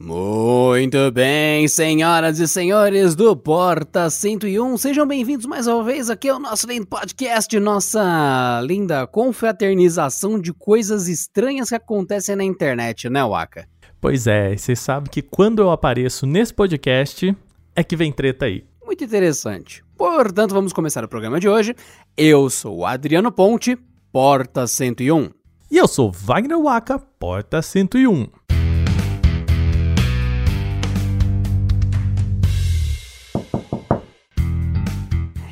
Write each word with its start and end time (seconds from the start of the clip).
Muito 0.00 1.10
bem, 1.10 1.66
senhoras 1.66 2.38
e 2.38 2.46
senhores 2.46 3.16
do 3.16 3.36
Porta 3.36 4.08
101, 4.08 4.76
sejam 4.76 5.04
bem-vindos 5.04 5.44
mais 5.44 5.66
uma 5.66 5.82
vez 5.82 6.08
aqui 6.08 6.28
ao 6.28 6.38
nosso 6.38 6.68
lindo 6.68 6.86
podcast, 6.86 7.58
nossa 7.58 8.60
linda 8.62 9.08
confraternização 9.08 10.38
de 10.38 10.52
coisas 10.52 11.08
estranhas 11.08 11.70
que 11.70 11.74
acontecem 11.74 12.36
na 12.36 12.44
internet, 12.44 13.10
né, 13.10 13.24
Waka? 13.24 13.66
Pois 14.00 14.28
é, 14.28 14.56
você 14.56 14.76
sabe 14.76 15.10
que 15.10 15.20
quando 15.20 15.60
eu 15.60 15.70
apareço 15.72 16.26
nesse 16.26 16.54
podcast 16.54 17.36
é 17.74 17.82
que 17.82 17.96
vem 17.96 18.12
treta 18.12 18.46
aí. 18.46 18.64
Muito 18.86 19.02
interessante. 19.02 19.82
Portanto, 19.96 20.54
vamos 20.54 20.72
começar 20.72 21.02
o 21.02 21.08
programa 21.08 21.40
de 21.40 21.48
hoje. 21.48 21.74
Eu 22.16 22.48
sou 22.48 22.78
o 22.78 22.86
Adriano 22.86 23.32
Ponte, 23.32 23.76
Porta 24.12 24.64
101. 24.64 25.30
E 25.68 25.76
eu 25.76 25.88
sou 25.88 26.12
Wagner 26.12 26.62
Waka, 26.62 27.00
Porta 27.00 27.60
101. 27.60 28.28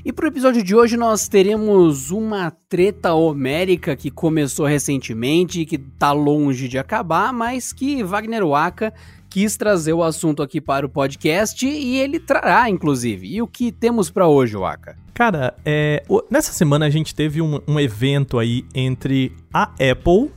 E 0.07 0.13
para 0.13 0.27
o 0.27 0.29
episódio 0.29 0.63
de 0.63 0.73
hoje 0.73 0.97
nós 0.97 1.27
teremos 1.27 2.13
uma 2.13 2.53
treta 2.69 3.13
homérica 3.13 3.97
que 3.97 4.09
começou 4.09 4.65
recentemente 4.65 5.61
e 5.61 5.67
que 5.67 5.77
tá 5.77 6.13
longe 6.13 6.69
de 6.69 6.79
acabar, 6.79 7.33
mas 7.33 7.73
que 7.73 8.05
Wagner 8.05 8.47
Waka 8.47 8.95
quis 9.29 9.57
trazer 9.57 9.95
o 9.95 10.05
assunto 10.05 10.45
aqui 10.45 10.61
para 10.61 10.87
o 10.87 10.89
podcast 10.89 11.67
e 11.67 11.97
ele 11.97 12.21
trará, 12.21 12.71
inclusive. 12.71 13.27
E 13.27 13.43
o 13.43 13.49
que 13.49 13.73
temos 13.73 14.09
para 14.09 14.29
hoje, 14.29 14.57
Waka? 14.57 14.97
Cara, 15.13 15.55
é, 15.65 16.05
nessa 16.31 16.53
semana 16.53 16.87
a 16.87 16.91
gente 16.91 17.13
teve 17.13 17.43
um, 17.43 17.61
um 17.67 17.81
evento 17.81 18.39
aí 18.39 18.65
entre 18.73 19.33
a 19.53 19.65
Apple 19.91 20.31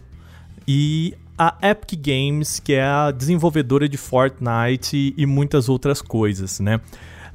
e 0.68 1.14
a 1.38 1.56
Epic 1.62 1.94
Games, 2.04 2.60
que 2.60 2.74
é 2.74 2.82
a 2.84 3.12
desenvolvedora 3.12 3.88
de 3.88 3.98
Fortnite 3.98 4.98
e, 4.98 5.14
e 5.16 5.28
muitas 5.28 5.70
outras 5.70 6.02
coisas, 6.02 6.60
né? 6.60 6.82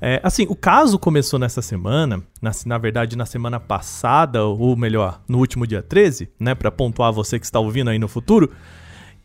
É, 0.06 0.20
assim, 0.22 0.44
o 0.50 0.54
caso 0.54 0.98
começou 0.98 1.38
nessa 1.38 1.62
semana, 1.62 2.22
na, 2.42 2.50
na, 2.66 2.76
verdade 2.76 3.16
na 3.16 3.24
semana 3.24 3.58
passada, 3.58 4.44
ou 4.44 4.76
melhor, 4.76 5.22
no 5.26 5.38
último 5.38 5.66
dia 5.66 5.80
13, 5.80 6.28
né, 6.38 6.54
para 6.54 6.70
pontuar 6.70 7.10
você 7.10 7.38
que 7.38 7.46
está 7.46 7.58
ouvindo 7.58 7.88
aí 7.88 7.98
no 7.98 8.06
futuro. 8.06 8.50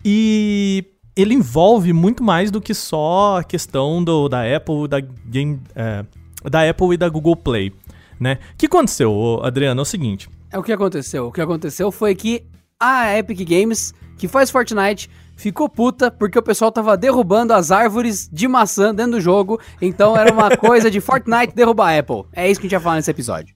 E 0.06 0.86
ele 1.18 1.34
envolve 1.34 1.92
muito 1.92 2.24
mais 2.24 2.50
do 2.50 2.62
que 2.62 2.74
só 2.74 3.40
a 3.40 3.44
questão 3.44 4.02
do, 4.02 4.30
da 4.30 4.44
Apple, 4.56 4.88
da 4.88 5.02
Game, 5.02 5.60
é, 5.76 6.06
da 6.50 6.70
Apple 6.70 6.94
e 6.94 6.98
da 6.98 7.10
Google 7.10 7.36
Play, 7.36 7.74
né? 8.18 8.40
O 8.54 8.58
que 8.58 8.68
aconteceu, 8.68 9.42
Adriano? 9.44 9.82
É 9.82 9.84
o 9.84 9.86
seguinte. 9.86 10.30
É 10.50 10.58
o 10.58 10.64
que 10.64 10.72
aconteceu. 10.72 11.28
O 11.28 11.32
que 11.34 11.42
aconteceu 11.42 11.92
foi 11.92 12.16
que 12.16 12.46
a 12.80 13.18
Epic 13.18 13.40
Games, 13.46 13.94
que 14.18 14.30
faz 14.30 14.50
Fortnite, 14.50 15.10
ficou 15.40 15.70
puta 15.70 16.12
porque 16.12 16.38
o 16.38 16.44
pessoal 16.44 16.72
tava 16.72 16.98
derrubando 16.98 17.54
as 17.54 17.72
árvores 17.72 18.30
de 18.32 18.48
maçã 18.48 18.94
dentro 18.94 19.14
do 19.14 19.22
jogo. 19.22 19.60
Então 19.82 20.16
era 20.16 20.32
uma 20.32 20.56
coisa 20.56 20.92
de 20.92 21.00
Fortnite 21.02 21.56
derrubar 21.56 21.96
a 21.96 22.00
Apple. 22.00 22.26
É 22.34 22.50
isso 22.50 22.60
que 22.60 22.68
a 22.68 22.70
gente 22.70 22.78
vai 22.78 22.84
falar 22.84 22.96
nesse 22.98 23.10
episódio. 23.10 23.56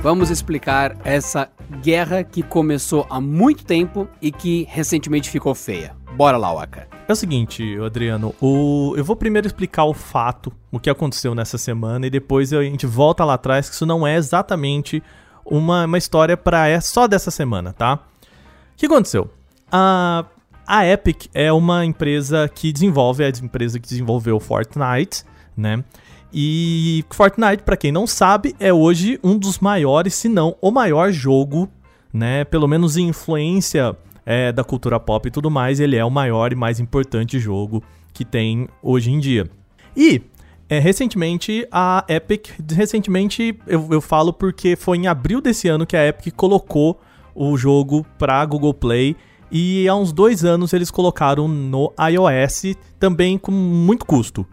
Vamos 0.00 0.30
explicar 0.30 0.96
essa 1.04 1.50
guerra 1.82 2.22
que 2.22 2.40
começou 2.40 3.04
há 3.10 3.20
muito 3.20 3.64
tempo 3.64 4.08
e 4.22 4.30
que 4.30 4.64
recentemente 4.70 5.28
ficou 5.28 5.52
feia. 5.52 5.96
Bora 6.16 6.38
lá, 6.38 6.50
Waka. 6.50 6.88
É 7.06 7.12
o 7.12 7.14
seguinte, 7.14 7.76
Adriano, 7.84 8.34
o... 8.40 8.94
eu 8.96 9.04
vou 9.04 9.14
primeiro 9.14 9.46
explicar 9.46 9.84
o 9.84 9.92
fato, 9.92 10.50
o 10.72 10.80
que 10.80 10.88
aconteceu 10.88 11.34
nessa 11.34 11.58
semana, 11.58 12.06
e 12.06 12.10
depois 12.10 12.54
a 12.54 12.62
gente 12.62 12.86
volta 12.86 13.22
lá 13.22 13.34
atrás, 13.34 13.68
que 13.68 13.74
isso 13.74 13.84
não 13.84 14.06
é 14.06 14.16
exatamente 14.16 15.02
uma, 15.44 15.84
uma 15.84 15.98
história 15.98 16.34
para 16.34 16.68
é 16.68 16.80
só 16.80 17.06
dessa 17.06 17.30
semana, 17.30 17.74
tá? 17.74 17.96
O 17.96 18.78
que 18.78 18.86
aconteceu? 18.86 19.30
A, 19.70 20.24
a 20.66 20.86
Epic 20.86 21.26
é 21.34 21.52
uma 21.52 21.84
empresa 21.84 22.48
que 22.48 22.72
desenvolve, 22.72 23.22
é 23.22 23.26
a 23.26 23.44
empresa 23.44 23.78
que 23.78 23.86
desenvolveu 23.86 24.40
Fortnite, 24.40 25.22
né? 25.54 25.84
E 26.32 27.04
Fortnite, 27.10 27.62
para 27.62 27.76
quem 27.76 27.92
não 27.92 28.06
sabe, 28.06 28.56
é 28.58 28.72
hoje 28.72 29.20
um 29.22 29.36
dos 29.36 29.58
maiores, 29.58 30.14
se 30.14 30.30
não 30.30 30.56
o 30.62 30.70
maior 30.70 31.12
jogo, 31.12 31.68
né? 32.10 32.42
Pelo 32.44 32.66
menos 32.66 32.96
em 32.96 33.08
influência 33.08 33.94
é, 34.26 34.50
da 34.52 34.64
cultura 34.64 34.98
pop 34.98 35.26
e 35.26 35.30
tudo 35.30 35.48
mais, 35.48 35.78
ele 35.78 35.94
é 35.96 36.04
o 36.04 36.10
maior 36.10 36.52
e 36.52 36.56
mais 36.56 36.80
importante 36.80 37.38
jogo 37.38 37.82
que 38.12 38.24
tem 38.24 38.68
hoje 38.82 39.10
em 39.10 39.20
dia. 39.20 39.48
E 39.96 40.20
É, 40.68 40.80
recentemente, 40.80 41.64
a 41.70 42.04
Epic. 42.08 42.48
Recentemente, 42.72 43.56
eu, 43.68 43.86
eu 43.88 44.00
falo 44.00 44.32
porque 44.32 44.74
foi 44.74 44.98
em 44.98 45.06
abril 45.06 45.40
desse 45.40 45.68
ano 45.68 45.86
que 45.86 45.96
a 45.96 46.08
Epic 46.08 46.34
colocou 46.34 47.00
o 47.36 47.56
jogo 47.56 48.04
pra 48.18 48.44
Google 48.44 48.74
Play. 48.74 49.14
E 49.48 49.86
há 49.86 49.94
uns 49.94 50.12
dois 50.12 50.44
anos 50.44 50.72
eles 50.72 50.90
colocaram 50.90 51.46
no 51.46 51.92
iOS 52.10 52.76
também 52.98 53.38
com 53.38 53.52
muito 53.52 54.04
custo. 54.04 54.44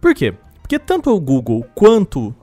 Por 0.00 0.12
quê? 0.12 0.34
Porque 0.60 0.76
tanto 0.76 1.14
o 1.14 1.20
Google 1.20 1.64
quanto 1.72 2.34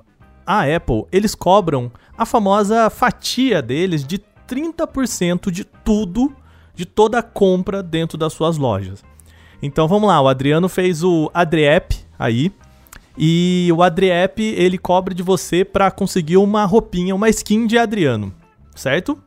a 0.46 0.64
Apple, 0.64 1.04
eles 1.12 1.36
cobram 1.36 1.92
a 2.18 2.26
famosa 2.26 2.90
fatia 2.90 3.62
deles 3.62 4.06
de 4.06 4.22
30% 4.48 5.52
de 5.52 5.66
tudo, 5.66 6.34
de 6.78 6.86
toda 6.86 7.18
a 7.18 7.24
compra 7.24 7.82
dentro 7.82 8.18
das 8.18 8.32
suas 8.32 8.56
lojas. 8.56 9.04
Então 9.62 9.88
vamos 9.88 10.08
lá, 10.08 10.22
o 10.22 10.28
Adriano 10.28 10.70
fez 10.70 11.04
o 11.04 11.30
Adriep 11.34 11.98
aí. 12.18 12.52
E 13.18 13.68
o 13.76 13.82
Adriep, 13.82 14.40
ele 14.40 14.78
cobra 14.78 15.12
de 15.12 15.24
você 15.24 15.66
para 15.66 15.90
conseguir 15.90 16.38
uma 16.38 16.66
roupinha, 16.66 17.16
uma 17.16 17.28
skin 17.30 17.66
de 17.66 17.76
Adriano, 17.76 18.32
certo? 18.76 19.18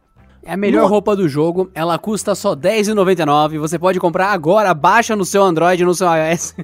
É 0.45 0.53
a 0.53 0.57
melhor 0.57 0.83
no... 0.83 0.89
roupa 0.89 1.17
do 1.17 1.29
jogo, 1.29 1.69
ela 1.75 1.99
custa 1.99 2.37
só 2.37 2.51
R$10,99. 2.51 3.59
Você 3.59 3.81
pode 3.81 3.99
comprar 3.99 4.29
agora, 4.29 4.73
baixa 4.73 5.17
no 5.17 5.25
seu 5.25 5.43
Android, 5.43 5.85
no 5.85 5.93
seu 5.93 6.07
iOS. 6.07 6.55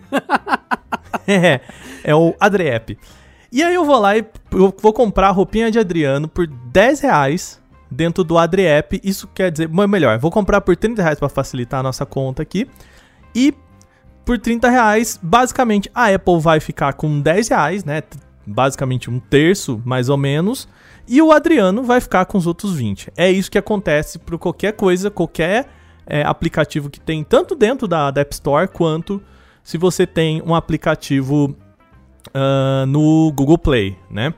é, 1.27 1.61
é 2.05 2.15
o 2.15 2.33
Adriep. 2.39 2.97
E 3.51 3.61
aí 3.61 3.75
eu 3.75 3.85
vou 3.85 3.99
lá 3.99 4.17
e 4.17 4.25
eu 4.53 4.73
vou 4.81 4.93
comprar 4.93 5.29
a 5.29 5.33
roupinha 5.33 5.69
de 5.69 5.81
Adriano 5.81 6.29
por 6.29 6.47
10 6.47 7.01
reais 7.01 7.61
dentro 7.91 8.25
do 8.25 8.39
Adriep. 8.39 9.01
Isso 9.03 9.29
quer 9.29 9.51
dizer, 9.51 9.69
melhor, 9.69 10.19
vou 10.19 10.31
comprar 10.31 10.61
por 10.61 10.77
30 10.77 11.03
reais 11.03 11.19
para 11.19 11.29
facilitar 11.29 11.81
a 11.81 11.83
nossa 11.83 12.07
conta 12.07 12.43
aqui. 12.43 12.69
E 13.35 13.55
por 14.25 14.39
30 14.39 14.69
reais, 14.69 15.19
basicamente 15.23 15.91
a 15.95 16.13
Apple 16.13 16.41
vai 16.41 16.59
ficar 16.61 16.95
com 16.95 17.21
10 17.21 17.49
reais, 17.49 17.85
né? 17.85 18.03
Basicamente 18.47 19.11
um 19.11 19.19
terço, 19.19 19.81
mais 19.85 20.09
ou 20.09 20.17
menos. 20.17 20.69
E 21.09 21.23
o 21.23 21.31
Adriano 21.31 21.83
vai 21.85 22.01
ficar 22.01 22.25
com 22.25 22.37
os 22.37 22.47
outros 22.47 22.75
20. 22.75 23.13
É 23.17 23.31
isso 23.31 23.51
que 23.51 23.59
acontece 23.59 24.19
para 24.19 24.37
qualquer 24.37 24.73
coisa, 24.73 25.11
qualquer 25.11 25.69
é, 26.07 26.23
aplicativo 26.23 26.91
que 26.91 27.01
tem, 27.01 27.23
tanto 27.23 27.55
dentro 27.55 27.87
da, 27.87 28.11
da 28.11 28.21
App 28.21 28.35
Store 28.35 28.69
quanto 28.69 29.23
se 29.63 29.77
você 29.77 30.07
tem 30.07 30.41
um 30.43 30.55
aplicativo 30.55 31.57
uh, 32.29 32.87
no 32.87 33.33
Google 33.33 33.59
Play, 33.59 33.97
né? 34.11 34.33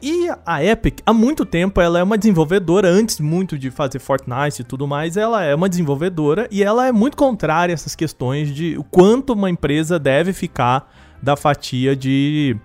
E 0.00 0.28
a 0.46 0.62
Epic, 0.62 1.00
há 1.04 1.12
muito 1.12 1.44
tempo, 1.44 1.80
ela 1.80 1.98
é 1.98 2.02
uma 2.02 2.16
desenvolvedora, 2.16 2.88
antes 2.88 3.18
muito 3.18 3.58
de 3.58 3.68
fazer 3.68 3.98
Fortnite 3.98 4.62
e 4.62 4.64
tudo 4.64 4.86
mais, 4.86 5.16
ela 5.16 5.42
é 5.42 5.52
uma 5.52 5.68
desenvolvedora 5.68 6.46
e 6.52 6.62
ela 6.62 6.86
é 6.86 6.92
muito 6.92 7.16
contrária 7.16 7.72
a 7.72 7.74
essas 7.74 7.96
questões 7.96 8.54
de 8.54 8.78
o 8.78 8.84
quanto 8.84 9.32
uma 9.32 9.50
empresa 9.50 9.98
deve 9.98 10.32
ficar 10.32 10.88
da 11.20 11.36
fatia 11.36 11.96
de. 11.96 12.56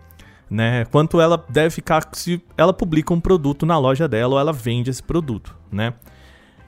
Né, 0.47 0.85
quanto 0.85 1.19
ela 1.19 1.44
deve 1.50 1.71
ficar 1.71 2.07
se 2.12 2.39
ela 2.56 2.71
publica 2.71 3.12
um 3.12 3.19
produto 3.19 3.65
na 3.65 3.79
loja 3.79 4.07
dela 4.07 4.36
ou 4.36 4.39
ela 4.39 4.53
vende 4.53 4.91
esse 4.91 5.01
produto, 5.01 5.57
né? 5.71 5.95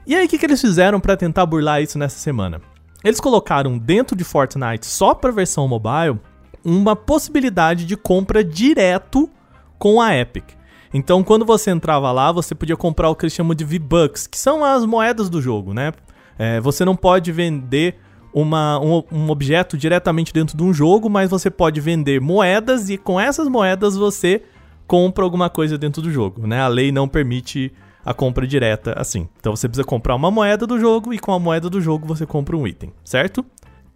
E 0.04 0.16
aí, 0.16 0.26
o 0.26 0.28
que, 0.28 0.38
que 0.38 0.46
eles 0.46 0.60
fizeram 0.60 0.98
para 0.98 1.16
tentar 1.16 1.46
burlar 1.46 1.80
isso 1.80 1.96
nessa 1.96 2.18
semana? 2.18 2.60
Eles 3.04 3.20
colocaram 3.20 3.78
dentro 3.78 4.16
de 4.16 4.24
Fortnite, 4.24 4.86
só 4.86 5.14
para 5.14 5.30
versão 5.30 5.68
mobile, 5.68 6.18
uma 6.64 6.96
possibilidade 6.96 7.84
de 7.84 7.96
compra 7.96 8.42
direto 8.42 9.30
com 9.78 10.00
a 10.00 10.14
Epic. 10.16 10.44
Então, 10.92 11.22
quando 11.22 11.44
você 11.44 11.70
entrava 11.70 12.10
lá, 12.12 12.32
você 12.32 12.54
podia 12.54 12.76
comprar 12.76 13.10
o 13.10 13.14
que 13.14 13.24
eles 13.24 13.32
chamam 13.32 13.54
de 13.54 13.64
V-Bucks, 13.64 14.26
que 14.26 14.38
são 14.38 14.64
as 14.64 14.84
moedas 14.84 15.28
do 15.28 15.42
jogo, 15.42 15.74
né? 15.74 15.92
É, 16.38 16.60
você 16.60 16.84
não 16.84 16.96
pode 16.96 17.32
vender 17.32 17.96
uma, 18.32 18.78
um, 18.78 19.02
um, 19.10 19.30
objeto 19.30 19.76
diretamente 19.78 20.32
dentro 20.32 20.56
de 20.56 20.62
um 20.62 20.72
jogo, 20.72 21.08
mas 21.08 21.30
você 21.30 21.50
pode 21.50 21.80
vender 21.80 22.20
moedas 22.20 22.90
e 22.90 22.98
com 22.98 23.18
essas 23.18 23.48
moedas 23.48 23.96
você 23.96 24.42
compra 24.86 25.24
alguma 25.24 25.48
coisa 25.48 25.78
dentro 25.78 26.02
do 26.02 26.10
jogo, 26.10 26.46
né? 26.46 26.60
A 26.60 26.68
lei 26.68 26.92
não 26.92 27.08
permite 27.08 27.72
a 28.04 28.14
compra 28.14 28.46
direta 28.46 28.94
assim. 28.96 29.28
Então 29.40 29.56
você 29.56 29.66
precisa 29.66 29.86
comprar 29.86 30.14
uma 30.14 30.30
moeda 30.30 30.66
do 30.66 30.78
jogo 30.78 31.12
e 31.12 31.18
com 31.18 31.32
a 31.32 31.38
moeda 31.38 31.70
do 31.70 31.80
jogo 31.80 32.06
você 32.06 32.26
compra 32.26 32.56
um 32.56 32.66
item, 32.66 32.92
certo? 33.02 33.44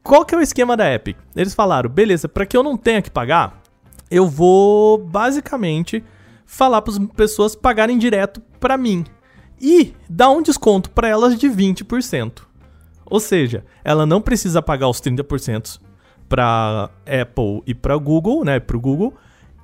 Qual 0.02 0.24
que 0.24 0.34
é 0.34 0.38
o 0.38 0.40
esquema 0.40 0.76
da 0.76 0.90
Epic? 0.92 1.16
Eles 1.36 1.54
falaram, 1.54 1.90
beleza, 1.90 2.28
para 2.28 2.46
que 2.46 2.56
eu 2.56 2.62
não 2.62 2.76
tenha 2.76 3.02
que 3.02 3.10
pagar, 3.10 3.59
eu 4.10 4.26
vou 4.26 4.98
basicamente 4.98 6.04
falar 6.44 6.82
para 6.82 6.92
as 6.92 6.98
pessoas 7.16 7.54
pagarem 7.54 7.96
direto 7.96 8.40
para 8.58 8.76
mim 8.76 9.04
e 9.60 9.94
dar 10.08 10.30
um 10.30 10.42
desconto 10.42 10.90
para 10.90 11.08
elas 11.08 11.38
de 11.38 11.48
20%. 11.48 12.42
Ou 13.06 13.20
seja, 13.20 13.64
ela 13.84 14.06
não 14.06 14.20
precisa 14.20 14.60
pagar 14.60 14.88
os 14.88 15.00
30% 15.00 15.80
para 16.28 16.90
Apple 17.04 17.62
e 17.66 17.74
para 17.74 17.96
Google, 17.96 18.44
né, 18.44 18.58
para 18.60 18.76
o 18.76 18.80
Google, 18.80 19.14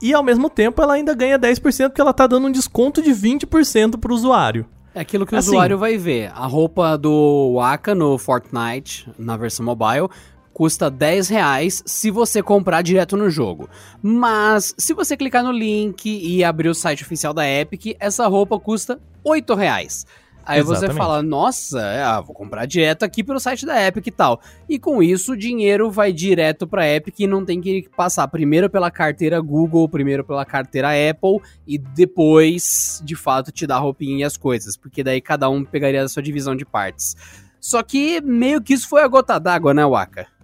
e 0.03 0.13
ao 0.13 0.23
mesmo 0.23 0.51
tempo 0.51 0.83
ela 0.83 0.95
ainda 0.95 1.15
ganha 1.15 1.39
10% 1.39 1.89
porque 1.89 2.01
ela 2.01 2.13
tá 2.13 2.27
dando 2.27 2.49
um 2.49 2.53
desconto 2.53 3.01
de 3.01 3.11
20% 3.11 3.99
para 3.99 4.13
o 4.13 4.15
usuário. 4.15 4.67
É 4.95 5.01
aquilo 5.01 5.27
que 5.27 5.35
o 5.35 5.39
assim, 5.39 5.51
usuário 5.51 5.79
vai 5.79 5.97
ver. 5.97 6.33
A 6.35 6.47
roupa 6.47 6.97
do 6.97 7.55
Waka 7.57 7.95
no 7.95 8.17
Fortnite, 8.17 9.09
na 9.19 9.37
versão 9.37 9.65
mobile, 9.65 10.09
custa 10.57 10.91
10 10.91 11.29
reais 11.29 11.83
se 11.85 12.11
você 12.11 12.43
comprar 12.43 12.81
direto 12.81 13.15
no 13.15 13.29
jogo. 13.29 13.69
Mas 14.03 14.75
se 14.79 14.95
você 14.95 15.15
clicar 15.15 15.45
no 15.45 15.53
link 15.53 16.07
e 16.07 16.43
abrir 16.43 16.71
o 16.71 16.75
site 16.75 17.03
oficial 17.03 17.35
da 17.35 17.47
Epic, 17.47 17.95
essa 18.01 18.27
roupa 18.27 18.59
custa 18.59 18.99
8 19.23 19.55
reais. 19.55 20.07
Aí 20.47 20.61
Exatamente. 20.61 20.93
você 20.93 20.97
fala, 20.97 21.23
nossa, 21.23 21.83
é, 21.83 22.23
vou 22.23 22.35
comprar 22.35 22.65
direto 22.65 23.03
aqui 23.03 23.23
pelo 23.23 23.39
site 23.39 23.67
da 23.67 23.87
Epic 23.87 24.07
e 24.07 24.11
tal. 24.11 24.41
E 24.67 24.79
com 24.79 25.03
isso, 25.03 25.33
o 25.33 25.37
dinheiro 25.37 25.91
vai 25.91 26.11
direto 26.11 26.67
pra 26.67 26.89
Epic 26.89 27.21
e 27.21 27.27
não 27.27 27.45
tem 27.45 27.61
que 27.61 27.87
passar 27.95 28.27
primeiro 28.27 28.71
pela 28.71 28.91
carteira 28.91 29.39
Google, 29.43 29.87
primeiro 29.91 30.25
pela 30.25 30.47
carteira 30.47 30.89
Apple 30.89 31.39
e 31.67 31.77
depois, 31.77 33.03
de 33.05 33.15
fato, 33.15 33.53
te 33.53 33.67
dar 33.67 33.77
a 33.77 33.81
roupinha 33.81 34.21
e 34.21 34.25
as 34.25 34.39
coisas. 34.39 34.75
Porque 34.75 35.05
daí 35.05 35.21
cada 35.21 35.51
um 35.51 35.63
pegaria 35.63 36.03
a 36.03 36.09
sua 36.09 36.23
divisão 36.23 36.57
de 36.57 36.65
partes. 36.65 37.15
Só 37.61 37.83
que 37.83 38.23
meio 38.23 38.63
que 38.63 38.73
isso 38.73 38.89
foi 38.89 39.03
a 39.03 39.09
gota 39.09 39.39
d'água, 39.39 39.75
né, 39.75 39.85
Waka? 39.85 40.35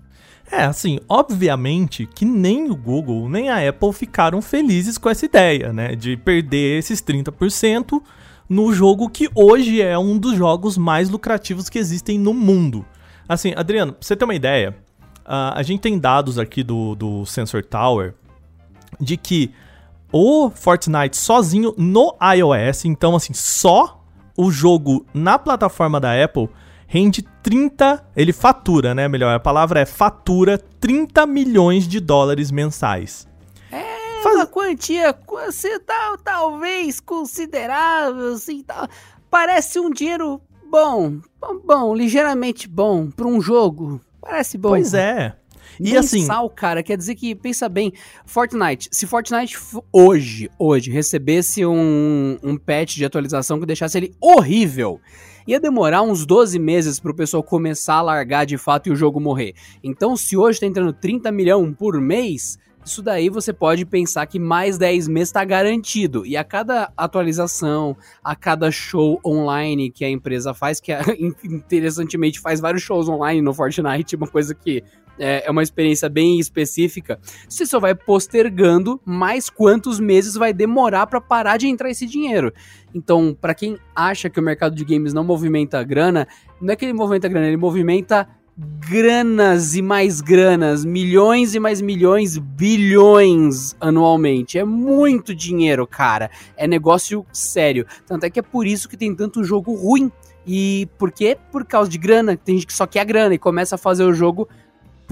É, 0.53 0.65
assim, 0.65 0.99
obviamente 1.09 2.05
que 2.05 2.27
nem 2.27 2.71
o 2.71 2.77
Google 2.77 3.27
nem 3.27 3.49
a 3.49 3.67
Apple 3.67 3.91
ficaram 3.95 4.43
felizes 4.43 4.99
com 4.99 5.09
essa 5.09 5.25
ideia, 5.25 5.73
né? 5.73 5.97
De 5.97 6.15
perder 6.15 6.79
esses 6.79 7.01
30% 7.01 8.03
no 8.47 8.71
jogo 8.71 9.09
que 9.09 9.31
hoje 9.35 9.81
é 9.81 9.99
um 9.99 10.19
dos 10.19 10.37
jogos 10.37 10.77
mais 10.77 11.09
lucrativos 11.09 11.71
que 11.71 11.79
existem 11.79 12.19
no 12.19 12.35
mundo. 12.35 12.85
Assim, 13.27 13.55
Adriano, 13.57 13.95
pra 13.95 14.03
você 14.03 14.15
ter 14.15 14.27
uma 14.27 14.35
ideia, 14.35 14.77
uh, 15.21 15.57
a 15.57 15.63
gente 15.63 15.81
tem 15.81 15.99
dados 15.99 16.39
aqui 16.39 16.63
do, 16.63 16.95
do 16.95 17.25
Sensor 17.25 17.65
Tower 17.65 18.13
de 19.01 19.17
que 19.17 19.55
o 20.13 20.51
Fortnite 20.51 21.17
sozinho 21.17 21.75
no 21.79 22.15
iOS, 22.37 22.85
então 22.85 23.17
assim, 23.17 23.33
só 23.33 24.05
o 24.37 24.51
jogo 24.51 25.07
na 25.15 25.39
plataforma 25.39 25.99
da 25.99 26.23
Apple 26.23 26.51
rende 26.93 27.23
30, 27.43 28.05
ele 28.15 28.35
fatura, 28.35 28.95
né? 28.95 29.09
Melhor, 29.09 29.35
a 29.35 29.41
palavra 29.41 29.81
é 29.81 29.87
fatura 29.87 30.59
30 30.59 31.25
milhões 31.27 31.89
de 31.89 31.99
dólares 31.99 32.51
mensais. 32.51 33.27
É 33.71 34.23
Faz... 34.23 34.37
uma 34.37 34.47
quantia, 34.47 35.19
você 35.27 35.79
tá, 35.81 36.19
talvez 36.23 37.01
considerável, 37.01 38.35
assim, 38.35 38.63
tá, 38.63 38.87
parece 39.31 39.81
um 39.81 39.89
dinheiro 39.89 40.39
bom, 40.71 41.19
bom, 41.65 41.95
ligeiramente 41.95 42.69
bom 42.69 43.11
para 43.11 43.27
um 43.27 43.41
jogo. 43.41 43.99
Parece 44.21 44.59
bom. 44.59 44.69
Pois 44.69 44.93
é. 44.93 45.35
E 45.81 45.95
Mensal, 45.95 46.45
assim, 46.45 46.55
cara, 46.55 46.83
quer 46.83 46.99
dizer 46.99 47.15
que, 47.15 47.35
pensa 47.35 47.71
bem, 47.71 47.95
Fortnite, 48.27 48.91
se 48.93 49.07
Fortnite 49.07 49.59
hoje, 49.91 50.51
hoje, 50.59 50.91
recebesse 50.91 51.65
um, 51.65 52.39
um 52.43 52.55
patch 52.59 52.97
de 52.97 53.07
atualização 53.07 53.59
que 53.59 53.65
deixasse 53.65 53.97
ele 53.97 54.15
horrível, 54.21 55.01
ia 55.47 55.61
demorar 55.61 56.03
uns 56.03 56.25
12 56.27 56.59
meses 56.59 56.99
para 57.01 57.13
o 57.13 57.15
pessoal 57.15 57.43
começar 57.43 57.97
a 57.97 58.03
largar 58.03 58.45
de 58.45 58.59
fato 58.59 58.89
e 58.89 58.93
o 58.93 58.97
jogo 58.97 59.21
morrer. 59.21 59.55
Então, 59.83 60.17
se 60.17 60.37
hoje 60.37 60.57
está 60.57 60.67
entrando 60.67 60.93
30 60.93 61.31
milhões 61.33 61.75
por 61.77 62.01
mês, 62.01 62.59
isso 62.85 63.01
daí 63.01 63.29
você 63.29 63.53
pode 63.53 63.85
pensar 63.85 64.27
que 64.27 64.39
mais 64.39 64.77
10 64.77 65.07
meses 65.07 65.29
está 65.29 65.45
garantido. 65.45 66.27
E 66.27 66.37
a 66.37 66.43
cada 66.43 66.93
atualização, 66.97 67.97
a 68.25 68.35
cada 68.35 68.71
show 68.71 69.21
online 69.25 69.91
que 69.91 70.05
a 70.05 70.11
empresa 70.11 70.53
faz, 70.53 70.81
que 70.81 70.93
interessantemente 71.45 72.41
faz 72.41 72.61
vários 72.61 72.83
shows 72.83 73.09
online 73.09 73.41
no 73.41 73.55
Fortnite, 73.55 74.17
uma 74.17 74.27
coisa 74.27 74.55
que 74.55 74.83
é, 75.19 75.47
é 75.47 75.51
uma 75.51 75.63
experiência 75.63 76.09
bem 76.09 76.39
específica, 76.39 77.19
você 77.49 77.67
só 77.67 77.79
vai 77.79 77.95
postergando 77.95 79.01
mais 79.05 79.49
quantos 79.51 80.01
meses 80.01 80.35
vai 80.35 80.53
demorar 80.53 81.07
para 81.07 81.21
parar 81.21 81.57
de 81.57 81.67
entrar 81.67 81.91
esse 81.91 82.07
dinheiro. 82.07 82.53
Então, 82.95 83.37
para 83.39 83.55
quem 83.55 83.79
acha 83.95 84.29
que 84.29 84.41
o 84.41 84.43
mercado 84.43 84.75
de 84.75 84.85
games 84.85 85.15
não 85.15 85.25
movimenta 85.25 85.83
grana, 85.83 86.27
não 86.61 86.73
é 86.73 86.77
que 86.77 86.85
ele 86.85 86.93
movimenta 86.93 87.29
grana, 87.29 87.47
ele 87.47 87.57
movimenta 87.57 88.29
granas 88.57 89.75
e 89.75 89.83
mais 89.83 90.21
granas, 90.21 90.85
milhões 90.85 91.55
e 91.55 91.61
mais 91.61 91.81
milhões, 91.81 92.37
bilhões 92.37 93.75
anualmente. 93.81 94.59
É 94.59 94.65
muito 94.65 95.35
dinheiro, 95.35 95.87
cara. 95.87 96.31
É 96.57 96.67
negócio 96.67 97.25
sério. 97.33 97.87
Tanto 98.07 98.25
é 98.25 98.31
que 98.31 98.39
é 98.39 98.43
por 98.43 98.67
isso 98.67 98.89
que 98.89 98.97
tem 98.97 99.15
tanto 99.15 99.43
jogo 99.43 99.75
ruim. 99.75 100.13
E 100.47 100.89
por 100.99 101.11
quê? 101.11 101.39
Por 101.51 101.65
causa 101.65 101.89
de 101.89 101.99
grana. 101.99 102.37
Tem 102.37 102.57
gente 102.57 102.67
que 102.67 102.75
só 102.75 102.87
quer 102.87 103.01
a 103.01 103.05
grana 103.05 103.35
e 103.35 103.39
começa 103.39 103.77
a 103.77 103.79
fazer 103.79 104.05
o 104.05 104.13
jogo 104.13 104.49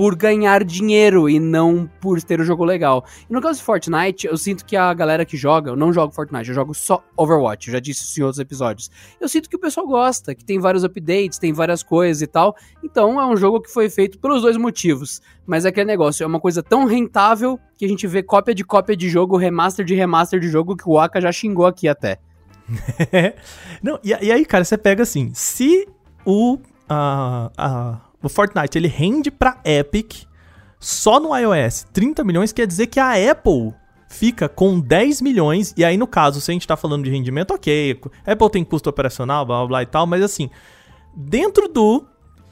por 0.00 0.16
ganhar 0.16 0.64
dinheiro 0.64 1.28
e 1.28 1.38
não 1.38 1.86
por 2.00 2.22
ter 2.22 2.40
o 2.40 2.42
jogo 2.42 2.64
legal. 2.64 3.04
E 3.28 3.30
no 3.34 3.38
caso 3.38 3.58
de 3.58 3.64
Fortnite, 3.66 4.26
eu 4.26 4.34
sinto 4.38 4.64
que 4.64 4.74
a 4.74 4.94
galera 4.94 5.26
que 5.26 5.36
joga, 5.36 5.72
eu 5.72 5.76
não 5.76 5.92
jogo 5.92 6.14
Fortnite, 6.14 6.48
eu 6.48 6.54
jogo 6.54 6.72
só 6.72 7.04
Overwatch, 7.14 7.68
eu 7.68 7.72
já 7.72 7.80
disse 7.80 8.04
isso 8.04 8.18
em 8.18 8.22
outros 8.22 8.40
episódios. 8.40 8.90
Eu 9.20 9.28
sinto 9.28 9.50
que 9.50 9.56
o 9.56 9.58
pessoal 9.58 9.86
gosta, 9.86 10.34
que 10.34 10.42
tem 10.42 10.58
vários 10.58 10.84
updates, 10.84 11.38
tem 11.38 11.52
várias 11.52 11.82
coisas 11.82 12.22
e 12.22 12.26
tal. 12.26 12.56
Então 12.82 13.20
é 13.20 13.26
um 13.26 13.36
jogo 13.36 13.60
que 13.60 13.70
foi 13.70 13.90
feito 13.90 14.18
pelos 14.18 14.40
dois 14.40 14.56
motivos. 14.56 15.20
Mas 15.46 15.66
é 15.66 15.68
aquele 15.68 15.88
negócio, 15.88 16.24
é 16.24 16.26
uma 16.26 16.40
coisa 16.40 16.62
tão 16.62 16.86
rentável 16.86 17.60
que 17.76 17.84
a 17.84 17.88
gente 17.88 18.06
vê 18.06 18.22
cópia 18.22 18.54
de 18.54 18.64
cópia 18.64 18.96
de 18.96 19.06
jogo, 19.06 19.36
remaster 19.36 19.84
de 19.84 19.94
remaster 19.94 20.40
de 20.40 20.48
jogo 20.48 20.78
que 20.78 20.88
o 20.88 20.98
Aka 20.98 21.20
já 21.20 21.30
xingou 21.30 21.66
aqui 21.66 21.86
até. 21.86 22.18
não, 23.84 24.00
e, 24.02 24.16
e, 24.18 24.32
aí, 24.32 24.46
cara, 24.46 24.64
você 24.64 24.78
pega 24.78 25.02
assim, 25.02 25.30
se 25.34 25.86
o, 26.24 26.54
uh, 26.54 26.58
uh, 27.58 28.09
o 28.22 28.28
Fortnite 28.28 28.76
ele 28.76 28.88
rende 28.88 29.30
pra 29.30 29.60
Epic 29.64 30.24
só 30.78 31.20
no 31.20 31.36
iOS. 31.36 31.86
30 31.92 32.24
milhões, 32.24 32.52
quer 32.52 32.66
dizer 32.66 32.86
que 32.86 33.00
a 33.00 33.12
Apple 33.30 33.74
fica 34.08 34.48
com 34.48 34.80
10 34.80 35.20
milhões, 35.20 35.72
e 35.76 35.84
aí 35.84 35.96
no 35.96 36.06
caso, 36.06 36.40
se 36.40 36.50
a 36.50 36.54
gente 36.54 36.66
tá 36.66 36.76
falando 36.76 37.04
de 37.04 37.10
rendimento, 37.10 37.54
ok, 37.54 38.00
Apple 38.26 38.50
tem 38.50 38.64
custo 38.64 38.90
operacional, 38.90 39.46
blá 39.46 39.58
blá 39.58 39.66
blá 39.66 39.82
e 39.82 39.86
tal, 39.86 40.06
mas 40.06 40.22
assim, 40.22 40.50
dentro 41.14 41.68
do 41.68 42.06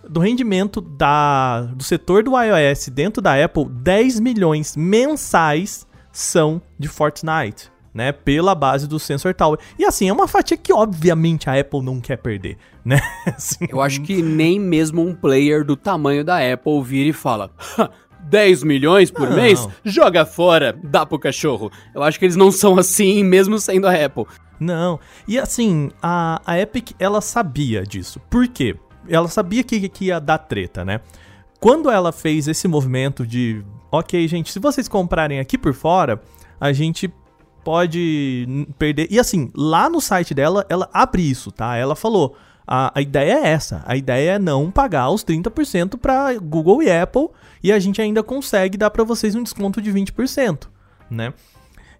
do 0.09 0.21
rendimento 0.21 0.81
da, 0.81 1.63
do 1.63 1.83
setor 1.83 2.23
do 2.23 2.33
iOS 2.41 2.89
dentro 2.89 3.21
da 3.21 3.45
Apple, 3.45 3.67
10 3.69 4.21
milhões 4.21 4.75
mensais 4.77 5.87
são 6.13 6.63
de 6.79 6.89
Fortnite 6.89 7.71
né, 7.99 8.13
pela 8.13 8.55
base 8.55 8.87
do 8.87 8.97
Sensor 8.97 9.35
Tower. 9.35 9.59
E 9.77 9.85
assim, 9.85 10.09
é 10.09 10.13
uma 10.13 10.29
fatia 10.29 10.57
que 10.57 10.73
obviamente 10.73 11.51
a 11.51 11.59
Apple 11.59 11.83
não 11.83 12.01
quer 12.01 12.17
perder, 12.17 12.57
né? 12.85 13.01
Assim, 13.27 13.67
Eu 13.69 13.81
acho 13.81 14.01
que 14.03 14.23
nem 14.23 14.61
mesmo 14.61 15.03
um 15.03 15.13
player 15.13 15.65
do 15.65 15.75
tamanho 15.75 16.25
da 16.25 16.39
Apple 16.39 16.81
vira 16.81 17.09
e 17.09 17.13
fala: 17.13 17.51
10 18.21 18.63
milhões 18.63 19.11
por 19.11 19.29
não. 19.29 19.37
mês? 19.37 19.69
Joga 19.85 20.25
fora, 20.25 20.79
dá 20.81 21.05
pro 21.05 21.19
cachorro. 21.19 21.73
Eu 21.93 22.05
acho 22.05 22.21
que 22.21 22.25
eles 22.25 22.37
não 22.37 22.53
são 22.53 22.79
assim, 22.79 23.25
mesmo 23.25 23.59
sendo 23.59 23.89
a 23.89 23.93
Apple. 23.93 24.27
Não. 24.61 25.01
E 25.27 25.37
assim, 25.37 25.91
a, 26.01 26.41
a 26.47 26.57
Epic, 26.61 26.93
ela 27.01 27.21
sabia 27.21 27.83
disso. 27.83 28.21
Por 28.31 28.47
quê? 28.47 28.77
Ela 29.09 29.27
sabia 29.27 29.65
que, 29.65 29.89
que 29.89 30.05
ia 30.05 30.21
dar 30.21 30.39
treta, 30.39 30.85
né? 30.85 31.01
Quando 31.59 31.91
ela 31.91 32.13
fez 32.13 32.47
esse 32.47 32.69
movimento 32.69 33.27
de, 33.27 33.65
ok, 33.91 34.29
gente, 34.29 34.53
se 34.53 34.61
vocês 34.61 34.87
comprarem 34.87 35.41
aqui 35.41 35.59
por 35.59 35.75
fora, 35.75 36.23
a 36.61 36.73
gente 36.73 37.13
pode 37.69 38.49
perder. 38.79 39.09
E 39.11 39.21
assim, 39.21 39.51
lá 39.55 39.91
no 39.91 40.01
site 40.01 40.33
dela, 40.33 40.65
ela 40.71 40.89
abre 40.91 41.21
isso, 41.21 41.53
tá? 41.53 41.77
Ela 41.77 41.95
falou: 41.95 42.35
a, 42.67 42.99
a 42.99 43.03
ideia 43.03 43.35
é 43.35 43.49
essa. 43.49 43.85
A 43.87 43.95
ideia 43.95 44.33
é 44.33 44.39
não 44.39 44.71
pagar 44.71 45.11
os 45.11 45.23
30% 45.23 45.99
para 45.99 46.33
Google 46.39 46.83
e 46.83 46.91
Apple 46.91 47.29
e 47.63 47.71
a 47.71 47.79
gente 47.79 48.01
ainda 48.01 48.23
consegue 48.23 48.79
dar 48.79 48.89
para 48.89 49.05
vocês 49.05 49.35
um 49.35 49.43
desconto 49.43 49.83
de 49.83 49.93
20%, 49.93 50.67
né? 51.11 51.35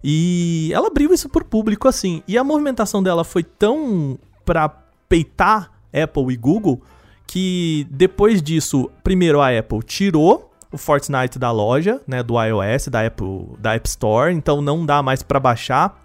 E 0.03 0.71
ela 0.73 0.87
abriu 0.87 1.13
isso 1.13 1.29
por 1.29 1.43
público 1.43 1.87
assim. 1.87 2.23
E 2.27 2.35
a 2.35 2.43
movimentação 2.43 3.03
dela 3.03 3.23
foi 3.23 3.43
tão 3.43 4.17
para 4.43 4.69
peitar 5.07 5.69
Apple 5.93 6.33
e 6.33 6.35
Google 6.35 6.81
que 7.27 7.85
depois 7.91 8.41
disso, 8.41 8.89
primeiro 9.03 9.39
a 9.39 9.55
Apple 9.55 9.83
tirou 9.83 10.48
o 10.71 10.77
Fortnite 10.77 11.39
da 11.39 11.51
loja, 11.51 12.01
né, 12.07 12.21
do 12.21 12.35
iOS, 12.41 12.87
da 12.87 13.05
Apple, 13.05 13.57
da 13.57 13.73
App 13.73 13.87
Store, 13.87 14.33
então 14.33 14.61
não 14.61 14.85
dá 14.85 15.01
mais 15.01 15.23
para 15.23 15.39
baixar 15.39 16.01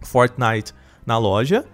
Fortnite 0.00 0.72
na 1.04 1.18
loja. 1.18 1.64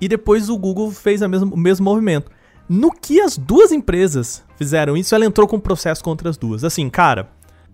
E 0.00 0.08
depois 0.08 0.48
o 0.48 0.58
Google 0.58 0.90
fez 0.90 1.20
mesmo, 1.22 1.54
o 1.54 1.58
mesmo 1.58 1.84
movimento. 1.84 2.30
No 2.68 2.90
que 2.90 3.20
as 3.20 3.36
duas 3.36 3.70
empresas 3.70 4.42
fizeram 4.56 4.96
isso, 4.96 5.14
ela 5.14 5.24
entrou 5.24 5.46
com 5.46 5.56
um 5.56 5.60
processo 5.60 6.02
contra 6.02 6.28
as 6.28 6.36
duas. 6.36 6.64
Assim, 6.64 6.88
cara, 6.88 7.28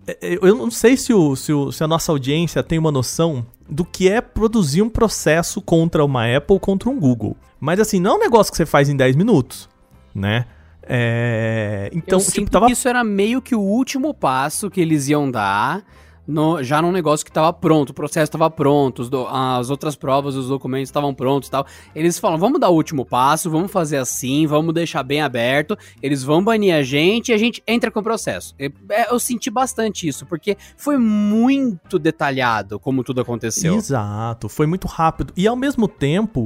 é, 0.05 0.17
é, 0.21 0.39
eu 0.41 0.55
não 0.55 0.69
sei 0.69 0.97
se, 0.97 1.13
o, 1.13 1.35
se, 1.35 1.53
o, 1.53 1.71
se 1.71 1.83
a 1.83 1.87
nossa 1.87 2.11
audiência 2.11 2.61
tem 2.61 2.77
uma 2.77 2.91
noção 2.91 3.45
do 3.69 3.85
que 3.85 4.09
é 4.09 4.19
produzir 4.19 4.81
um 4.81 4.89
processo 4.89 5.61
contra 5.61 6.03
uma 6.03 6.25
Apple 6.35 6.59
contra 6.59 6.89
um 6.89 6.99
Google. 6.99 7.37
Mas 7.59 7.79
assim, 7.79 7.99
não 7.99 8.11
é 8.11 8.15
um 8.15 8.19
negócio 8.19 8.51
que 8.51 8.57
você 8.57 8.65
faz 8.65 8.89
em 8.89 8.95
10 8.95 9.15
minutos, 9.15 9.69
né? 10.13 10.45
É, 10.91 11.91
então, 11.93 12.17
eu 12.17 12.25
tipo, 12.25 12.49
tava... 12.49 12.65
que 12.65 12.71
isso 12.71 12.87
era 12.87 13.03
meio 13.03 13.41
que 13.41 13.55
o 13.55 13.61
último 13.61 14.11
passo 14.13 14.69
que 14.71 14.81
eles 14.81 15.07
iam 15.07 15.29
dar 15.29 15.85
no, 16.29 16.61
já 16.61 16.79
num 16.79 16.91
negócio 16.91 17.25
que 17.25 17.31
estava 17.31 17.51
pronto, 17.51 17.89
o 17.89 17.93
processo 17.93 18.25
estava 18.25 18.51
pronto, 18.51 19.03
do, 19.09 19.25
as 19.27 19.71
outras 19.71 19.95
provas, 19.95 20.35
os 20.35 20.47
documentos 20.47 20.89
estavam 20.89 21.11
prontos 21.11 21.47
e 21.47 21.51
tal. 21.51 21.65
Eles 21.95 22.19
falam, 22.19 22.37
vamos 22.37 22.59
dar 22.59 22.69
o 22.69 22.75
último 22.75 23.03
passo, 23.03 23.49
vamos 23.49 23.71
fazer 23.71 23.97
assim, 23.97 24.45
vamos 24.45 24.71
deixar 24.73 25.01
bem 25.01 25.21
aberto, 25.21 25.75
eles 26.03 26.23
vão 26.23 26.43
banir 26.43 26.75
a 26.75 26.83
gente 26.83 27.29
e 27.29 27.33
a 27.33 27.37
gente 27.37 27.63
entra 27.65 27.89
com 27.89 27.99
o 27.99 28.03
processo. 28.03 28.53
Eu, 28.59 28.71
é, 28.91 29.11
eu 29.11 29.19
senti 29.19 29.49
bastante 29.49 30.07
isso, 30.07 30.23
porque 30.27 30.55
foi 30.77 30.99
muito 30.99 31.97
detalhado 31.97 32.79
como 32.79 33.03
tudo 33.03 33.21
aconteceu. 33.21 33.73
Exato, 33.73 34.47
foi 34.47 34.67
muito 34.67 34.87
rápido. 34.87 35.33
E 35.35 35.47
ao 35.47 35.55
mesmo 35.55 35.87
tempo, 35.87 36.43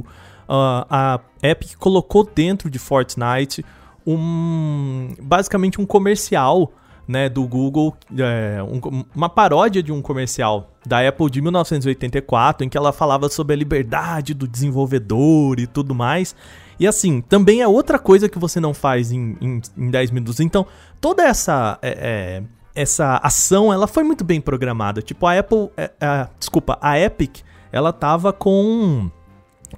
uh, 0.48 0.86
a 0.88 1.20
Epic 1.42 1.74
colocou 1.76 2.24
dentro 2.24 2.70
de 2.70 2.78
Fortnite 2.78 3.62
um 4.06 5.08
basicamente 5.20 5.80
um 5.80 5.86
comercial 5.86 6.72
né, 7.06 7.28
do 7.28 7.46
Google, 7.46 7.94
é, 8.18 8.62
um, 8.62 9.04
uma 9.14 9.28
paródia 9.28 9.82
de 9.82 9.92
um 9.92 10.00
comercial 10.00 10.72
da 10.86 11.06
Apple 11.06 11.30
de 11.30 11.40
1984, 11.40 12.64
em 12.64 12.68
que 12.68 12.76
ela 12.76 12.92
falava 12.92 13.28
sobre 13.28 13.54
a 13.54 13.56
liberdade 13.56 14.32
do 14.32 14.48
desenvolvedor 14.48 15.60
e 15.60 15.66
tudo 15.66 15.94
mais. 15.94 16.34
E 16.78 16.86
assim, 16.86 17.20
também 17.20 17.60
é 17.60 17.68
outra 17.68 17.98
coisa 17.98 18.28
que 18.28 18.38
você 18.38 18.58
não 18.58 18.74
faz 18.74 19.12
em, 19.12 19.36
em, 19.40 19.60
em 19.76 19.90
10 19.90 20.10
minutos. 20.10 20.40
Então, 20.40 20.66
toda 21.00 21.22
essa. 21.22 21.78
É, 21.82 21.90
é, 21.90 22.42
essa 22.76 23.20
ação 23.22 23.72
ela 23.72 23.86
foi 23.86 24.02
muito 24.02 24.24
bem 24.24 24.40
programada. 24.40 25.00
Tipo, 25.00 25.26
a 25.26 25.38
Apple. 25.38 25.70
É, 25.76 25.90
é, 26.00 26.28
desculpa, 26.38 26.76
a 26.80 26.98
Epic 26.98 27.42
ela 27.70 27.92
tava 27.92 28.32
com 28.32 29.10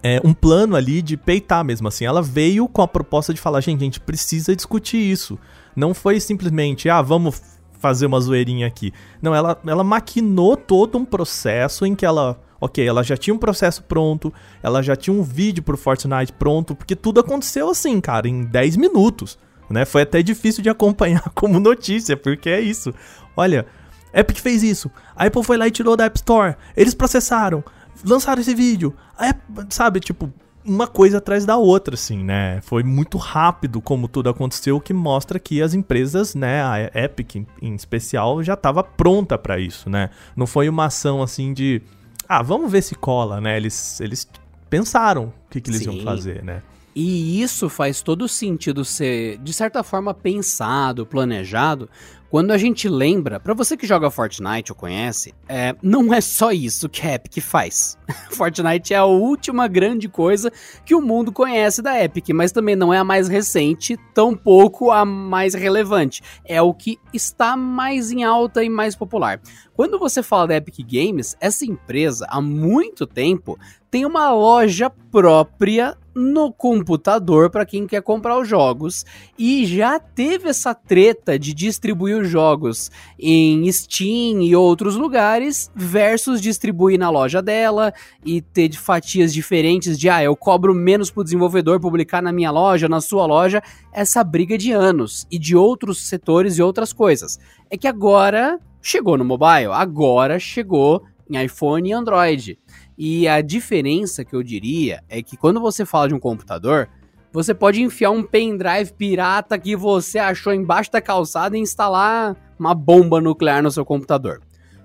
é, 0.02 0.20
um 0.24 0.32
plano 0.32 0.76
ali 0.76 1.02
de 1.02 1.16
peitar 1.16 1.64
mesmo 1.64 1.88
assim. 1.88 2.04
Ela 2.04 2.22
veio 2.22 2.68
com 2.68 2.82
a 2.82 2.88
proposta 2.88 3.32
de 3.32 3.40
falar, 3.40 3.60
gente, 3.60 3.80
a 3.80 3.84
gente 3.84 4.00
precisa 4.00 4.54
discutir 4.54 4.98
isso. 4.98 5.38
Não 5.74 5.92
foi 5.92 6.20
simplesmente, 6.20 6.88
ah, 6.88 7.02
vamos 7.02 7.40
fazer 7.78 8.06
uma 8.06 8.20
zoeirinha 8.20 8.66
aqui. 8.66 8.92
Não, 9.20 9.34
ela, 9.34 9.60
ela 9.66 9.84
maquinou 9.84 10.56
todo 10.56 10.98
um 10.98 11.04
processo 11.04 11.84
em 11.84 11.94
que 11.94 12.06
ela. 12.06 12.40
Ok, 12.58 12.86
ela 12.86 13.02
já 13.02 13.18
tinha 13.18 13.34
um 13.34 13.38
processo 13.38 13.82
pronto, 13.82 14.32
ela 14.62 14.82
já 14.82 14.96
tinha 14.96 15.12
um 15.12 15.22
vídeo 15.22 15.62
pro 15.62 15.76
Fortnite 15.76 16.32
pronto, 16.32 16.74
porque 16.74 16.96
tudo 16.96 17.20
aconteceu 17.20 17.68
assim, 17.68 18.00
cara, 18.00 18.26
em 18.26 18.44
10 18.44 18.78
minutos. 18.78 19.38
Né? 19.68 19.84
Foi 19.84 20.02
até 20.02 20.22
difícil 20.22 20.62
de 20.62 20.70
acompanhar 20.70 21.28
como 21.34 21.60
notícia, 21.60 22.16
porque 22.16 22.48
é 22.48 22.60
isso. 22.60 22.94
Olha, 23.36 23.66
Epic 24.12 24.38
fez 24.38 24.62
isso. 24.62 24.90
A 25.14 25.26
Apple 25.26 25.44
foi 25.44 25.58
lá 25.58 25.68
e 25.68 25.70
tirou 25.70 25.96
da 25.96 26.06
App 26.06 26.16
Store. 26.16 26.56
Eles 26.74 26.94
processaram 26.94 27.62
lançaram 28.04 28.40
esse 28.40 28.54
vídeo. 28.54 28.94
Aí, 29.16 29.32
sabe, 29.70 30.00
tipo, 30.00 30.32
uma 30.64 30.86
coisa 30.86 31.18
atrás 31.18 31.46
da 31.46 31.56
outra, 31.56 31.94
assim, 31.94 32.24
né? 32.24 32.60
Foi 32.62 32.82
muito 32.82 33.16
rápido 33.16 33.80
como 33.80 34.08
tudo 34.08 34.28
aconteceu, 34.28 34.80
que 34.80 34.92
mostra 34.92 35.38
que 35.38 35.62
as 35.62 35.74
empresas, 35.74 36.34
né, 36.34 36.62
a 36.62 36.90
Epic 36.94 37.36
em 37.62 37.74
especial, 37.74 38.42
já 38.42 38.54
estava 38.54 38.82
pronta 38.82 39.38
para 39.38 39.58
isso, 39.58 39.88
né? 39.88 40.10
Não 40.34 40.46
foi 40.46 40.68
uma 40.68 40.86
ação 40.86 41.22
assim 41.22 41.52
de, 41.52 41.80
ah, 42.28 42.42
vamos 42.42 42.70
ver 42.70 42.82
se 42.82 42.94
cola, 42.94 43.40
né? 43.40 43.56
Eles, 43.56 44.00
eles 44.00 44.28
pensaram 44.68 45.26
o 45.26 45.50
que, 45.50 45.60
que 45.60 45.70
eles 45.70 45.82
Sim. 45.82 45.92
iam 45.92 46.04
fazer, 46.04 46.42
né? 46.42 46.62
E 46.98 47.42
isso 47.42 47.68
faz 47.68 48.00
todo 48.00 48.26
sentido 48.26 48.82
ser, 48.82 49.36
de 49.38 49.52
certa 49.52 49.82
forma, 49.82 50.14
pensado, 50.14 51.04
planejado, 51.04 51.90
quando 52.36 52.50
a 52.50 52.58
gente 52.58 52.86
lembra, 52.86 53.40
para 53.40 53.54
você 53.54 53.78
que 53.78 53.86
joga 53.86 54.10
Fortnite 54.10 54.70
ou 54.70 54.76
conhece, 54.76 55.32
é, 55.48 55.74
não 55.82 56.12
é 56.12 56.20
só 56.20 56.52
isso 56.52 56.86
que 56.86 57.06
a 57.06 57.14
Epic 57.14 57.42
faz. 57.42 57.96
Fortnite 58.30 58.92
é 58.92 58.98
a 58.98 59.06
última 59.06 59.66
grande 59.66 60.06
coisa 60.06 60.52
que 60.84 60.94
o 60.94 61.00
mundo 61.00 61.32
conhece 61.32 61.80
da 61.80 61.98
Epic, 61.98 62.28
mas 62.34 62.52
também 62.52 62.76
não 62.76 62.92
é 62.92 62.98
a 62.98 63.04
mais 63.04 63.26
recente, 63.26 63.96
tampouco 64.12 64.90
a 64.90 65.02
mais 65.02 65.54
relevante. 65.54 66.22
É 66.44 66.60
o 66.60 66.74
que 66.74 66.98
está 67.10 67.56
mais 67.56 68.12
em 68.12 68.22
alta 68.22 68.62
e 68.62 68.68
mais 68.68 68.94
popular. 68.94 69.40
Quando 69.72 69.98
você 69.98 70.22
fala 70.22 70.48
da 70.48 70.56
Epic 70.56 70.80
Games, 70.86 71.34
essa 71.40 71.64
empresa 71.64 72.26
há 72.28 72.42
muito 72.42 73.06
tempo 73.06 73.58
tem 73.90 74.04
uma 74.04 74.30
loja 74.30 74.90
própria 74.90 75.96
no 76.16 76.50
computador 76.50 77.50
para 77.50 77.66
quem 77.66 77.86
quer 77.86 78.00
comprar 78.00 78.38
os 78.38 78.48
jogos 78.48 79.04
e 79.38 79.66
já 79.66 80.00
teve 80.00 80.48
essa 80.48 80.74
treta 80.74 81.38
de 81.38 81.52
distribuir 81.52 82.16
os 82.16 82.30
jogos 82.30 82.90
em 83.18 83.70
Steam 83.70 84.40
e 84.40 84.56
outros 84.56 84.96
lugares 84.96 85.70
versus 85.74 86.40
distribuir 86.40 86.98
na 86.98 87.10
loja 87.10 87.42
dela 87.42 87.92
e 88.24 88.40
ter 88.40 88.72
fatias 88.72 89.30
diferentes 89.30 89.98
de 89.98 90.08
ah, 90.08 90.24
eu 90.24 90.34
cobro 90.34 90.74
menos 90.74 91.10
pro 91.10 91.22
desenvolvedor 91.22 91.78
publicar 91.80 92.22
na 92.22 92.32
minha 92.32 92.50
loja, 92.50 92.88
na 92.88 93.02
sua 93.02 93.26
loja, 93.26 93.62
essa 93.92 94.24
briga 94.24 94.56
de 94.56 94.72
anos 94.72 95.26
e 95.30 95.38
de 95.38 95.54
outros 95.54 96.08
setores 96.08 96.56
e 96.56 96.62
outras 96.62 96.94
coisas. 96.94 97.38
É 97.68 97.76
que 97.76 97.86
agora 97.86 98.58
chegou 98.80 99.18
no 99.18 99.24
mobile, 99.24 99.70
agora 99.70 100.38
chegou 100.38 101.04
em 101.28 101.44
iPhone 101.44 101.90
e 101.90 101.92
Android. 101.92 102.58
E 102.96 103.28
a 103.28 103.40
diferença 103.40 104.24
que 104.24 104.34
eu 104.34 104.42
diria 104.42 105.02
é 105.08 105.22
que 105.22 105.36
quando 105.36 105.60
você 105.60 105.84
fala 105.84 106.08
de 106.08 106.14
um 106.14 106.18
computador, 106.18 106.88
você 107.32 107.52
pode 107.52 107.82
enfiar 107.82 108.10
um 108.10 108.22
pendrive 108.22 108.92
pirata 108.94 109.58
que 109.58 109.76
você 109.76 110.18
achou 110.18 110.54
embaixo 110.54 110.90
da 110.90 111.00
calçada 111.00 111.56
e 111.56 111.60
instalar 111.60 112.34
uma 112.58 112.74
bomba 112.74 113.20
nuclear 113.20 113.62
no 113.62 113.70
seu 113.70 113.84
computador. 113.84 114.40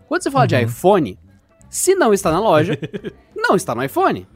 Quando 0.07 0.23
você 0.23 0.31
fala 0.31 0.43
uhum. 0.43 0.47
de 0.47 0.61
iPhone, 0.61 1.19
se 1.69 1.95
não 1.95 2.13
está 2.13 2.31
na 2.31 2.39
loja, 2.41 2.77
não 3.33 3.55
está 3.55 3.73
no 3.73 3.83
iPhone. 3.83 4.27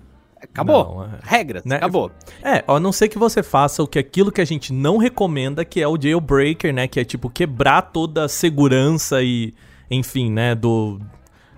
Acabou. 0.42 0.96
Não, 0.96 1.04
é... 1.04 1.20
Regras, 1.24 1.66
né? 1.66 1.76
acabou. 1.76 2.12
É, 2.42 2.64
a 2.66 2.80
não 2.80 2.92
ser 2.92 3.10
que 3.10 3.18
você 3.18 3.44
faça 3.44 3.84
o 3.84 3.88
que 3.88 4.00
aquilo 4.00 4.32
que 4.32 4.40
a 4.40 4.46
gente 4.46 4.72
não 4.72 4.98
recomenda, 4.98 5.66
que 5.66 5.82
é 5.82 5.88
o 5.88 6.00
jailbreaker, 6.02 6.74
né? 6.74 6.88
Que 6.88 7.02
é 7.02 7.04
tipo 7.04 7.30
quebrar 7.30 7.82
toda 7.82 8.26
a 8.26 8.30
segurança 8.30 9.22
e, 9.22 9.54
enfim, 9.90 10.32
né, 10.32 10.56
do, 10.56 11.00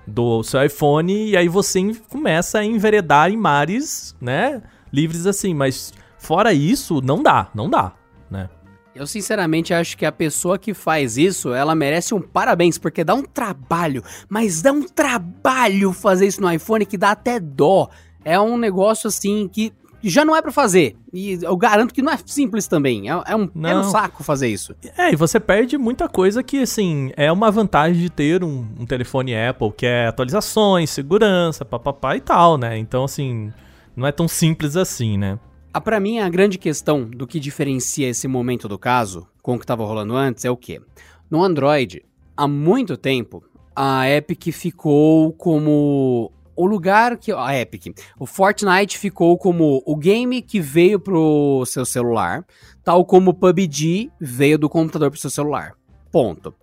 do 0.07 0.41
seu 0.43 0.63
iPhone. 0.63 1.29
E 1.29 1.35
aí 1.35 1.47
você 1.47 1.93
começa 2.09 2.59
a 2.59 2.65
enveredar 2.65 3.29
em 3.29 3.37
mares, 3.37 4.15
né? 4.21 4.61
Livres 4.91 5.27
assim. 5.27 5.53
Mas 5.53 5.93
fora 6.17 6.53
isso, 6.53 7.01
não 7.01 7.21
dá, 7.21 7.49
não 7.53 7.69
dá, 7.69 7.93
né? 8.31 8.49
Eu 8.95 9.05
sinceramente 9.05 9.75
acho 9.75 9.95
que 9.95 10.05
a 10.05 10.11
pessoa 10.11 10.57
que 10.57 10.73
faz 10.73 11.17
isso, 11.19 11.53
ela 11.53 11.75
merece 11.75 12.15
um 12.15 12.21
parabéns, 12.21 12.79
porque 12.79 13.03
dá 13.03 13.13
um 13.13 13.21
trabalho, 13.21 14.03
mas 14.27 14.63
dá 14.63 14.71
um 14.71 14.81
trabalho 14.81 15.93
fazer 15.93 16.25
isso 16.25 16.41
no 16.41 16.51
iPhone 16.51 16.83
que 16.83 16.97
dá 16.97 17.11
até 17.11 17.39
dó 17.39 17.89
é 18.27 18.37
um 18.37 18.57
negócio 18.57 19.07
assim 19.07 19.47
que 19.47 19.71
já 20.03 20.23
não 20.23 20.35
é 20.35 20.41
para 20.41 20.51
fazer. 20.51 20.95
E 21.13 21.39
eu 21.41 21.55
garanto 21.57 21.93
que 21.93 22.01
não 22.01 22.11
é 22.11 22.17
simples 22.25 22.67
também. 22.67 23.09
É, 23.09 23.23
é 23.27 23.35
um, 23.35 23.49
é 23.63 23.75
um 23.75 23.83
saco 23.83 24.23
fazer 24.23 24.47
isso. 24.47 24.75
É, 24.97 25.11
e 25.11 25.15
você 25.15 25.39
perde 25.39 25.77
muita 25.77 26.07
coisa 26.07 26.43
que, 26.43 26.61
assim, 26.61 27.11
é 27.15 27.31
uma 27.31 27.49
vantagem 27.49 28.01
de 28.01 28.09
ter 28.09 28.43
um, 28.43 28.67
um 28.79 28.85
telefone 28.85 29.35
Apple, 29.35 29.71
que 29.71 29.85
é 29.85 30.07
atualizações, 30.07 30.89
segurança, 30.89 31.65
papapá 31.65 32.15
e 32.15 32.21
tal, 32.21 32.57
né? 32.57 32.77
Então, 32.77 33.03
assim, 33.03 33.51
não 33.95 34.05
é 34.05 34.11
tão 34.11 34.27
simples 34.27 34.75
assim, 34.75 35.17
né? 35.17 35.39
Ah, 35.73 35.81
pra 35.81 35.99
mim, 35.99 36.19
a 36.19 36.29
grande 36.29 36.57
questão 36.57 37.03
do 37.03 37.27
que 37.27 37.39
diferencia 37.39 38.07
esse 38.07 38.27
momento 38.27 38.67
do 38.67 38.79
caso 38.79 39.27
com 39.41 39.55
o 39.55 39.57
que 39.57 39.63
estava 39.63 39.85
rolando 39.85 40.15
antes 40.15 40.43
é 40.45 40.49
o 40.49 40.57
quê? 40.57 40.81
No 41.29 41.43
Android, 41.43 42.03
há 42.35 42.47
muito 42.47 42.97
tempo, 42.97 43.43
a 43.75 44.09
Epic 44.09 44.51
ficou 44.53 45.33
como 45.33 46.31
o 46.57 46.65
lugar 46.65 47.17
que. 47.17 47.31
A 47.31 47.55
Epic. 47.55 47.95
O 48.19 48.25
Fortnite 48.25 48.97
ficou 48.97 49.37
como 49.37 49.81
o 49.85 49.95
game 49.95 50.41
que 50.41 50.59
veio 50.59 50.99
pro 50.99 51.63
seu 51.65 51.85
celular, 51.85 52.43
tal 52.83 53.05
como 53.05 53.31
o 53.31 53.33
PUBG 53.33 54.11
veio 54.19 54.57
do 54.57 54.67
computador 54.67 55.11
pro 55.11 55.19
seu 55.19 55.29
celular. 55.29 55.73
Ponto. 56.11 56.53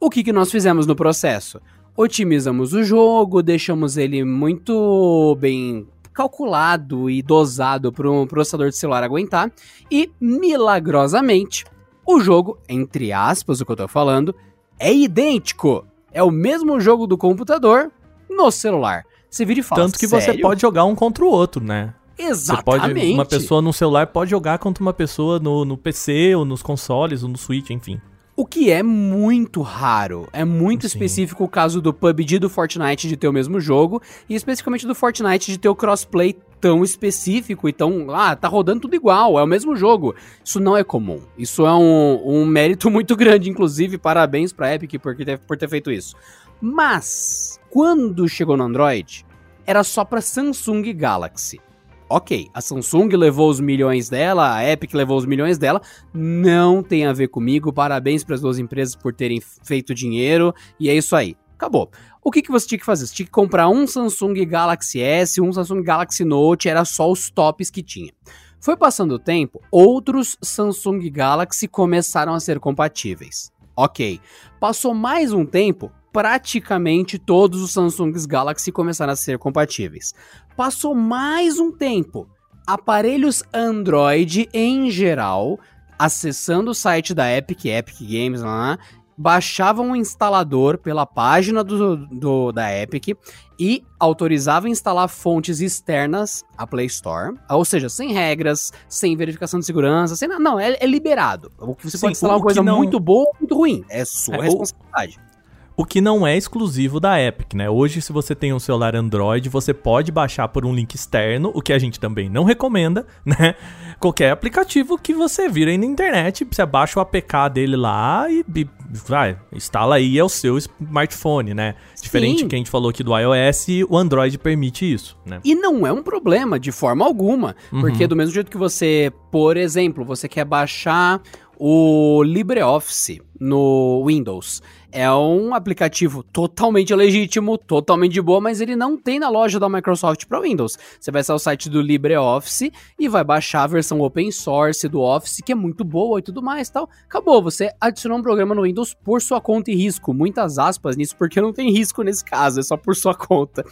O 0.00 0.10
que, 0.10 0.24
que 0.24 0.32
nós 0.32 0.50
fizemos 0.50 0.86
no 0.86 0.96
processo? 0.96 1.60
Otimizamos 1.96 2.72
o 2.72 2.82
jogo, 2.82 3.42
deixamos 3.42 3.96
ele 3.96 4.24
muito 4.24 5.36
bem 5.38 5.86
calculado 6.12 7.08
e 7.08 7.22
dosado 7.22 7.92
para 7.92 8.10
um 8.10 8.26
processador 8.26 8.68
de 8.68 8.76
celular 8.76 9.02
aguentar, 9.02 9.50
e 9.90 10.10
milagrosamente, 10.20 11.64
o 12.06 12.20
jogo, 12.20 12.58
entre 12.68 13.12
aspas, 13.12 13.60
o 13.60 13.66
que 13.66 13.72
eu 13.72 13.76
tô 13.76 13.88
falando, 13.88 14.34
é 14.78 14.92
idêntico. 14.92 15.86
É 16.12 16.22
o 16.22 16.30
mesmo 16.30 16.80
jogo 16.80 17.06
do 17.06 17.16
computador 17.16 17.90
no 18.28 18.50
celular. 18.50 19.04
Você 19.32 19.46
vira 19.46 19.60
e 19.60 19.62
fala, 19.62 19.82
Tanto 19.82 19.98
que 19.98 20.06
Sério? 20.06 20.34
você 20.34 20.38
pode 20.38 20.60
jogar 20.60 20.84
um 20.84 20.94
contra 20.94 21.24
o 21.24 21.28
outro, 21.28 21.64
né? 21.64 21.94
Exatamente. 22.18 22.94
Pode, 22.94 23.12
uma 23.12 23.24
pessoa 23.24 23.62
no 23.62 23.72
celular 23.72 24.06
pode 24.08 24.30
jogar 24.30 24.58
contra 24.58 24.82
uma 24.84 24.92
pessoa 24.92 25.38
no, 25.38 25.64
no 25.64 25.78
PC, 25.78 26.34
ou 26.34 26.44
nos 26.44 26.62
consoles, 26.62 27.22
ou 27.22 27.30
no 27.30 27.38
Switch, 27.38 27.70
enfim. 27.70 27.98
O 28.36 28.44
que 28.44 28.70
é 28.70 28.82
muito 28.82 29.62
raro. 29.62 30.28
É 30.34 30.44
muito 30.44 30.82
Sim. 30.82 30.88
específico 30.88 31.44
o 31.44 31.48
caso 31.48 31.80
do 31.80 31.94
PUBG 31.94 32.38
do 32.38 32.50
Fortnite 32.50 33.08
de 33.08 33.16
ter 33.16 33.26
o 33.26 33.32
mesmo 33.32 33.58
jogo, 33.58 34.02
e 34.28 34.34
especificamente 34.34 34.86
do 34.86 34.94
Fortnite 34.94 35.50
de 35.50 35.58
ter 35.58 35.68
o 35.70 35.74
crossplay 35.74 36.36
tão 36.60 36.84
específico 36.84 37.68
e 37.68 37.72
tão. 37.72 38.14
Ah, 38.14 38.36
tá 38.36 38.48
rodando 38.48 38.80
tudo 38.80 38.94
igual, 38.94 39.38
é 39.38 39.42
o 39.42 39.46
mesmo 39.46 39.74
jogo. 39.74 40.14
Isso 40.44 40.60
não 40.60 40.76
é 40.76 40.84
comum. 40.84 41.20
Isso 41.38 41.66
é 41.66 41.74
um, 41.74 42.20
um 42.24 42.44
mérito 42.44 42.88
muito 42.92 43.16
grande, 43.16 43.48
inclusive. 43.48 43.96
Parabéns 43.96 44.52
pra 44.52 44.74
Epic 44.74 45.00
por 45.00 45.16
ter, 45.16 45.38
por 45.38 45.56
ter 45.56 45.68
feito 45.68 45.90
isso. 45.90 46.14
Mas, 46.60 47.51
quando 47.72 48.28
chegou 48.28 48.54
no 48.54 48.64
Android, 48.64 49.24
era 49.66 49.82
só 49.82 50.04
para 50.04 50.20
Samsung 50.20 50.92
Galaxy. 50.92 51.58
Ok, 52.06 52.50
a 52.52 52.60
Samsung 52.60 53.08
levou 53.16 53.48
os 53.48 53.60
milhões 53.60 54.10
dela, 54.10 54.54
a 54.54 54.70
Epic 54.70 54.92
levou 54.92 55.16
os 55.16 55.24
milhões 55.24 55.56
dela, 55.56 55.80
não 56.12 56.82
tem 56.82 57.06
a 57.06 57.14
ver 57.14 57.28
comigo. 57.28 57.72
Parabéns 57.72 58.22
para 58.22 58.34
as 58.34 58.42
duas 58.42 58.58
empresas 58.58 58.94
por 58.94 59.14
terem 59.14 59.40
feito 59.40 59.94
dinheiro 59.94 60.54
e 60.78 60.90
é 60.90 60.94
isso 60.94 61.16
aí. 61.16 61.34
Acabou. 61.54 61.90
O 62.22 62.30
que, 62.30 62.42
que 62.42 62.50
você 62.50 62.66
tinha 62.66 62.78
que 62.78 62.84
fazer? 62.84 63.06
Você 63.06 63.14
tinha 63.14 63.24
que 63.24 63.32
comprar 63.32 63.70
um 63.70 63.86
Samsung 63.86 64.44
Galaxy 64.44 65.00
S, 65.00 65.40
um 65.40 65.50
Samsung 65.50 65.82
Galaxy 65.82 66.26
Note, 66.26 66.68
era 66.68 66.84
só 66.84 67.10
os 67.10 67.30
tops 67.30 67.70
que 67.70 67.82
tinha. 67.82 68.12
Foi 68.60 68.76
passando 68.76 69.12
o 69.12 69.18
tempo, 69.18 69.62
outros 69.70 70.36
Samsung 70.42 71.08
Galaxy 71.08 71.66
começaram 71.66 72.34
a 72.34 72.40
ser 72.40 72.60
compatíveis. 72.60 73.50
Ok. 73.74 74.20
Passou 74.60 74.92
mais 74.92 75.32
um 75.32 75.46
tempo, 75.46 75.90
praticamente 76.12 77.18
todos 77.18 77.62
os 77.62 77.72
Samsung 77.72 78.12
Galaxy 78.26 78.70
começaram 78.70 79.12
a 79.12 79.16
ser 79.16 79.38
compatíveis. 79.38 80.14
Passou 80.56 80.94
mais 80.94 81.58
um 81.58 81.72
tempo, 81.72 82.28
aparelhos 82.66 83.42
Android 83.52 84.48
em 84.52 84.90
geral, 84.90 85.58
acessando 85.98 86.72
o 86.72 86.74
site 86.74 87.14
da 87.14 87.34
Epic, 87.34 87.64
Epic 87.64 88.00
Games 88.00 88.42
lá, 88.42 88.78
baixavam 89.16 89.92
o 89.92 89.96
instalador 89.96 90.78
pela 90.78 91.06
página 91.06 91.62
do, 91.62 91.96
do, 91.96 92.52
da 92.52 92.76
Epic 92.76 93.16
e 93.58 93.84
autorizavam 93.98 94.68
instalar 94.68 95.08
fontes 95.08 95.60
externas 95.60 96.44
à 96.56 96.66
Play 96.66 96.86
Store, 96.86 97.36
ou 97.48 97.64
seja, 97.64 97.88
sem 97.88 98.12
regras, 98.12 98.72
sem 98.88 99.16
verificação 99.16 99.60
de 99.60 99.66
segurança, 99.66 100.16
sem 100.16 100.28
não, 100.28 100.58
é, 100.58 100.76
é 100.80 100.86
liberado. 100.86 101.52
Você 101.80 101.96
Sim, 101.96 102.00
pode 102.00 102.12
instalar 102.12 102.36
uma 102.36 102.42
coisa 102.42 102.62
não... 102.62 102.78
muito 102.78 102.98
boa 102.98 103.28
ou 103.28 103.36
muito 103.38 103.54
ruim, 103.54 103.84
é 103.88 104.04
sua 104.04 104.36
é, 104.36 104.40
responsabilidade. 104.42 105.20
O 105.20 105.31
o 105.76 105.84
que 105.84 106.00
não 106.00 106.26
é 106.26 106.36
exclusivo 106.36 107.00
da 107.00 107.20
Epic, 107.20 107.54
né? 107.54 107.68
Hoje, 107.68 108.02
se 108.02 108.12
você 108.12 108.34
tem 108.34 108.52
um 108.52 108.58
celular 108.58 108.94
Android, 108.94 109.48
você 109.48 109.72
pode 109.72 110.12
baixar 110.12 110.48
por 110.48 110.66
um 110.66 110.74
link 110.74 110.94
externo, 110.94 111.50
o 111.54 111.62
que 111.62 111.72
a 111.72 111.78
gente 111.78 111.98
também 111.98 112.28
não 112.28 112.44
recomenda, 112.44 113.06
né? 113.24 113.54
Qualquer 113.98 114.30
aplicativo 114.30 114.98
que 114.98 115.14
você 115.14 115.48
vira 115.48 115.70
aí 115.70 115.78
na 115.78 115.86
internet, 115.86 116.46
você 116.50 116.64
baixa 116.66 116.98
o 116.98 117.02
APK 117.02 117.50
dele 117.52 117.76
lá 117.76 118.30
e, 118.30 118.44
e 118.54 118.68
vai, 118.90 119.38
instala 119.52 119.96
aí 119.96 120.18
é 120.18 120.24
o 120.24 120.28
seu 120.28 120.58
smartphone, 120.58 121.54
né? 121.54 121.74
Diferente 122.00 122.40
Sim. 122.40 122.48
que 122.48 122.54
a 122.54 122.58
gente 122.58 122.70
falou 122.70 122.90
aqui 122.90 123.02
do 123.02 123.16
iOS, 123.16 123.66
o 123.88 123.96
Android 123.96 124.36
permite 124.38 124.92
isso, 124.92 125.16
né? 125.24 125.40
E 125.44 125.54
não 125.54 125.86
é 125.86 125.92
um 125.92 126.02
problema 126.02 126.58
de 126.58 126.72
forma 126.72 127.04
alguma, 127.04 127.56
uhum. 127.72 127.80
porque 127.80 128.06
do 128.06 128.16
mesmo 128.16 128.34
jeito 128.34 128.50
que 128.50 128.58
você, 128.58 129.12
por 129.30 129.56
exemplo, 129.56 130.04
você 130.04 130.28
quer 130.28 130.44
baixar 130.44 131.20
o 131.64 132.24
LibreOffice 132.24 133.22
no 133.38 134.04
Windows 134.04 134.60
é 134.90 135.08
um 135.12 135.54
aplicativo 135.54 136.24
totalmente 136.24 136.92
legítimo, 136.92 137.56
totalmente 137.56 138.14
de 138.14 138.20
boa, 138.20 138.40
mas 138.40 138.60
ele 138.60 138.74
não 138.74 138.98
tem 138.98 139.20
na 139.20 139.28
loja 139.28 139.60
da 139.60 139.68
Microsoft 139.68 140.26
para 140.26 140.40
Windows. 140.40 140.76
Você 140.98 141.12
vai 141.12 141.20
acessar 141.20 141.36
o 141.36 141.38
site 141.38 141.70
do 141.70 141.80
LibreOffice 141.80 142.72
e 142.98 143.08
vai 143.08 143.22
baixar 143.22 143.62
a 143.62 143.66
versão 143.68 144.00
open 144.00 144.32
source 144.32 144.88
do 144.88 145.00
Office, 145.00 145.40
que 145.46 145.52
é 145.52 145.54
muito 145.54 145.84
boa 145.84 146.18
e 146.18 146.22
tudo 146.22 146.42
mais, 146.42 146.68
tal. 146.68 146.90
Acabou, 147.04 147.40
você 147.40 147.70
adicionou 147.80 148.18
um 148.18 148.22
programa 148.22 148.56
no 148.56 148.62
Windows 148.62 148.92
por 148.92 149.22
sua 149.22 149.40
conta 149.40 149.70
e 149.70 149.76
risco. 149.76 150.12
Muitas 150.12 150.58
aspas 150.58 150.96
nisso, 150.96 151.14
porque 151.16 151.40
não 151.40 151.52
tem 151.52 151.70
risco 151.70 152.02
nesse 152.02 152.24
caso, 152.24 152.58
é 152.58 152.64
só 152.64 152.76
por 152.76 152.96
sua 152.96 153.14
conta. 153.14 153.64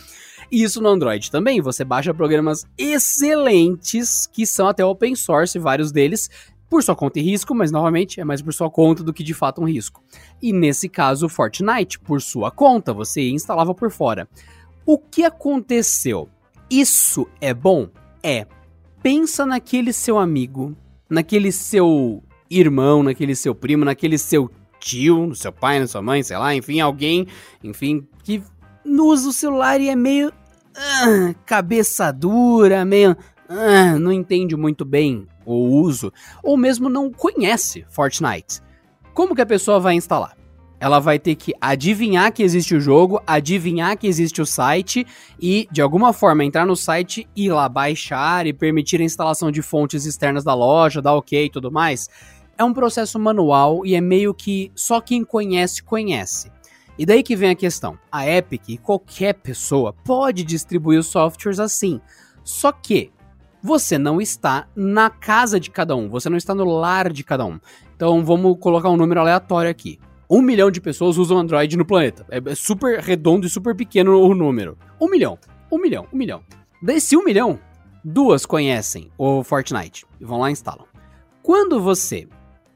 E 0.49 0.63
isso 0.63 0.81
no 0.81 0.89
Android 0.89 1.29
também, 1.29 1.61
você 1.61 1.85
baixa 1.85 2.15
programas 2.15 2.65
excelentes 2.79 4.29
que 4.33 4.47
são 4.47 4.69
até 4.69 4.85
open 4.85 5.17
source, 5.17 5.59
vários 5.59 5.91
deles, 5.91 6.31
por 6.71 6.85
sua 6.85 6.95
conta 6.95 7.19
e 7.19 7.23
risco, 7.23 7.53
mas 7.53 7.73
novamente 7.73 8.21
é 8.21 8.25
mais 8.25 8.41
por 8.41 8.55
sua 8.55 8.71
conta 8.71 9.03
do 9.03 9.13
que 9.13 9.25
de 9.25 9.35
fato 9.35 9.61
um 9.61 9.69
risco. 9.69 10.01
E 10.41 10.53
nesse 10.53 10.89
caso, 10.89 11.29
Fortnite, 11.29 11.99
por 11.99 12.23
sua 12.23 12.49
conta, 12.53 12.95
você 12.95 13.29
instalava 13.29 13.75
por 13.75 13.91
fora. 13.91 14.29
O 14.87 14.97
que 14.97 15.25
aconteceu? 15.25 16.29
Isso 16.71 17.27
é 17.41 17.53
bom? 17.53 17.89
É. 18.23 18.47
Pensa 19.03 19.45
naquele 19.45 19.93
seu 19.93 20.17
amigo, 20.17 20.77
naquele 21.09 21.51
seu 21.51 22.23
irmão, 22.49 23.03
naquele 23.03 23.35
seu 23.35 23.53
primo, 23.55 23.85
naquele 23.85 24.17
seu 24.17 24.49
tio, 24.79 25.27
no 25.27 25.35
seu 25.35 25.53
pai, 25.53 25.81
na 25.81 25.89
sua 25.89 26.01
mãe, 26.01 26.23
sei 26.23 26.39
lá, 26.39 26.55
enfim, 26.55 26.79
alguém, 26.79 27.27
enfim, 27.65 28.07
que 28.23 28.43
usa 28.85 29.29
o 29.29 29.33
celular 29.33 29.81
e 29.81 29.89
é 29.89 29.97
meio 29.97 30.29
uh, 30.29 31.35
cabeça 31.45 32.13
dura, 32.13 32.85
meio 32.85 33.13
uh, 33.13 33.99
não 33.99 34.13
entende 34.13 34.57
muito 34.57 34.85
bem 34.85 35.27
o 35.55 35.81
uso, 35.83 36.13
ou 36.43 36.57
mesmo 36.57 36.89
não 36.89 37.11
conhece 37.11 37.85
Fortnite. 37.91 38.61
Como 39.15 39.35
que 39.35 39.43
a 39.43 39.47
pessoa 39.47 39.81
vai 39.81 39.95
instalar? 39.95 40.37
Ela 40.81 40.99
vai 40.99 41.19
ter 41.19 41.35
que 41.35 41.53
adivinhar 41.61 42.33
que 42.33 42.43
existe 42.43 42.75
o 42.75 42.81
jogo, 42.81 43.23
adivinhar 43.27 43.99
que 43.99 44.07
existe 44.07 44.41
o 44.41 44.47
site 44.47 45.07
e, 45.39 45.69
de 45.71 45.83
alguma 45.83 46.15
forma, 46.15 46.43
entrar 46.43 46.65
no 46.65 46.75
site, 46.75 47.29
ir 47.37 47.53
lá 47.53 47.69
baixar 47.69 48.47
e 48.47 48.53
permitir 48.55 48.99
a 49.01 49.05
instalação 49.05 49.51
de 49.51 49.61
fontes 49.61 50.07
externas 50.07 50.43
da 50.43 50.55
loja, 50.55 51.03
dar 51.03 51.15
ok 51.15 51.45
e 51.45 51.51
tudo 51.51 51.71
mais. 51.71 52.09
É 52.57 52.65
um 52.65 52.73
processo 52.73 53.19
manual 53.19 53.85
e 53.85 53.95
é 53.95 54.01
meio 54.01 54.33
que 54.33 54.73
só 54.75 55.03
quem 55.03 55.23
conhece, 55.23 55.83
conhece. 55.83 56.51
E 56.99 57.05
daí 57.05 57.23
que 57.23 57.37
vem 57.37 57.51
a 57.51 57.55
questão. 57.55 57.99
A 58.11 58.27
Epic, 58.27 58.79
qualquer 58.83 59.35
pessoa, 59.35 59.95
pode 60.05 60.45
distribuir 60.45 61.01
os 61.01 61.07
softwares 61.07 61.61
assim. 61.61 62.01
Só 62.43 62.73
que 62.73 63.11
você 63.63 63.99
não 63.99 64.21
está 64.21 64.67
na 64.75 65.11
casa 65.11 65.61
de 65.61 65.71
cada 65.71 65.95
um, 65.95 66.09
você 66.09 66.29
não 66.29 66.37
está 66.37 66.55
no 66.55 66.65
lar 66.65 67.13
de 67.13 67.23
cada 67.23 67.45
um. 67.45 67.59
Então 67.95 68.25
vamos 68.25 68.57
colocar 68.59 68.89
um 68.89 68.97
número 68.97 69.21
aleatório 69.21 69.71
aqui. 69.71 69.99
Um 70.29 70.41
milhão 70.41 70.71
de 70.71 70.81
pessoas 70.81 71.19
usam 71.19 71.39
Android 71.39 71.77
no 71.77 71.85
planeta. 71.85 72.25
É, 72.31 72.41
é 72.53 72.55
super 72.55 73.01
redondo 73.01 73.47
e 73.47 73.51
super 73.51 73.75
pequeno 73.75 74.19
o 74.21 74.35
número. 74.35 74.79
Um 75.01 75.09
milhão. 75.09 75.39
Um 75.71 75.79
milhão. 75.79 76.07
Um 76.13 76.17
milhão. 76.17 76.43
Desse 76.81 77.17
um 77.17 77.25
milhão, 77.25 77.59
duas 78.05 78.47
conhecem 78.47 79.11
o 79.19 79.43
Fortnite 79.43 80.07
e 80.21 80.25
vão 80.25 80.39
lá 80.39 80.49
e 80.49 80.53
instalam. 80.53 80.87
Quando 81.43 81.81
você 81.81 82.29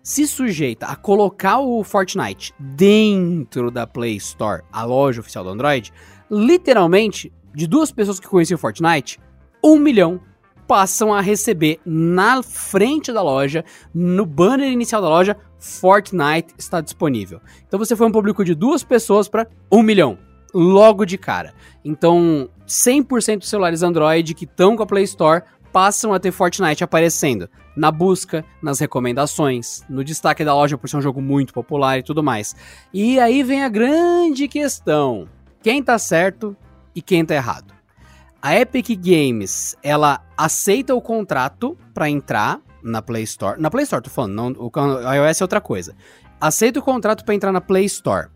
se 0.03 0.27
sujeita 0.27 0.87
a 0.87 0.97
colocar 0.97 1.61
o 1.61 1.83
Fortnite 1.83 2.53
dentro 2.59 3.71
da 3.71 3.87
Play 3.87 4.17
Store, 4.17 4.63
a 4.71 4.85
loja 4.85 5.21
oficial 5.21 5.45
do 5.45 5.51
Android, 5.51 5.93
literalmente, 6.31 7.33
de 7.55 7.67
duas 7.67 7.91
pessoas 7.91 8.21
que 8.21 8.29
conheciam 8.29 8.57
o 8.57 8.61
Fortnite, 8.61 9.19
um 9.65 9.79
milhão 9.79 10.21
passam 10.67 11.13
a 11.13 11.21
receber 11.21 11.81
na 11.85 12.43
frente 12.43 13.13
da 13.13 13.23
loja, 13.23 13.65
no 13.95 14.25
banner 14.27 14.71
inicial 14.71 15.03
da 15.03 15.09
loja, 15.09 15.37
Fortnite 15.59 16.55
está 16.59 16.81
disponível. 16.81 17.41
Então 17.67 17.79
você 17.79 17.97
foi 17.97 18.07
um 18.07 18.13
público 18.13 18.45
de 18.45 18.55
duas 18.55 18.85
pessoas 18.85 19.29
para 19.29 19.47
um 19.71 19.83
milhão, 19.83 20.19
logo 20.53 21.05
de 21.05 21.17
cara. 21.17 21.55
Então 21.85 22.49
100% 22.67 23.39
dos 23.39 23.49
celulares 23.49 23.83
Android 23.83 24.35
que 24.35 24.45
estão 24.45 24.77
com 24.77 24.83
a 24.83 24.87
Play 24.87 25.05
Store 25.05 25.43
passam 25.73 26.15
a 26.15 26.21
ter 26.21 26.31
Fortnite 26.31 26.85
aparecendo 26.85 27.49
na 27.77 27.91
busca, 27.91 28.45
nas 28.63 28.79
recomendações, 28.79 29.83
no 29.89 30.05
destaque 30.05 30.45
da 30.45 30.55
loja 30.55 30.79
por 30.79 30.89
ser 30.89 30.99
um 30.99 31.03
jogo 31.03 31.21
muito 31.21 31.53
popular 31.53 31.99
e 31.99 32.03
tudo 32.03 32.23
mais. 32.23 32.55
E 32.93 33.19
aí 33.19 33.43
vem 33.43 33.65
a 33.65 33.69
grande 33.69 34.47
questão: 34.47 35.29
quem 35.63 35.83
tá 35.83 35.99
certo 35.99 36.57
e 36.95 37.03
quem 37.03 37.25
tá 37.25 37.35
errado? 37.35 37.74
A 38.45 38.61
Epic 38.61 38.91
Games, 39.01 39.75
ela 39.83 40.21
aceita 40.37 40.95
o 40.95 41.01
contrato 41.01 41.79
para 41.95 42.11
entrar 42.11 42.61
na 42.83 43.01
Play 43.01 43.23
Store. 43.23 43.59
Na 43.59 43.71
Play 43.71 43.85
Store, 43.85 44.03
tô 44.03 44.11
falando, 44.11 44.35
não, 44.35 44.53
o 44.59 44.71
iOS 45.15 45.41
é 45.41 45.45
outra 45.45 45.63
coisa. 45.63 45.97
Aceita 46.39 46.79
o 46.79 46.83
contrato 46.83 47.25
para 47.25 47.35
entrar 47.35 47.51
na 47.51 47.63
Play 47.63 47.87
Store. 47.87 48.29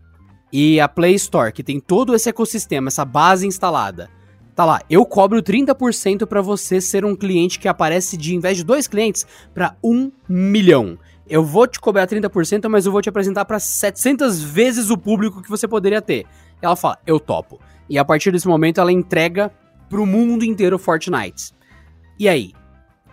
E 0.51 0.79
a 0.79 0.87
Play 0.87 1.13
Store, 1.13 1.53
que 1.53 1.61
tem 1.61 1.79
todo 1.79 2.15
esse 2.15 2.27
ecossistema, 2.27 2.87
essa 2.87 3.05
base 3.05 3.45
instalada, 3.45 4.09
tá 4.55 4.65
lá, 4.65 4.81
eu 4.89 5.05
cobro 5.05 5.43
30% 5.43 6.25
para 6.25 6.41
você 6.41 6.81
ser 6.81 7.05
um 7.05 7.15
cliente 7.15 7.59
que 7.59 7.67
aparece 7.67 8.17
de, 8.17 8.33
em 8.33 8.39
vez 8.39 8.57
de 8.57 8.63
dois 8.63 8.87
clientes, 8.87 9.27
para 9.53 9.75
um 9.83 10.11
milhão. 10.27 10.97
Eu 11.27 11.45
vou 11.45 11.67
te 11.67 11.79
cobrar 11.79 12.07
30%, 12.07 12.67
mas 12.67 12.87
eu 12.87 12.91
vou 12.91 13.03
te 13.03 13.09
apresentar 13.09 13.45
para 13.45 13.59
700 13.59 14.41
vezes 14.41 14.89
o 14.89 14.97
público 14.97 15.39
que 15.39 15.49
você 15.51 15.67
poderia 15.67 16.01
ter. 16.01 16.25
Ela 16.59 16.75
fala, 16.75 16.97
eu 17.05 17.19
topo. 17.19 17.59
E 17.87 17.99
a 17.99 18.03
partir 18.03 18.31
desse 18.31 18.47
momento 18.47 18.81
ela 18.81 18.91
entrega 18.91 19.51
pro 19.89 20.05
mundo 20.05 20.45
inteiro 20.45 20.77
Fortnite. 20.77 21.51
E 22.17 22.29
aí? 22.29 22.53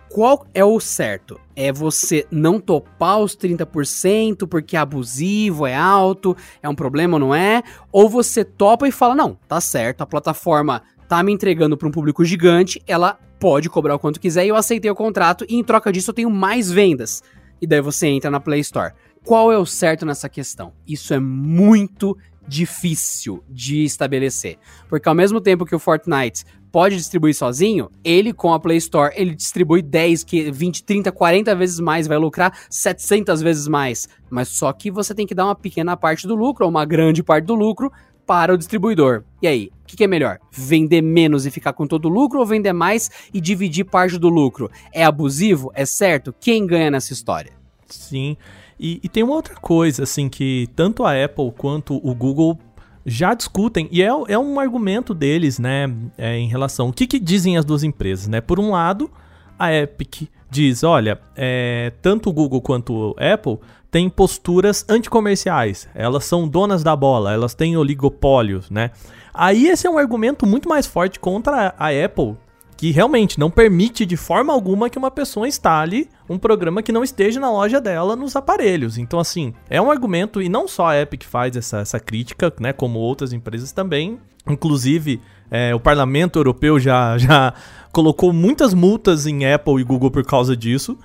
Qual 0.09 0.47
é 0.53 0.63
o 0.63 0.79
certo? 0.79 1.39
É 1.53 1.71
você 1.71 2.25
não 2.31 2.61
topar 2.61 3.19
os 3.19 3.35
30% 3.35 4.47
porque 4.47 4.77
é 4.77 4.79
abusivo, 4.79 5.67
é 5.67 5.75
alto, 5.75 6.35
é 6.63 6.69
um 6.69 6.75
problema 6.75 7.19
não 7.19 7.35
é? 7.35 7.61
Ou 7.91 8.07
você 8.07 8.45
topa 8.45 8.87
e 8.87 8.91
fala: 8.91 9.13
não, 9.13 9.37
tá 9.47 9.59
certo, 9.59 10.01
a 10.01 10.05
plataforma 10.05 10.81
tá 11.09 11.21
me 11.21 11.33
entregando 11.33 11.77
para 11.77 11.87
um 11.87 11.91
público 11.91 12.23
gigante, 12.23 12.81
ela 12.87 13.19
pode 13.39 13.69
cobrar 13.69 13.95
o 13.95 13.99
quanto 13.99 14.19
quiser 14.19 14.45
e 14.45 14.49
eu 14.49 14.55
aceitei 14.55 14.89
o 14.89 14.95
contrato 14.95 15.45
e 15.47 15.55
em 15.55 15.63
troca 15.63 15.91
disso 15.91 16.11
eu 16.11 16.15
tenho 16.15 16.29
mais 16.29 16.71
vendas. 16.71 17.21
E 17.61 17.67
daí 17.67 17.81
você 17.81 18.07
entra 18.07 18.31
na 18.31 18.39
Play 18.39 18.61
Store. 18.61 18.93
Qual 19.23 19.51
é 19.51 19.57
o 19.57 19.65
certo 19.65 20.05
nessa 20.05 20.29
questão? 20.29 20.73
Isso 20.87 21.13
é 21.13 21.19
muito 21.19 22.17
difícil 22.47 23.43
de 23.49 23.83
estabelecer. 23.83 24.57
Porque 24.87 25.07
ao 25.07 25.15
mesmo 25.15 25.41
tempo 25.41 25.65
que 25.65 25.75
o 25.75 25.79
Fortnite 25.79 26.45
pode 26.71 26.95
distribuir 26.95 27.35
sozinho, 27.35 27.89
ele 28.03 28.33
com 28.33 28.53
a 28.53 28.59
Play 28.59 28.77
Store, 28.77 29.13
ele 29.15 29.33
distribui 29.33 29.81
10, 29.81 30.25
20, 30.51 30.83
30, 30.83 31.11
40 31.11 31.55
vezes 31.55 31.79
mais, 31.79 32.07
vai 32.07 32.17
lucrar 32.17 32.57
700 32.69 33.41
vezes 33.41 33.67
mais. 33.67 34.07
Mas 34.29 34.49
só 34.49 34.71
que 34.71 34.91
você 34.91 35.13
tem 35.13 35.25
que 35.25 35.35
dar 35.35 35.45
uma 35.45 35.55
pequena 35.55 35.97
parte 35.97 36.27
do 36.27 36.35
lucro, 36.35 36.65
ou 36.65 36.71
uma 36.71 36.85
grande 36.85 37.23
parte 37.23 37.45
do 37.45 37.55
lucro, 37.55 37.91
para 38.27 38.53
o 38.53 38.57
distribuidor. 38.57 39.23
E 39.41 39.47
aí, 39.47 39.71
o 39.83 39.87
que, 39.87 39.95
que, 39.95 40.03
é 40.03 40.07
melhor? 40.07 40.37
Vender 40.51 41.01
menos 41.01 41.45
e 41.45 41.51
ficar 41.51 41.71
com 41.71 41.87
todo 41.87 42.05
o 42.05 42.09
lucro 42.09 42.39
ou 42.39 42.45
vender 42.45 42.73
mais 42.73 43.09
e 43.33 43.39
dividir 43.39 43.85
parte 43.85 44.17
do 44.17 44.27
lucro? 44.27 44.69
É 44.93 45.03
abusivo? 45.05 45.71
É 45.73 45.85
certo? 45.85 46.35
Quem 46.37 46.67
ganha 46.67 46.91
nessa 46.91 47.13
história? 47.13 47.53
Sim. 47.87 48.35
E, 48.79 48.99
e 49.03 49.09
tem 49.09 49.23
uma 49.23 49.35
outra 49.35 49.55
coisa, 49.55 50.03
assim, 50.03 50.29
que 50.29 50.69
tanto 50.75 51.03
a 51.03 51.23
Apple 51.23 51.51
quanto 51.57 51.95
o 51.95 52.13
Google 52.13 52.57
já 53.05 53.33
discutem, 53.33 53.87
e 53.89 54.03
é, 54.03 54.07
é 54.27 54.37
um 54.37 54.59
argumento 54.59 55.13
deles, 55.13 55.57
né, 55.57 55.89
é, 56.17 56.37
em 56.37 56.47
relação. 56.47 56.89
O 56.89 56.93
que, 56.93 57.07
que 57.07 57.19
dizem 57.19 57.57
as 57.57 57.63
duas 57.63 57.81
empresas, 57.81 58.27
né? 58.27 58.41
Por 58.41 58.59
um 58.59 58.71
lado, 58.71 59.09
a 59.57 59.73
Epic 59.73 60.29
diz: 60.49 60.83
olha, 60.83 61.19
é, 61.35 61.93
tanto 62.01 62.29
o 62.29 62.33
Google 62.33 62.61
quanto 62.61 63.15
a 63.17 63.33
Apple 63.33 63.59
têm 63.89 64.09
posturas 64.09 64.85
anticomerciais, 64.89 65.87
elas 65.95 66.25
são 66.25 66.47
donas 66.47 66.83
da 66.83 66.95
bola, 66.95 67.31
elas 67.31 67.53
têm 67.53 67.77
oligopólios, 67.77 68.69
né? 68.69 68.91
Aí 69.33 69.67
esse 69.67 69.87
é 69.87 69.89
um 69.89 69.97
argumento 69.97 70.45
muito 70.45 70.67
mais 70.67 70.85
forte 70.85 71.19
contra 71.19 71.73
a 71.77 71.87
Apple, 71.87 72.35
que 72.77 72.91
realmente 72.91 73.39
não 73.39 73.49
permite 73.49 74.05
de 74.05 74.15
forma 74.15 74.53
alguma 74.53 74.87
que 74.87 74.99
uma 74.99 75.09
pessoa 75.09 75.47
instale 75.47 76.07
um 76.29 76.37
programa 76.37 76.83
que 76.83 76.91
não 76.91 77.03
esteja 77.03 77.39
na 77.39 77.51
loja 77.51 77.81
dela 77.81 78.15
nos 78.15 78.35
aparelhos. 78.35 78.99
Então, 78.99 79.19
assim, 79.19 79.51
é 79.67 79.81
um 79.81 79.89
argumento, 79.89 80.39
e 80.39 80.47
não 80.47 80.67
só 80.67 80.89
a 80.89 81.01
Epic 81.01 81.23
faz 81.23 81.55
essa, 81.55 81.79
essa 81.79 81.99
crítica, 81.99 82.53
né? 82.59 82.71
Como 82.71 82.99
outras 82.99 83.33
empresas 83.33 83.71
também. 83.71 84.19
Inclusive, 84.47 85.19
é, 85.49 85.73
o 85.73 85.79
parlamento 85.79 86.37
europeu 86.37 86.79
já, 86.79 87.17
já 87.19 87.51
colocou 87.91 88.31
muitas 88.31 88.75
multas 88.75 89.25
em 89.25 89.51
Apple 89.51 89.81
e 89.81 89.83
Google 89.83 90.11
por 90.11 90.23
causa 90.23 90.55
disso. 90.55 90.95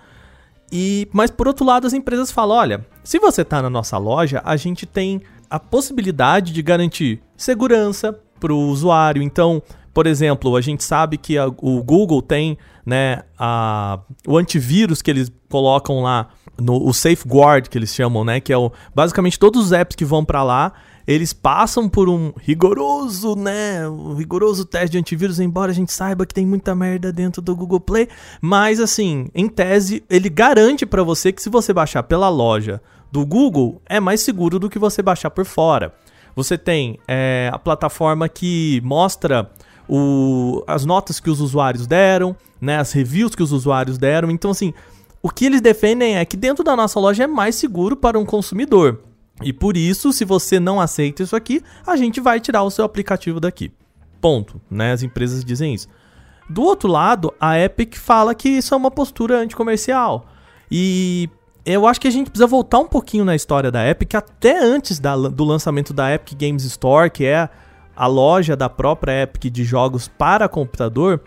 E, 0.70 1.08
mas 1.10 1.30
por 1.30 1.48
outro 1.48 1.64
lado, 1.64 1.86
as 1.86 1.94
empresas 1.94 2.30
falam: 2.30 2.56
olha, 2.56 2.86
se 3.02 3.18
você 3.18 3.40
está 3.42 3.62
na 3.62 3.70
nossa 3.70 3.96
loja, 3.96 4.42
a 4.44 4.56
gente 4.56 4.84
tem 4.84 5.22
a 5.48 5.58
possibilidade 5.58 6.52
de 6.52 6.62
garantir 6.62 7.22
segurança 7.36 8.18
para 8.38 8.52
o 8.52 8.68
usuário. 8.68 9.22
Então, 9.22 9.62
por 9.92 10.06
exemplo, 10.06 10.56
a 10.56 10.60
gente 10.60 10.82
sabe 10.82 11.16
que 11.18 11.36
a, 11.36 11.46
o 11.46 11.82
Google 11.82 12.22
tem 12.22 12.56
né, 12.84 13.22
a, 13.38 13.98
o 14.26 14.36
antivírus 14.36 15.02
que 15.02 15.10
eles 15.10 15.30
colocam 15.48 16.02
lá, 16.02 16.28
no, 16.60 16.86
o 16.86 16.92
Safeguard 16.92 17.68
que 17.68 17.78
eles 17.78 17.94
chamam, 17.94 18.24
né, 18.24 18.40
que 18.40 18.52
é 18.52 18.56
o, 18.56 18.72
basicamente 18.94 19.38
todos 19.38 19.66
os 19.66 19.72
apps 19.72 19.96
que 19.96 20.04
vão 20.04 20.24
para 20.24 20.42
lá, 20.42 20.72
eles 21.06 21.32
passam 21.32 21.88
por 21.88 22.08
um 22.08 22.32
rigoroso, 22.40 23.34
né, 23.34 23.88
um 23.88 24.14
rigoroso 24.14 24.64
teste 24.64 24.90
de 24.90 24.98
antivírus, 24.98 25.40
embora 25.40 25.72
a 25.72 25.74
gente 25.74 25.92
saiba 25.92 26.24
que 26.24 26.34
tem 26.34 26.46
muita 26.46 26.74
merda 26.74 27.12
dentro 27.12 27.42
do 27.42 27.54
Google 27.54 27.80
Play, 27.80 28.08
mas 28.40 28.80
assim, 28.80 29.28
em 29.34 29.48
tese, 29.48 30.02
ele 30.08 30.28
garante 30.28 30.86
para 30.86 31.02
você 31.02 31.32
que 31.32 31.42
se 31.42 31.50
você 31.50 31.72
baixar 31.72 32.02
pela 32.02 32.28
loja 32.28 32.80
do 33.10 33.26
Google, 33.26 33.82
é 33.86 34.00
mais 34.00 34.22
seguro 34.22 34.58
do 34.58 34.70
que 34.70 34.78
você 34.78 35.02
baixar 35.02 35.30
por 35.30 35.44
fora. 35.44 35.92
Você 36.34 36.56
tem 36.56 36.98
é, 37.06 37.50
a 37.52 37.58
plataforma 37.58 38.26
que 38.26 38.80
mostra 38.82 39.50
o, 39.88 40.62
as 40.66 40.84
notas 40.84 41.20
que 41.20 41.30
os 41.30 41.40
usuários 41.40 41.86
deram, 41.86 42.36
né, 42.60 42.76
as 42.78 42.92
reviews 42.92 43.34
que 43.34 43.42
os 43.42 43.52
usuários 43.52 43.98
deram. 43.98 44.30
Então, 44.30 44.50
assim, 44.50 44.72
o 45.22 45.30
que 45.30 45.46
eles 45.46 45.60
defendem 45.60 46.16
é 46.16 46.24
que 46.24 46.36
dentro 46.36 46.64
da 46.64 46.74
nossa 46.74 46.98
loja 46.98 47.24
é 47.24 47.26
mais 47.26 47.54
seguro 47.54 47.96
para 47.96 48.18
um 48.18 48.24
consumidor. 48.24 49.00
E 49.42 49.52
por 49.52 49.76
isso, 49.76 50.12
se 50.12 50.24
você 50.24 50.60
não 50.60 50.80
aceita 50.80 51.22
isso 51.22 51.34
aqui, 51.34 51.62
a 51.86 51.96
gente 51.96 52.20
vai 52.20 52.40
tirar 52.40 52.62
o 52.62 52.70
seu 52.70 52.84
aplicativo 52.84 53.40
daqui. 53.40 53.72
Ponto, 54.20 54.60
né? 54.70 54.92
As 54.92 55.02
empresas 55.02 55.44
dizem 55.44 55.74
isso. 55.74 55.88
Do 56.48 56.62
outro 56.62 56.88
lado, 56.88 57.32
a 57.40 57.58
Epic 57.58 57.96
fala 57.96 58.34
que 58.34 58.48
isso 58.48 58.74
é 58.74 58.76
uma 58.76 58.90
postura 58.90 59.38
anticomercial. 59.38 60.26
E 60.70 61.28
eu 61.64 61.86
acho 61.86 62.00
que 62.00 62.08
a 62.08 62.10
gente 62.10 62.30
precisa 62.30 62.46
voltar 62.46 62.78
um 62.78 62.86
pouquinho 62.86 63.24
na 63.24 63.34
história 63.34 63.70
da 63.70 63.88
Epic, 63.88 64.14
até 64.14 64.58
antes 64.62 64.98
da, 64.98 65.16
do 65.16 65.44
lançamento 65.44 65.92
da 65.92 66.12
Epic 66.14 66.38
Games 66.38 66.64
Store, 66.64 67.10
que 67.10 67.24
é 67.24 67.48
a 67.96 68.06
loja 68.06 68.56
da 68.56 68.68
própria 68.68 69.22
Epic 69.22 69.52
de 69.52 69.64
jogos 69.64 70.08
para 70.08 70.48
computador, 70.48 71.20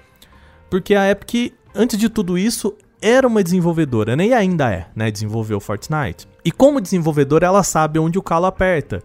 porque 0.69 0.95
a 0.95 1.09
Epic, 1.09 1.53
antes 1.73 1.97
de 1.97 2.09
tudo 2.09 2.37
isso, 2.37 2.75
era 3.01 3.27
uma 3.27 3.43
desenvolvedora, 3.43 4.15
né? 4.15 4.27
E 4.27 4.33
ainda 4.33 4.71
é, 4.71 4.87
né? 4.95 5.11
Desenvolveu 5.11 5.59
Fortnite. 5.59 6.27
E 6.43 6.51
como 6.51 6.81
desenvolvedora, 6.81 7.45
ela 7.45 7.63
sabe 7.63 7.99
onde 7.99 8.17
o 8.17 8.21
calo 8.21 8.45
aperta. 8.45 9.03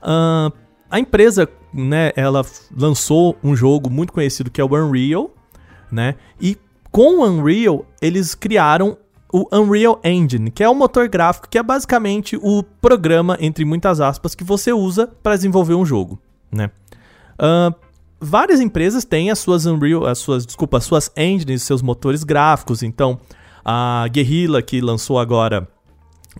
Uh, 0.00 0.52
a 0.90 1.00
empresa, 1.00 1.48
né? 1.72 2.12
Ela 2.14 2.42
lançou 2.76 3.36
um 3.42 3.56
jogo 3.56 3.90
muito 3.90 4.12
conhecido 4.12 4.50
que 4.50 4.60
é 4.60 4.64
o 4.64 4.72
Unreal, 4.72 5.30
né? 5.90 6.14
E 6.40 6.56
com 6.90 7.18
o 7.18 7.24
Unreal, 7.26 7.84
eles 8.00 8.34
criaram 8.34 8.96
o 9.32 9.48
Unreal 9.52 10.00
Engine, 10.04 10.48
que 10.48 10.62
é 10.62 10.68
o 10.68 10.74
motor 10.76 11.08
gráfico 11.08 11.48
que 11.48 11.58
é 11.58 11.62
basicamente 11.62 12.38
o 12.40 12.62
programa, 12.62 13.36
entre 13.40 13.64
muitas 13.64 14.00
aspas, 14.00 14.32
que 14.32 14.44
você 14.44 14.72
usa 14.72 15.08
para 15.24 15.34
desenvolver 15.34 15.74
um 15.74 15.84
jogo, 15.84 16.20
né? 16.52 16.70
Uh, 17.34 17.74
várias 18.20 18.60
empresas 18.60 19.04
têm 19.04 19.30
as 19.30 19.38
suas 19.38 19.66
Unreal, 19.66 20.06
as 20.06 20.18
suas, 20.18 20.46
desculpa, 20.46 20.78
as 20.78 20.84
suas 20.84 21.10
engines, 21.16 21.62
seus 21.62 21.82
motores 21.82 22.24
gráficos. 22.24 22.82
Então, 22.82 23.18
a 23.64 24.06
Guerrilla 24.10 24.62
que 24.62 24.80
lançou 24.80 25.18
agora 25.18 25.68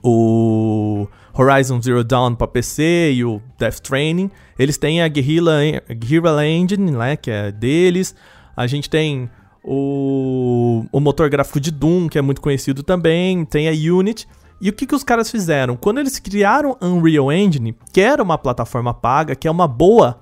o 0.02 1.07
Horizon 1.37 1.80
Zero 1.80 2.04
Dawn 2.04 2.35
para 2.35 2.46
PC 2.46 3.12
e 3.14 3.24
o 3.24 3.40
Death 3.59 3.80
Training, 3.80 4.30
eles 4.59 4.76
têm 4.76 5.02
a 5.02 5.09
Guerrilla, 5.09 5.61
Guerrilla 5.88 6.46
Engine, 6.46 6.90
né, 6.90 7.16
que 7.16 7.30
é 7.30 7.50
deles. 7.50 8.14
A 8.57 8.66
gente 8.66 8.88
tem 8.88 9.28
o, 9.62 10.85
o 10.92 11.00
motor 11.00 11.28
gráfico 11.28 11.59
de 11.59 11.70
Doom, 11.70 12.09
que 12.09 12.18
é 12.18 12.22
muito 12.22 12.40
conhecido 12.40 12.83
também, 12.83 13.44
tem 13.44 13.68
a 13.68 13.72
Unity. 13.72 14.28
E 14.61 14.70
o 14.70 14.72
que, 14.72 14.87
que 14.87 14.94
os 14.94 15.02
caras 15.02 15.30
fizeram? 15.30 15.76
Quando 15.76 15.98
eles 15.98 16.18
criaram 16.18 16.76
Unreal 16.80 17.33
Engine, 17.33 17.76
que 17.92 18.00
era 18.00 18.22
uma 18.22 18.38
plataforma 18.38 18.94
paga, 18.94 19.35
que 19.35 19.48
é 19.48 19.50
uma 19.50 19.66
boa 19.66 20.20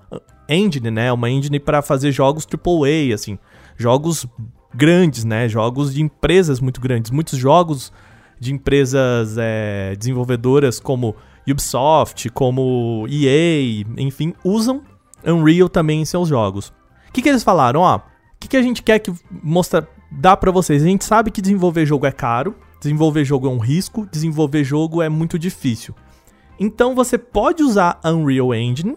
engine, 0.49 0.91
né? 0.91 1.13
Uma 1.13 1.31
engine 1.31 1.59
para 1.59 1.83
fazer 1.83 2.13
jogos 2.13 2.47
AAA, 2.47 3.15
assim, 3.15 3.39
jogos 3.77 4.27
grandes, 4.75 5.25
né? 5.25 5.49
Jogos 5.49 5.95
de 5.95 6.03
empresas 6.03 6.61
muito 6.61 6.81
grandes. 6.81 7.11
Muitos 7.11 7.39
jogos 7.39 7.93
de 8.39 8.53
empresas 8.53 9.37
é, 9.39 9.95
desenvolvedoras 9.97 10.81
como 10.81 11.15
Ubisoft, 11.49 12.29
como 12.31 13.07
EA, 13.09 13.85
enfim, 13.97 14.35
usam 14.45 14.83
Unreal 15.25 15.69
também 15.69 16.01
em 16.01 16.05
seus 16.05 16.29
jogos. 16.29 16.73
O 17.09 17.13
que, 17.13 17.23
que 17.23 17.29
eles 17.29 17.45
falaram? 17.45 17.81
Ó, 17.81 17.97
o 17.97 18.03
que, 18.41 18.49
que 18.49 18.57
a 18.57 18.63
gente 18.63 18.83
quer 18.83 18.99
que 18.99 19.13
mostra, 19.31 19.89
dá 20.11 20.37
para 20.37 20.51
vocês? 20.51 20.83
A 20.83 20.87
gente 20.87 21.05
sabe 21.05 21.31
que 21.31 21.43
desenvolver 21.43 21.87
jogo 21.87 22.07
é 22.07 22.13
caro, 22.13 22.55
desenvolver 22.81 23.25
jogo 23.25 23.47
é 23.47 23.51
um 23.51 23.59
risco, 23.59 24.09
desenvolver 24.11 24.65
jogo 24.65 25.03
é 25.03 25.09
muito 25.09 25.39
difícil. 25.39 25.95
Então 26.59 26.95
você 26.95 27.17
pode 27.17 27.63
usar 27.63 28.01
Unreal 28.05 28.55
Engine 28.55 28.97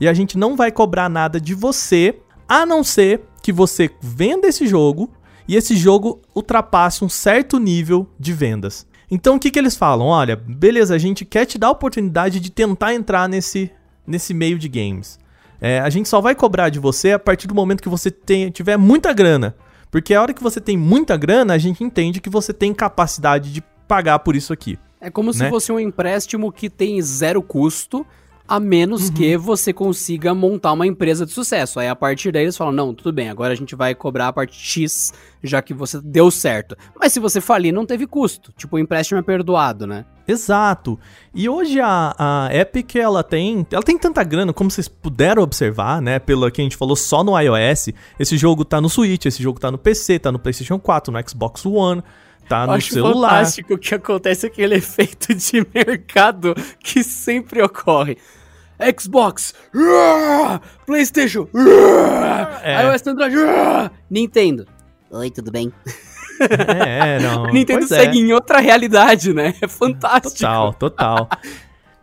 e 0.00 0.08
a 0.08 0.12
gente 0.12 0.38
não 0.38 0.56
vai 0.56 0.70
cobrar 0.70 1.08
nada 1.08 1.40
de 1.40 1.54
você, 1.54 2.18
a 2.48 2.64
não 2.64 2.82
ser 2.84 3.22
que 3.42 3.52
você 3.52 3.90
venda 4.00 4.46
esse 4.46 4.66
jogo 4.66 5.10
e 5.46 5.56
esse 5.56 5.76
jogo 5.76 6.20
ultrapasse 6.34 7.04
um 7.04 7.08
certo 7.08 7.58
nível 7.58 8.08
de 8.18 8.32
vendas. 8.32 8.86
Então 9.10 9.36
o 9.36 9.38
que, 9.38 9.50
que 9.50 9.58
eles 9.58 9.76
falam? 9.76 10.06
Olha, 10.06 10.36
beleza, 10.36 10.94
a 10.94 10.98
gente 10.98 11.24
quer 11.24 11.46
te 11.46 11.58
dar 11.58 11.68
a 11.68 11.72
oportunidade 11.72 12.40
de 12.40 12.50
tentar 12.50 12.94
entrar 12.94 13.28
nesse, 13.28 13.70
nesse 14.06 14.34
meio 14.34 14.58
de 14.58 14.68
games. 14.68 15.18
É, 15.60 15.80
a 15.80 15.90
gente 15.90 16.08
só 16.08 16.20
vai 16.20 16.34
cobrar 16.34 16.68
de 16.68 16.78
você 16.78 17.12
a 17.12 17.18
partir 17.18 17.48
do 17.48 17.54
momento 17.54 17.82
que 17.82 17.88
você 17.88 18.10
tem, 18.10 18.50
tiver 18.50 18.76
muita 18.76 19.12
grana. 19.12 19.56
Porque 19.90 20.14
a 20.14 20.20
hora 20.20 20.34
que 20.34 20.42
você 20.42 20.60
tem 20.60 20.76
muita 20.76 21.16
grana, 21.16 21.54
a 21.54 21.58
gente 21.58 21.82
entende 21.82 22.20
que 22.20 22.28
você 22.28 22.52
tem 22.52 22.74
capacidade 22.74 23.52
de 23.52 23.62
pagar 23.88 24.18
por 24.18 24.36
isso 24.36 24.52
aqui. 24.52 24.78
É 25.00 25.10
como 25.10 25.30
né? 25.30 25.34
se 25.34 25.48
fosse 25.48 25.72
um 25.72 25.80
empréstimo 25.80 26.52
que 26.52 26.68
tem 26.68 27.00
zero 27.00 27.40
custo, 27.42 28.06
a 28.48 28.58
menos 28.58 29.08
uhum. 29.08 29.14
que 29.14 29.36
você 29.36 29.72
consiga 29.72 30.34
montar 30.34 30.72
uma 30.72 30.86
empresa 30.86 31.26
de 31.26 31.32
sucesso. 31.32 31.78
Aí 31.78 31.86
a 31.86 31.94
partir 31.94 32.32
daí 32.32 32.44
eles 32.44 32.56
falam: 32.56 32.72
não, 32.72 32.94
tudo 32.94 33.12
bem, 33.12 33.28
agora 33.28 33.52
a 33.52 33.56
gente 33.56 33.76
vai 33.76 33.94
cobrar 33.94 34.28
a 34.28 34.32
parte 34.32 34.58
X, 34.58 35.12
já 35.42 35.60
que 35.60 35.74
você 35.74 36.00
deu 36.02 36.30
certo. 36.30 36.74
Mas 36.98 37.12
se 37.12 37.20
você 37.20 37.40
falir, 37.40 37.72
não 37.72 37.84
teve 37.84 38.06
custo. 38.06 38.52
Tipo, 38.56 38.76
o 38.76 38.78
empréstimo 38.78 39.20
é 39.20 39.22
perdoado, 39.22 39.86
né? 39.86 40.06
Exato. 40.26 40.98
E 41.34 41.48
hoje 41.48 41.80
a, 41.80 42.14
a 42.18 42.48
Epic, 42.54 42.96
ela 42.96 43.22
tem, 43.22 43.66
ela 43.70 43.82
tem 43.82 43.98
tanta 43.98 44.22
grana, 44.24 44.52
como 44.52 44.70
vocês 44.70 44.88
puderam 44.88 45.42
observar, 45.42 46.00
né? 46.00 46.18
Pelo 46.18 46.50
que 46.50 46.60
a 46.60 46.64
gente 46.64 46.76
falou 46.76 46.96
só 46.96 47.22
no 47.22 47.38
iOS. 47.38 47.90
Esse 48.18 48.36
jogo 48.36 48.64
tá 48.64 48.80
no 48.80 48.88
Switch, 48.88 49.26
esse 49.26 49.42
jogo 49.42 49.60
tá 49.60 49.70
no 49.70 49.78
PC, 49.78 50.18
tá 50.18 50.32
no 50.32 50.38
PlayStation 50.38 50.78
4, 50.78 51.12
no 51.12 51.28
Xbox 51.28 51.64
One 51.66 52.02
tá 52.48 52.66
no 52.66 52.72
Acho 52.72 52.94
celular. 52.94 53.30
fantástico 53.30 53.78
que 53.78 53.94
acontece 53.94 54.46
aquele 54.46 54.76
efeito 54.76 55.34
de 55.34 55.66
mercado 55.74 56.54
que 56.80 57.04
sempre 57.04 57.62
ocorre. 57.62 58.16
Xbox, 58.96 59.54
PlayStation, 60.86 61.48
é. 62.62 62.84
iOS 62.84 63.06
Android, 63.08 63.34
Nintendo. 64.08 64.66
Oi, 65.10 65.30
tudo 65.30 65.50
bem? 65.50 65.72
É, 66.40 67.18
não. 67.18 67.46
Nintendo 67.46 67.80
pois 67.80 67.88
segue 67.88 68.18
é. 68.18 68.22
em 68.22 68.32
outra 68.32 68.60
realidade, 68.60 69.34
né? 69.34 69.54
É 69.60 69.66
fantástico. 69.66 70.38
Total, 70.38 70.72
total. 70.74 71.28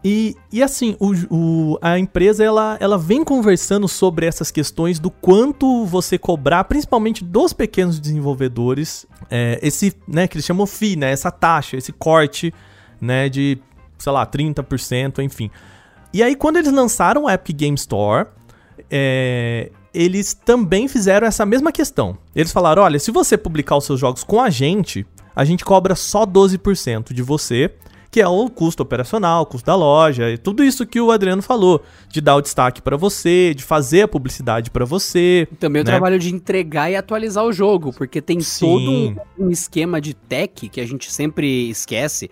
E, 0.07 0.37
e 0.51 0.61
assim, 0.61 0.95
o, 0.99 1.13
o, 1.35 1.79
a 1.81 1.97
empresa 1.97 2.43
ela, 2.43 2.77
ela 2.79 2.95
vem 2.95 3.23
conversando 3.23 3.87
sobre 3.87 4.27
essas 4.27 4.51
questões 4.51 4.99
do 4.99 5.09
quanto 5.09 5.83
você 5.87 6.15
cobrar, 6.15 6.63
principalmente 6.65 7.23
dos 7.23 7.53
pequenos 7.53 7.99
desenvolvedores, 7.99 9.07
é, 9.31 9.59
esse, 9.63 9.95
né, 10.07 10.27
que 10.27 10.37
eles 10.37 10.45
chamam 10.45 10.67
FII, 10.67 10.95
né, 10.95 11.11
essa 11.11 11.31
taxa, 11.31 11.75
esse 11.75 11.91
corte, 11.91 12.53
né, 13.01 13.27
de, 13.29 13.57
sei 13.97 14.11
lá, 14.11 14.27
30%, 14.27 15.23
enfim. 15.23 15.49
E 16.13 16.21
aí, 16.21 16.35
quando 16.35 16.57
eles 16.57 16.71
lançaram 16.71 17.23
o 17.23 17.29
Epic 17.29 17.57
Game 17.57 17.75
Store, 17.75 18.27
é, 18.91 19.71
eles 19.91 20.35
também 20.35 20.87
fizeram 20.87 21.25
essa 21.25 21.47
mesma 21.47 21.71
questão. 21.71 22.15
Eles 22.35 22.51
falaram: 22.51 22.83
olha, 22.83 22.99
se 22.99 23.09
você 23.09 23.35
publicar 23.35 23.75
os 23.75 23.85
seus 23.85 23.99
jogos 23.99 24.23
com 24.23 24.39
a 24.39 24.51
gente, 24.51 25.03
a 25.35 25.43
gente 25.43 25.65
cobra 25.65 25.95
só 25.95 26.27
12% 26.27 27.11
de 27.11 27.23
você, 27.23 27.73
que 28.15 28.21
é 28.21 28.28
o 28.30 28.49
custo 28.49 28.82
operacional, 28.82 29.41
o 29.41 29.45
custo 29.45 29.65
da 29.65 29.75
loja, 29.75 30.32
e 30.32 30.38
tudo 30.38 30.63
isso 30.63 30.86
que 30.86 31.01
o 31.01 31.12
Adriano 31.12 31.41
falou, 31.41 31.84
de 32.08 32.21
dar 32.21 32.38
o 32.38 32.41
destaque 32.41 32.82
para 32.82 32.95
você, 32.95 33.54
de 33.54 33.62
fazer 33.62 34.04
a 34.04 34.08
publicidade 34.08 34.71
para 34.71 34.86
você. 34.86 35.45
Também 35.60 35.82
né? 35.82 35.84
o 35.84 35.86
trabalho 35.86 36.17
de 36.17 36.34
entregar 36.34 36.89
e 36.89 36.95
atualizar 36.95 37.43
o 37.43 37.51
jogo, 37.51 37.91
porque 37.91 38.21
tem 38.21 38.39
Sim. 38.39 38.65
todo 38.65 38.89
um, 38.89 39.47
um 39.47 39.49
esquema 39.49 39.99
de 39.99 40.13
tech 40.13 40.69
que 40.69 40.80
a 40.80 40.88
gente 40.88 41.12
sempre 41.12 41.69
esquece 41.69 42.32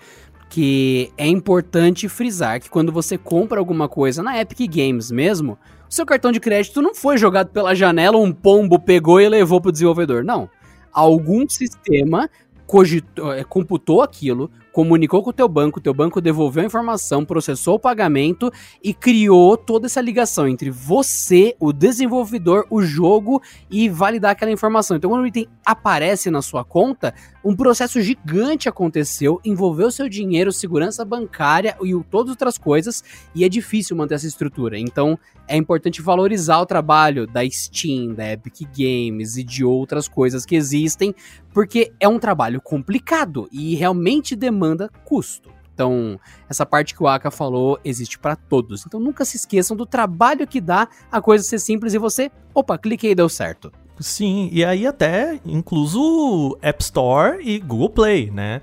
que 0.50 1.12
é 1.17 1.28
importante 1.28 2.08
frisar 2.08 2.62
que 2.62 2.69
quando 2.69 2.89
você 2.89 3.17
compra 3.17 3.60
alguma 3.60 3.89
coisa 3.89 4.24
na 4.24 4.39
Epic 4.39 4.74
Games 4.74 5.12
mesmo, 5.12 5.58
o 5.89 5.93
seu 5.93 6.06
cartão 6.06 6.32
de 6.32 6.39
crédito 6.39 6.82
não 6.82 6.96
foi 6.96 7.17
jogado 7.17 7.50
pela 7.50 7.76
janela, 7.76 8.15
um 8.15 8.32
pombo 8.32 8.80
pegou 8.80 9.19
e 9.19 9.28
levou 9.28 9.60
para 9.60 9.67
o 9.67 9.74
desenvolvedor. 9.74 10.24
Não. 10.24 10.50
Algum 10.93 11.46
sistema 11.50 12.30
cogitou, 12.65 13.34
é, 13.34 13.43
computou 13.43 14.02
aquilo, 14.02 14.50
comunicou 14.73 15.21
com 15.21 15.29
o 15.29 15.33
teu 15.33 15.47
banco, 15.47 15.79
teu 15.79 15.93
banco 15.93 16.19
devolveu 16.19 16.63
a 16.63 16.65
informação, 16.65 17.23
processou 17.23 17.75
o 17.75 17.79
pagamento 17.79 18.51
e 18.83 18.91
criou 18.91 19.55
toda 19.55 19.86
essa 19.86 20.01
ligação 20.01 20.47
entre 20.47 20.71
você, 20.71 21.55
o 21.59 21.71
desenvolvedor, 21.71 22.65
o 22.71 22.81
jogo 22.81 23.41
e 23.69 23.88
validar 23.88 24.31
aquela 24.31 24.51
informação. 24.51 24.97
Então, 24.97 25.12
quando 25.12 25.21
o 25.21 25.27
item 25.27 25.47
aparece 25.63 26.31
na 26.31 26.41
sua 26.41 26.65
conta, 26.65 27.13
um 27.45 27.55
processo 27.55 28.01
gigante 28.01 28.67
aconteceu, 28.67 29.39
envolveu 29.45 29.91
seu 29.91 30.09
dinheiro, 30.09 30.51
segurança 30.51 31.05
bancária 31.05 31.77
e 31.83 31.93
todas 32.09 32.31
outras 32.31 32.57
coisas, 32.57 33.03
e 33.36 33.43
é 33.43 33.49
difícil 33.49 33.95
manter 33.95 34.15
essa 34.15 34.27
estrutura. 34.27 34.79
Então, 34.79 35.19
é 35.47 35.55
importante 35.57 36.01
valorizar 36.01 36.59
o 36.59 36.65
trabalho 36.65 37.27
da 37.27 37.47
Steam, 37.47 38.13
da 38.13 38.31
Epic 38.31 38.62
Games 38.75 39.38
e 39.38 39.43
de 39.43 39.63
outras 39.63 40.07
coisas 40.07 40.45
que 40.45 40.55
existem, 40.55 41.13
porque 41.54 41.94
é 42.00 42.08
um 42.08 42.20
trabalho 42.20 42.60
complicado 42.60 43.48
e 43.52 43.76
realmente 43.76 44.36
demanda 44.36 44.89
custo. 45.06 45.50
Então, 45.74 46.20
essa 46.50 46.66
parte 46.66 46.94
que 46.94 47.02
o 47.02 47.08
Aka 47.08 47.32
falou 47.32 47.80
existe 47.84 48.20
para 48.20 48.36
todos. 48.36 48.86
Então, 48.86 49.00
nunca 49.00 49.26
se 49.26 49.38
esqueçam 49.38 49.76
do 49.76 49.86
trabalho 49.86 50.46
que 50.48 50.62
dá 50.62 50.88
a 51.12 51.20
coisa 51.20 51.44
ser 51.44 51.60
simples 51.60 51.94
e 51.94 51.98
você, 51.98 52.32
opa, 52.54 52.78
cliquei 52.78 53.12
e 53.12 53.16
deu 53.16 53.28
certo. 53.28 53.72
Sim, 54.00 54.50
e 54.52 54.66
aí 54.66 54.88
até 54.88 55.39
incluso 55.46 56.58
App 56.62 56.82
Store 56.82 57.38
e 57.42 57.60
Google 57.60 57.89
Play, 57.89 58.32
né? 58.32 58.62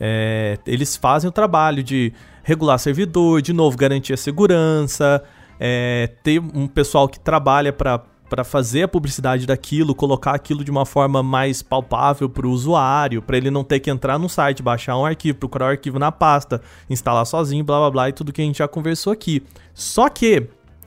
É, 0.00 0.56
eles 0.66 0.96
fazem 0.96 1.28
o 1.28 1.32
trabalho 1.32 1.82
de 1.82 2.12
regular 2.44 2.78
servidor, 2.78 3.42
de 3.42 3.52
novo, 3.52 3.76
garantir 3.76 4.12
a 4.12 4.16
segurança, 4.16 5.22
é, 5.58 6.10
ter 6.22 6.40
um 6.40 6.68
pessoal 6.68 7.08
que 7.08 7.18
trabalha 7.18 7.72
para 7.72 8.02
para 8.28 8.44
fazer 8.44 8.82
a 8.82 8.88
publicidade 8.88 9.46
daquilo, 9.46 9.94
colocar 9.94 10.32
aquilo 10.32 10.62
de 10.62 10.70
uma 10.70 10.84
forma 10.84 11.22
mais 11.22 11.62
palpável 11.62 12.28
para 12.28 12.46
o 12.46 12.50
usuário, 12.50 13.22
para 13.22 13.36
ele 13.36 13.50
não 13.50 13.64
ter 13.64 13.80
que 13.80 13.90
entrar 13.90 14.18
no 14.18 14.28
site, 14.28 14.62
baixar 14.62 14.96
um 14.96 15.04
arquivo, 15.04 15.38
procurar 15.38 15.66
o 15.66 15.68
um 15.68 15.70
arquivo 15.72 15.98
na 15.98 16.12
pasta, 16.12 16.60
instalar 16.88 17.24
sozinho, 17.24 17.64
blá 17.64 17.78
blá 17.78 17.90
blá 17.90 18.08
e 18.08 18.12
tudo 18.12 18.32
que 18.32 18.42
a 18.42 18.44
gente 18.44 18.58
já 18.58 18.68
conversou 18.68 19.12
aqui. 19.12 19.42
Só 19.74 20.08
que 20.08 20.38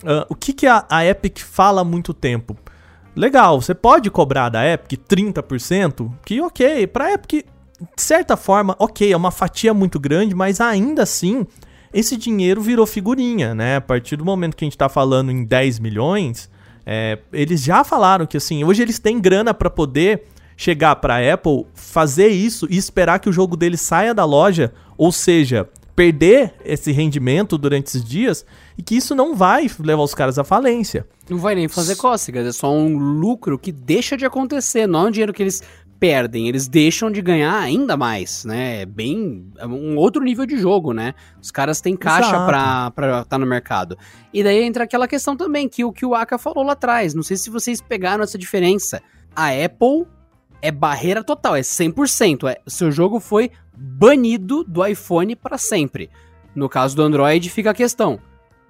uh, 0.03 0.25
o 0.29 0.35
que, 0.35 0.53
que 0.53 0.67
a, 0.67 0.85
a 0.89 1.05
Epic 1.05 1.39
fala 1.39 1.81
há 1.81 1.85
muito 1.85 2.13
tempo? 2.13 2.55
Legal, 3.15 3.61
você 3.61 3.73
pode 3.73 4.09
cobrar 4.09 4.49
da 4.49 4.65
Epic 4.65 5.01
30%, 5.07 6.11
que 6.23 6.39
ok, 6.39 6.87
para 6.87 7.13
Epic, 7.13 7.45
de 7.95 8.01
certa 8.01 8.37
forma, 8.37 8.75
ok, 8.79 9.11
é 9.11 9.17
uma 9.17 9.31
fatia 9.31 9.73
muito 9.73 9.99
grande, 9.99 10.35
mas 10.35 10.61
ainda 10.61 11.03
assim, 11.03 11.45
esse 11.93 12.15
dinheiro 12.15 12.61
virou 12.61 12.85
figurinha, 12.85 13.53
né? 13.55 13.77
A 13.77 13.81
partir 13.81 14.15
do 14.15 14.23
momento 14.23 14.55
que 14.55 14.63
a 14.63 14.67
gente 14.67 14.77
tá 14.77 14.87
falando 14.87 15.31
em 15.31 15.43
10 15.43 15.79
milhões, 15.79 16.49
é, 16.85 17.19
eles 17.31 17.61
já 17.61 17.83
falaram 17.83 18.25
que 18.25 18.37
assim, 18.37 18.63
hoje 18.63 18.81
eles 18.81 18.99
têm 18.99 19.19
grana 19.19 19.53
para 19.53 19.69
poder 19.69 20.23
chegar 20.57 20.95
para 20.97 21.33
Apple, 21.33 21.65
fazer 21.73 22.27
isso 22.27 22.67
e 22.69 22.77
esperar 22.77 23.19
que 23.19 23.29
o 23.29 23.33
jogo 23.33 23.57
dele 23.57 23.77
saia 23.77 24.13
da 24.13 24.25
loja, 24.25 24.71
ou 24.97 25.11
seja, 25.11 25.67
perder 25.95 26.53
esse 26.63 26.91
rendimento 26.91 27.57
durante 27.57 27.87
esses 27.87 28.03
dias 28.03 28.45
e 28.77 28.83
que 28.83 28.95
isso 28.95 29.15
não 29.15 29.35
vai 29.35 29.69
levar 29.79 30.03
os 30.03 30.13
caras 30.13 30.39
à 30.39 30.43
falência. 30.43 31.05
Não 31.29 31.37
vai 31.37 31.55
nem 31.55 31.67
fazer 31.67 31.95
cócegas, 31.95 32.45
é 32.45 32.51
só 32.51 32.71
um 32.71 32.97
lucro 32.97 33.57
que 33.57 33.71
deixa 33.71 34.17
de 34.17 34.25
acontecer, 34.25 34.87
não 34.87 35.05
é 35.05 35.09
um 35.09 35.11
dinheiro 35.11 35.33
que 35.33 35.43
eles 35.43 35.63
perdem, 36.01 36.47
eles 36.47 36.67
deixam 36.67 37.11
de 37.11 37.21
ganhar 37.21 37.55
ainda 37.59 37.95
mais, 37.95 38.43
né? 38.43 38.81
É 38.81 38.85
bem. 38.87 39.47
É 39.55 39.67
um 39.67 39.95
outro 39.95 40.23
nível 40.23 40.47
de 40.47 40.57
jogo, 40.57 40.93
né? 40.93 41.13
Os 41.39 41.51
caras 41.51 41.79
têm 41.79 41.95
caixa 41.95 42.43
pra 42.43 42.91
estar 42.95 43.25
tá 43.25 43.37
no 43.37 43.45
mercado. 43.45 43.95
E 44.33 44.43
daí 44.43 44.63
entra 44.63 44.85
aquela 44.85 45.07
questão 45.07 45.37
também, 45.37 45.69
que 45.69 45.85
o 45.85 45.93
que 45.93 46.03
o 46.03 46.15
Aka 46.15 46.39
falou 46.39 46.63
lá 46.63 46.73
atrás. 46.73 47.13
Não 47.13 47.21
sei 47.21 47.37
se 47.37 47.51
vocês 47.51 47.79
pegaram 47.79 48.23
essa 48.23 48.35
diferença. 48.35 48.99
A 49.35 49.49
Apple 49.49 50.07
é 50.59 50.71
barreira 50.71 51.23
total, 51.23 51.55
é 51.55 51.61
100%. 51.61 52.49
É, 52.49 52.59
seu 52.65 52.91
jogo 52.91 53.19
foi 53.19 53.51
banido 53.77 54.63
do 54.63 54.83
iPhone 54.83 55.35
para 55.35 55.59
sempre. 55.59 56.09
No 56.55 56.67
caso 56.67 56.95
do 56.95 57.03
Android, 57.03 57.47
fica 57.47 57.69
a 57.69 57.75
questão: 57.75 58.19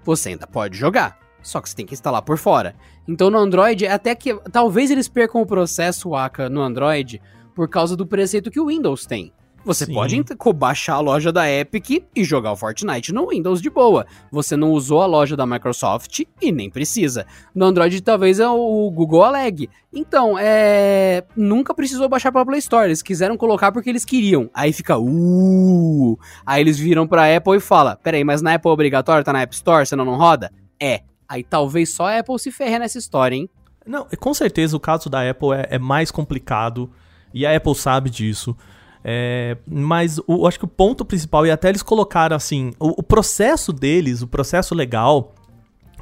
você 0.04 0.30
ainda 0.30 0.46
pode 0.46 0.78
jogar. 0.78 1.17
Só 1.41 1.62
que 1.62 1.69
você 1.69 1.75
tem 1.75 1.86
que 1.86 1.93
instalar 1.93 2.21
por 2.21 2.38
fora. 2.38 2.75
Então 3.08 3.30
no 3.30 3.38
Android, 3.38 3.86
é 3.86 3.91
até 3.91 4.15
que 4.15 4.34
talvez 4.51 4.91
eles 4.91 5.08
percam 5.08 5.41
o 5.41 5.45
processo 5.45 6.15
ACA 6.15 6.49
no 6.49 6.62
Android 6.62 7.21
por 7.56 7.67
causa 7.67 7.95
do 7.95 8.06
preceito 8.06 8.51
que 8.51 8.60
o 8.60 8.67
Windows 8.67 9.06
tem. 9.06 9.34
Você 9.63 9.86
Sim. 9.86 9.93
pode 9.93 10.23
baixar 10.56 10.95
a 10.95 10.99
loja 10.99 11.32
da 11.32 11.49
Epic 11.49 12.04
e 12.15 12.23
jogar 12.23 12.51
o 12.51 12.56
Fortnite 12.56 13.13
no 13.13 13.27
Windows 13.27 13.62
de 13.62 13.69
boa. 13.69 14.08
Você 14.32 14.58
não 14.58 14.71
usou 14.71 15.01
a 15.01 15.06
loja 15.06 15.38
da 15.38 15.45
Microsoft 15.45 16.21
e 16.41 16.51
nem 16.51 16.69
precisa. 16.69 17.27
No 17.54 17.65
Android 17.65 18.01
talvez 18.01 18.39
é 18.39 18.47
o 18.47 18.89
Google 18.89 19.23
alegue. 19.23 19.69
Então, 19.93 20.36
é... 20.39 21.23
nunca 21.36 21.75
precisou 21.75 22.10
baixar 22.10 22.32
para 22.32 22.45
Play 22.45 22.60
Store. 22.60 22.88
Eles 22.88 23.04
quiseram 23.04 23.38
colocar 23.38 23.71
porque 23.71 23.89
eles 23.89 24.04
queriam. 24.04 24.49
Aí 24.51 24.73
fica 24.73 24.97
uh. 24.97 26.17
Aí 26.43 26.62
eles 26.62 26.80
viram 26.80 27.06
para 27.06 27.36
Apple 27.36 27.58
e 27.58 27.60
fala: 27.60 27.95
"Peraí, 27.95 28.23
mas 28.23 28.41
na 28.41 28.56
Apple 28.56 28.69
é 28.69 28.73
obrigatório 28.73 29.23
tá 29.23 29.32
na 29.32 29.41
App 29.41 29.54
Store, 29.54 29.86
senão 29.86 30.06
não 30.06 30.17
roda?" 30.17 30.51
É. 30.80 31.01
Aí 31.32 31.46
talvez 31.46 31.94
só 31.94 32.08
a 32.08 32.20
Apple 32.20 32.38
se 32.38 32.52
ferre 32.52 32.78
nessa 32.78 32.98
história, 32.98 33.38
hein? 33.38 33.50
Não, 33.88 34.06
com 34.20 34.34
certeza 34.34 34.76
o 34.76 34.80
caso 34.82 35.10
da 35.10 35.30
Apple 35.30 35.54
é, 35.54 35.76
é 35.76 35.80
mais 35.80 36.12
complicado 36.12 36.91
e 37.34 37.46
a 37.46 37.56
Apple 37.56 37.74
sabe 37.74 38.10
disso. 38.10 38.54
É, 39.02 39.56
mas 39.65 40.20
o, 40.28 40.46
acho 40.46 40.60
que 40.60 40.65
o 40.65 40.67
ponto 40.67 41.06
principal, 41.06 41.46
e 41.48 41.52
até 41.52 41.70
eles 41.70 41.82
colocaram 41.82 42.36
assim, 42.36 42.74
o, 42.78 43.00
o, 43.00 43.02
processo 43.02 43.72
deles, 43.72 44.22
o 44.22 44.28
processo 44.28 44.76
legal, 44.76 45.34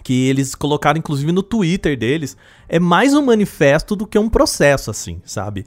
que 0.04 0.28
eles 0.28 0.56
colocaram 0.56 0.98
inclusive 0.98 1.32
no 1.32 1.44
Twitter 1.44 1.96
deles, 1.96 2.36
é 2.68 2.80
mais 2.80 3.14
um 3.14 3.24
manifesto 3.24 3.96
do 3.96 4.08
que 4.08 4.18
um 4.18 4.30
processo, 4.30 4.90
assim, 4.90 5.22
sabe? 5.24 5.64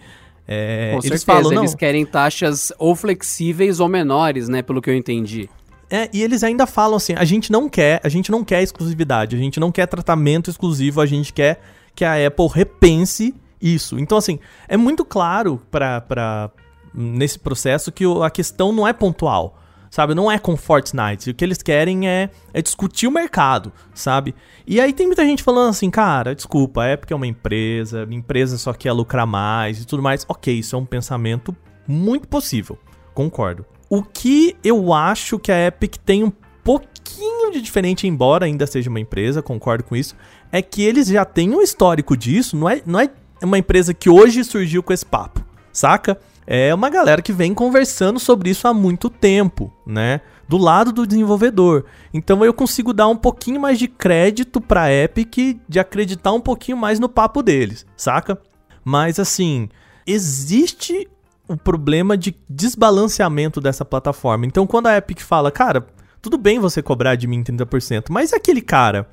É, 0.46 0.90
Com 0.90 1.06
eles 1.06 1.22
certeza, 1.22 1.24
falam, 1.24 1.62
eles 1.62 1.76
querem 1.76 2.04
taxas 2.04 2.72
ou 2.80 2.96
flexíveis 2.96 3.78
ou 3.78 3.88
menores, 3.88 4.48
né, 4.48 4.60
pelo 4.60 4.82
que 4.82 4.90
eu 4.90 4.96
entendi. 4.96 5.48
É, 5.94 6.08
e 6.10 6.22
eles 6.22 6.42
ainda 6.42 6.66
falam 6.66 6.96
assim, 6.96 7.12
a 7.14 7.24
gente 7.24 7.52
não 7.52 7.68
quer, 7.68 8.00
a 8.02 8.08
gente 8.08 8.30
não 8.30 8.42
quer 8.42 8.62
exclusividade, 8.62 9.36
a 9.36 9.38
gente 9.38 9.60
não 9.60 9.70
quer 9.70 9.86
tratamento 9.86 10.48
exclusivo, 10.48 11.02
a 11.02 11.04
gente 11.04 11.34
quer 11.34 11.60
que 11.94 12.02
a 12.02 12.26
Apple 12.26 12.48
repense 12.50 13.34
isso. 13.60 13.98
Então, 13.98 14.16
assim, 14.16 14.38
é 14.66 14.74
muito 14.74 15.04
claro 15.04 15.60
para 15.70 16.50
nesse 16.94 17.38
processo 17.38 17.92
que 17.92 18.04
a 18.24 18.30
questão 18.30 18.72
não 18.72 18.88
é 18.88 18.94
pontual, 18.94 19.58
sabe? 19.90 20.14
Não 20.14 20.32
é 20.32 20.38
com 20.38 20.56
Fortnite. 20.56 21.28
O 21.28 21.34
que 21.34 21.44
eles 21.44 21.62
querem 21.62 22.08
é, 22.08 22.30
é 22.54 22.62
discutir 22.62 23.06
o 23.06 23.10
mercado, 23.10 23.70
sabe? 23.92 24.34
E 24.66 24.80
aí 24.80 24.94
tem 24.94 25.06
muita 25.06 25.26
gente 25.26 25.42
falando 25.42 25.68
assim, 25.68 25.90
cara, 25.90 26.34
desculpa, 26.34 26.86
é 26.86 26.96
porque 26.96 27.12
é 27.12 27.16
uma 27.16 27.26
empresa, 27.26 28.08
a 28.10 28.14
empresa 28.14 28.56
só 28.56 28.72
quer 28.72 28.92
lucrar 28.92 29.26
mais 29.26 29.82
e 29.82 29.84
tudo 29.86 30.02
mais. 30.02 30.24
Ok, 30.26 30.58
isso 30.58 30.74
é 30.74 30.78
um 30.78 30.86
pensamento 30.86 31.54
muito 31.86 32.26
possível, 32.28 32.78
concordo. 33.12 33.66
O 33.94 34.02
que 34.02 34.56
eu 34.64 34.94
acho 34.94 35.38
que 35.38 35.52
a 35.52 35.66
Epic 35.66 35.96
tem 35.98 36.24
um 36.24 36.32
pouquinho 36.64 37.52
de 37.52 37.60
diferente, 37.60 38.06
embora 38.06 38.46
ainda 38.46 38.66
seja 38.66 38.88
uma 38.88 38.98
empresa, 38.98 39.42
concordo 39.42 39.84
com 39.84 39.94
isso, 39.94 40.16
é 40.50 40.62
que 40.62 40.82
eles 40.82 41.08
já 41.08 41.26
têm 41.26 41.54
um 41.54 41.60
histórico 41.60 42.16
disso, 42.16 42.56
não 42.56 42.70
é, 42.70 42.80
não 42.86 42.98
é 42.98 43.10
uma 43.42 43.58
empresa 43.58 43.92
que 43.92 44.08
hoje 44.08 44.44
surgiu 44.44 44.82
com 44.82 44.94
esse 44.94 45.04
papo, 45.04 45.44
saca? 45.70 46.18
é 46.46 46.74
uma 46.74 46.88
galera 46.88 47.20
que 47.20 47.34
vem 47.34 47.52
conversando 47.52 48.18
sobre 48.18 48.48
isso 48.48 48.66
há 48.66 48.72
muito 48.72 49.10
tempo, 49.10 49.70
né? 49.86 50.22
Do 50.48 50.56
lado 50.56 50.90
do 50.90 51.06
desenvolvedor. 51.06 51.84
Então 52.14 52.42
eu 52.42 52.54
consigo 52.54 52.94
dar 52.94 53.08
um 53.08 53.16
pouquinho 53.16 53.60
mais 53.60 53.78
de 53.78 53.88
crédito 53.88 54.58
pra 54.58 54.90
Epic 54.90 55.60
de 55.68 55.78
acreditar 55.78 56.32
um 56.32 56.40
pouquinho 56.40 56.78
mais 56.78 56.98
no 56.98 57.10
papo 57.10 57.42
deles, 57.42 57.86
saca? 57.94 58.40
Mas 58.82 59.18
assim, 59.18 59.68
existe 60.06 61.06
o 61.48 61.56
problema 61.56 62.16
de 62.16 62.34
desbalanceamento 62.48 63.60
dessa 63.60 63.84
plataforma. 63.84 64.46
Então 64.46 64.66
quando 64.66 64.86
a 64.86 64.96
Epic 64.96 65.20
fala, 65.20 65.50
cara, 65.50 65.86
tudo 66.20 66.38
bem 66.38 66.58
você 66.58 66.82
cobrar 66.82 67.14
de 67.16 67.26
mim 67.26 67.42
30%, 67.42 68.04
mas 68.10 68.32
aquele 68.32 68.60
cara 68.60 69.08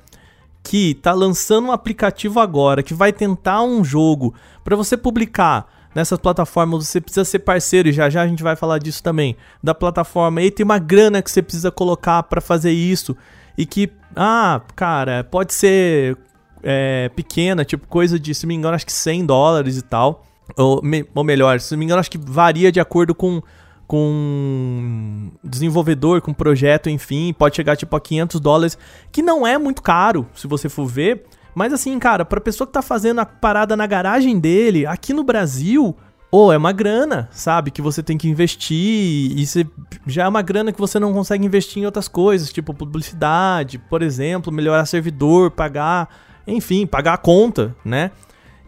que 0.62 0.94
tá 0.94 1.12
lançando 1.12 1.68
um 1.68 1.72
aplicativo 1.72 2.38
agora, 2.38 2.82
que 2.82 2.94
vai 2.94 3.12
tentar 3.12 3.62
um 3.62 3.82
jogo 3.82 4.34
para 4.62 4.76
você 4.76 4.96
publicar 4.96 5.66
nessas 5.94 6.18
plataformas 6.18 6.86
você 6.86 7.00
precisa 7.00 7.24
ser 7.24 7.40
parceiro, 7.40 7.88
e 7.88 7.92
já 7.92 8.08
já 8.08 8.22
a 8.22 8.26
gente 8.26 8.42
vai 8.42 8.56
falar 8.56 8.78
disso 8.78 9.02
também, 9.02 9.36
da 9.62 9.74
plataforma. 9.74 10.42
E 10.42 10.50
tem 10.50 10.64
uma 10.64 10.78
grana 10.78 11.22
que 11.22 11.30
você 11.30 11.42
precisa 11.42 11.70
colocar 11.70 12.22
para 12.24 12.40
fazer 12.40 12.70
isso. 12.70 13.16
E 13.56 13.66
que, 13.66 13.90
ah, 14.14 14.60
cara, 14.76 15.24
pode 15.24 15.52
ser 15.52 16.16
é, 16.62 17.10
pequena, 17.14 17.64
tipo 17.64 17.86
coisa 17.86 18.18
de, 18.18 18.34
se 18.34 18.46
me 18.46 18.54
engano, 18.54 18.74
acho 18.74 18.86
que 18.86 18.92
100 18.92 19.26
dólares 19.26 19.76
e 19.76 19.82
tal. 19.82 20.24
Ou, 20.56 20.82
me, 20.82 21.04
ou 21.14 21.24
melhor, 21.24 21.60
se 21.60 21.72
não 21.72 21.78
me 21.78 21.84
engano, 21.84 22.00
acho 22.00 22.10
que 22.10 22.18
varia 22.18 22.70
de 22.70 22.80
acordo 22.80 23.14
com 23.14 23.42
com 23.90 25.32
desenvolvedor, 25.42 26.20
com 26.20 26.32
projeto, 26.32 26.88
enfim, 26.88 27.34
pode 27.36 27.56
chegar 27.56 27.76
tipo 27.76 27.96
a 27.96 28.00
500 28.00 28.38
dólares, 28.38 28.78
que 29.10 29.20
não 29.20 29.44
é 29.44 29.58
muito 29.58 29.82
caro, 29.82 30.28
se 30.32 30.46
você 30.46 30.68
for 30.68 30.86
ver, 30.86 31.24
mas 31.56 31.72
assim, 31.72 31.98
cara, 31.98 32.24
pra 32.24 32.40
pessoa 32.40 32.68
que 32.68 32.72
tá 32.72 32.82
fazendo 32.82 33.18
a 33.18 33.26
parada 33.26 33.76
na 33.76 33.88
garagem 33.88 34.38
dele, 34.38 34.86
aqui 34.86 35.12
no 35.12 35.24
Brasil, 35.24 35.96
ou 36.30 36.46
oh, 36.46 36.52
é 36.52 36.56
uma 36.56 36.70
grana, 36.70 37.28
sabe? 37.32 37.72
Que 37.72 37.82
você 37.82 38.00
tem 38.00 38.16
que 38.16 38.28
investir 38.28 39.36
e 39.36 39.44
você, 39.44 39.66
já 40.06 40.22
é 40.22 40.28
uma 40.28 40.42
grana 40.42 40.72
que 40.72 40.78
você 40.78 41.00
não 41.00 41.12
consegue 41.12 41.44
investir 41.44 41.82
em 41.82 41.86
outras 41.86 42.06
coisas, 42.06 42.52
tipo 42.52 42.72
publicidade, 42.72 43.78
por 43.78 44.02
exemplo, 44.02 44.52
melhorar 44.52 44.86
servidor, 44.86 45.50
pagar, 45.50 46.08
enfim, 46.46 46.86
pagar 46.86 47.14
a 47.14 47.18
conta, 47.18 47.74
né? 47.84 48.12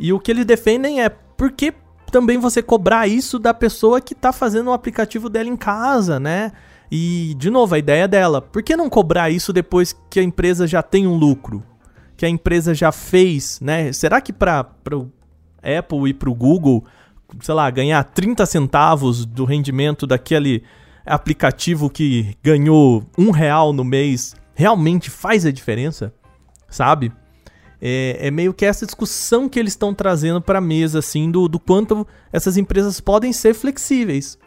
E 0.01 0.12
o 0.12 0.18
que 0.18 0.33
eles 0.33 0.45
defendem 0.45 1.01
é 1.01 1.09
por 1.42 1.50
que 1.50 1.74
também 2.12 2.38
você 2.38 2.62
cobrar 2.62 3.09
isso 3.09 3.37
da 3.37 3.52
pessoa 3.52 4.00
que 4.00 4.14
tá 4.14 4.33
fazendo 4.33 4.70
o 4.70 4.72
aplicativo 4.72 5.28
dela 5.28 5.48
em 5.48 5.57
casa, 5.57 6.20
né? 6.20 6.52
E, 6.88 7.35
de 7.37 7.50
novo, 7.50 7.74
a 7.74 7.81
ideia 7.81 8.07
dela, 8.07 8.40
por 8.40 8.62
que 8.62 8.76
não 8.76 8.88
cobrar 8.88 9.28
isso 9.28 9.52
depois 9.52 9.92
que 10.09 10.20
a 10.20 10.22
empresa 10.22 10.68
já 10.68 10.85
tem 10.85 11.05
um 11.05 11.16
lucro? 11.16 11.61
que 12.16 12.24
a 12.24 12.28
empresa 12.28 12.72
já 12.72 12.92
fez, 12.92 13.59
né? 13.61 13.92
Será 13.92 14.20
que 14.20 14.33
para 14.33 14.68
o 14.92 15.11
Apple 15.61 16.11
e 16.11 16.14
para 16.14 16.31
o 16.31 16.35
Google, 16.35 16.85
sei 17.40 17.55
lá, 17.55 17.68
ganhar 17.70 18.05
30 18.05 18.46
centavos 18.46 19.26
do 19.26 19.44
rendimento 19.44 20.07
daquele 20.07 20.62
aplicativo 21.05 21.90
que 21.90 22.37
ganhou 22.40 23.05
um 23.18 23.33
real 23.33 23.72
no 23.72 23.83
mês 23.83 24.37
realmente 24.55 25.11
faz 25.11 25.44
a 25.44 25.50
diferença? 25.50 26.14
Sabe? 26.68 27.11
É, 27.85 28.29
é 28.29 28.31
meio 28.31 28.55
que 28.55 28.64
essa 28.64 28.87
discussão 28.87 29.49
que 29.49 29.59
eles 29.59 29.73
estão 29.73 29.92
trazendo 29.92 30.40
para 30.40 30.59
a 30.59 30.62
mesa, 30.62 31.01
assim, 31.01 31.29
do, 31.33 31.49
do 31.49 31.59
quanto 31.59 32.07
essas 32.33 32.57
empresas 32.57 33.01
podem 33.01 33.33
ser 33.33 33.55
flexíveis, 33.55 34.38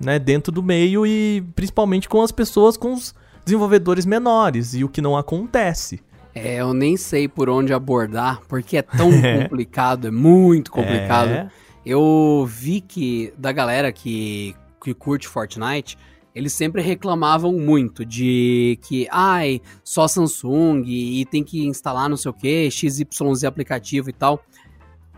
né? 0.00 0.18
Dentro 0.18 0.50
do 0.50 0.60
meio 0.60 1.06
e 1.06 1.40
principalmente 1.54 2.08
com 2.08 2.20
as 2.20 2.32
pessoas, 2.32 2.76
com 2.76 2.92
os 2.92 3.14
desenvolvedores 3.44 4.04
menores, 4.04 4.74
e 4.74 4.82
o 4.82 4.88
que 4.88 5.00
não 5.00 5.16
acontece. 5.16 6.00
É, 6.34 6.56
eu 6.56 6.74
nem 6.74 6.96
sei 6.96 7.28
por 7.28 7.48
onde 7.48 7.72
abordar, 7.72 8.40
porque 8.48 8.76
é 8.76 8.82
tão 8.82 9.12
é. 9.12 9.42
complicado, 9.42 10.08
é 10.08 10.10
muito 10.10 10.72
complicado. 10.72 11.30
É. 11.30 11.48
Eu 11.86 12.44
vi 12.48 12.80
que 12.80 13.32
da 13.38 13.52
galera 13.52 13.92
que, 13.92 14.56
que 14.82 14.92
curte 14.94 15.28
Fortnite, 15.28 15.96
eles 16.34 16.52
sempre 16.52 16.82
reclamavam 16.82 17.52
muito 17.52 18.04
de 18.04 18.78
que, 18.82 19.06
ai, 19.10 19.60
só 19.82 20.06
Samsung 20.06 20.84
e 20.86 21.24
tem 21.26 21.42
que 21.42 21.66
instalar 21.66 22.08
não 22.08 22.16
sei 22.16 22.30
o 22.30 22.34
que, 22.34 22.70
XYZ 22.70 23.44
aplicativo 23.44 24.10
e 24.10 24.12
tal. 24.12 24.44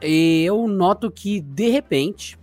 E 0.01 0.45
eu 0.45 0.67
noto 0.67 1.11
que, 1.11 1.41
de 1.41 1.69
repente, 1.69 2.39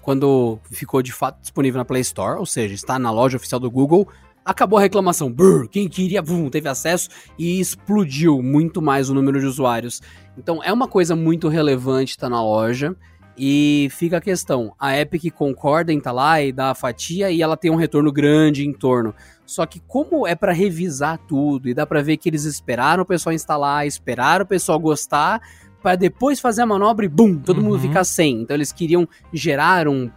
quando 0.00 0.58
ficou 0.70 1.02
de 1.02 1.12
fato 1.12 1.40
disponível 1.40 1.78
na 1.78 1.84
Play 1.84 2.02
Store, 2.02 2.38
ou 2.38 2.46
seja, 2.46 2.74
está 2.74 2.98
na 2.98 3.10
loja 3.10 3.36
oficial 3.36 3.60
do 3.60 3.70
Google, 3.70 4.08
acabou 4.44 4.78
a 4.78 4.82
reclamação. 4.82 5.32
Brrr, 5.32 5.68
quem 5.68 5.88
queria, 5.88 6.20
bum, 6.20 6.50
teve 6.50 6.68
acesso 6.68 7.08
e 7.38 7.60
explodiu 7.60 8.42
muito 8.42 8.82
mais 8.82 9.08
o 9.08 9.14
número 9.14 9.40
de 9.40 9.46
usuários. 9.46 10.02
Então 10.36 10.62
é 10.62 10.72
uma 10.72 10.88
coisa 10.88 11.14
muito 11.16 11.48
relevante 11.48 12.12
estar 12.12 12.26
tá 12.26 12.30
na 12.30 12.42
loja. 12.42 12.94
E 13.36 13.88
fica 13.90 14.18
a 14.18 14.20
questão, 14.20 14.74
a 14.78 14.98
Epic 14.98 15.32
concorda 15.32 15.92
em 15.92 15.98
estar 15.98 16.10
tá 16.10 16.14
lá 16.14 16.42
e 16.42 16.52
dar 16.52 16.70
a 16.70 16.74
fatia 16.74 17.30
e 17.30 17.40
ela 17.40 17.56
tem 17.56 17.70
um 17.70 17.76
retorno 17.76 18.12
grande 18.12 18.66
em 18.66 18.72
torno. 18.72 19.14
Só 19.46 19.64
que 19.64 19.80
como 19.80 20.26
é 20.26 20.34
para 20.34 20.52
revisar 20.52 21.18
tudo 21.26 21.68
e 21.68 21.74
dá 21.74 21.86
para 21.86 22.02
ver 22.02 22.16
que 22.18 22.28
eles 22.28 22.44
esperaram 22.44 23.02
o 23.02 23.06
pessoal 23.06 23.34
instalar, 23.34 23.86
esperaram 23.86 24.44
o 24.44 24.48
pessoal 24.48 24.78
gostar, 24.78 25.40
para 25.82 25.96
depois 25.96 26.38
fazer 26.38 26.62
a 26.62 26.66
manobra 26.66 27.04
e 27.04 27.08
bum, 27.08 27.36
todo 27.36 27.58
uhum. 27.58 27.64
mundo 27.64 27.80
ficar 27.80 28.04
sem. 28.04 28.42
Então 28.42 28.56
eles 28.56 28.70
queriam 28.70 29.08
gerar 29.32 29.88
um 29.88 30.08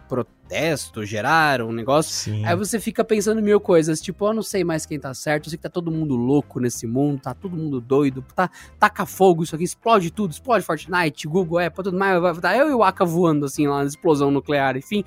protesto, 0.46 1.04
gerar 1.04 1.60
um 1.60 1.72
negócio. 1.72 2.32
Sim. 2.32 2.44
Aí 2.46 2.56
você 2.56 2.78
fica 2.78 3.04
pensando 3.04 3.42
mil 3.42 3.60
coisas, 3.60 4.00
tipo, 4.00 4.26
eu 4.26 4.32
não 4.32 4.42
sei 4.42 4.62
mais 4.62 4.86
quem 4.86 4.98
tá 4.98 5.12
certo, 5.12 5.46
eu 5.46 5.50
sei 5.50 5.56
que 5.56 5.62
tá 5.62 5.68
todo 5.68 5.90
mundo 5.90 6.14
louco 6.14 6.60
nesse 6.60 6.86
mundo, 6.86 7.20
tá 7.20 7.34
todo 7.34 7.56
mundo 7.56 7.80
doido, 7.80 8.24
tá, 8.34 8.48
taca 8.78 9.04
fogo 9.04 9.42
isso 9.42 9.54
aqui, 9.54 9.64
explode 9.64 10.10
tudo, 10.10 10.30
explode 10.30 10.64
Fortnite, 10.64 11.26
Google, 11.26 11.58
Apple, 11.58 11.84
tudo 11.84 11.98
mais, 11.98 12.20
vai 12.20 12.34
tá 12.36 12.56
eu 12.56 12.70
e 12.70 12.74
o 12.74 12.82
Aka 12.82 13.04
voando 13.04 13.44
assim 13.44 13.66
lá 13.66 13.80
na 13.80 13.86
explosão 13.86 14.30
nuclear, 14.30 14.76
enfim. 14.76 15.04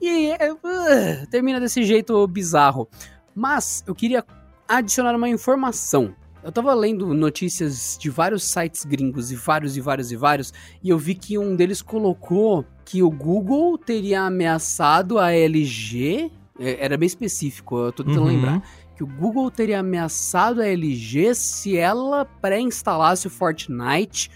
E 0.00 0.32
uh, 0.32 1.26
termina 1.30 1.60
desse 1.60 1.82
jeito 1.82 2.26
bizarro. 2.26 2.88
Mas 3.34 3.84
eu 3.86 3.94
queria 3.94 4.24
adicionar 4.66 5.14
uma 5.14 5.28
informação. 5.28 6.14
Eu 6.42 6.50
tava 6.50 6.72
lendo 6.72 7.12
notícias 7.12 7.98
de 8.00 8.08
vários 8.08 8.44
sites 8.44 8.86
gringos 8.86 9.30
e 9.30 9.36
vários 9.36 9.76
e 9.76 9.80
vários 9.80 10.10
e 10.10 10.16
vários, 10.16 10.54
e 10.82 10.88
eu 10.88 10.98
vi 10.98 11.14
que 11.14 11.36
um 11.36 11.54
deles 11.54 11.82
colocou 11.82 12.64
que 12.90 13.04
o 13.04 13.10
Google 13.10 13.78
teria 13.78 14.22
ameaçado 14.22 15.16
a 15.16 15.32
LG, 15.32 16.28
é, 16.58 16.84
era 16.84 16.96
bem 16.96 17.06
específico, 17.06 17.78
eu 17.78 17.92
tô 17.92 18.02
tentando 18.02 18.22
uhum. 18.22 18.32
lembrar, 18.32 18.62
que 18.96 19.04
o 19.04 19.06
Google 19.06 19.48
teria 19.48 19.78
ameaçado 19.78 20.60
a 20.60 20.66
LG 20.66 21.36
se 21.36 21.76
ela 21.76 22.24
pré-instalasse 22.24 23.28
o 23.28 23.30
Fortnite 23.30 24.28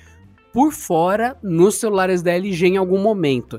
por 0.53 0.71
fora 0.73 1.37
nos 1.43 1.75
celulares 1.81 2.23
da 2.23 2.31
LG 2.31 2.69
em 2.69 2.77
algum 2.77 3.03
momento. 3.03 3.59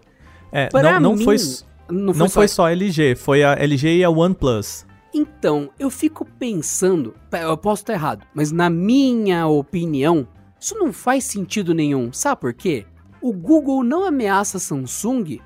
É, 0.50 0.70
não, 0.72 1.00
não, 1.02 1.16
mim, 1.18 1.26
foi, 1.26 1.36
não, 1.36 2.14
foi, 2.14 2.20
não 2.22 2.30
só... 2.30 2.34
foi 2.36 2.48
só 2.48 2.68
a 2.68 2.72
LG, 2.72 3.16
foi 3.16 3.44
a 3.44 3.52
LG 3.52 3.98
e 3.98 4.04
a 4.06 4.10
OnePlus. 4.10 4.86
Então, 5.14 5.72
eu 5.78 5.90
fico 5.90 6.24
pensando, 6.40 7.14
eu 7.34 7.58
posso 7.58 7.82
estar 7.82 7.94
errado, 7.94 8.26
mas 8.34 8.50
na 8.50 8.70
minha 8.70 9.46
opinião, 9.46 10.26
isso 10.58 10.74
não 10.76 10.94
faz 10.94 11.26
sentido 11.26 11.74
nenhum. 11.74 12.14
Sabe 12.14 12.40
por 12.40 12.54
quê? 12.54 12.86
O 13.26 13.34
Google 13.34 13.84
não 13.84 14.06
ameaça 14.06 14.58
a 14.58 14.60
Samsung 14.60 15.40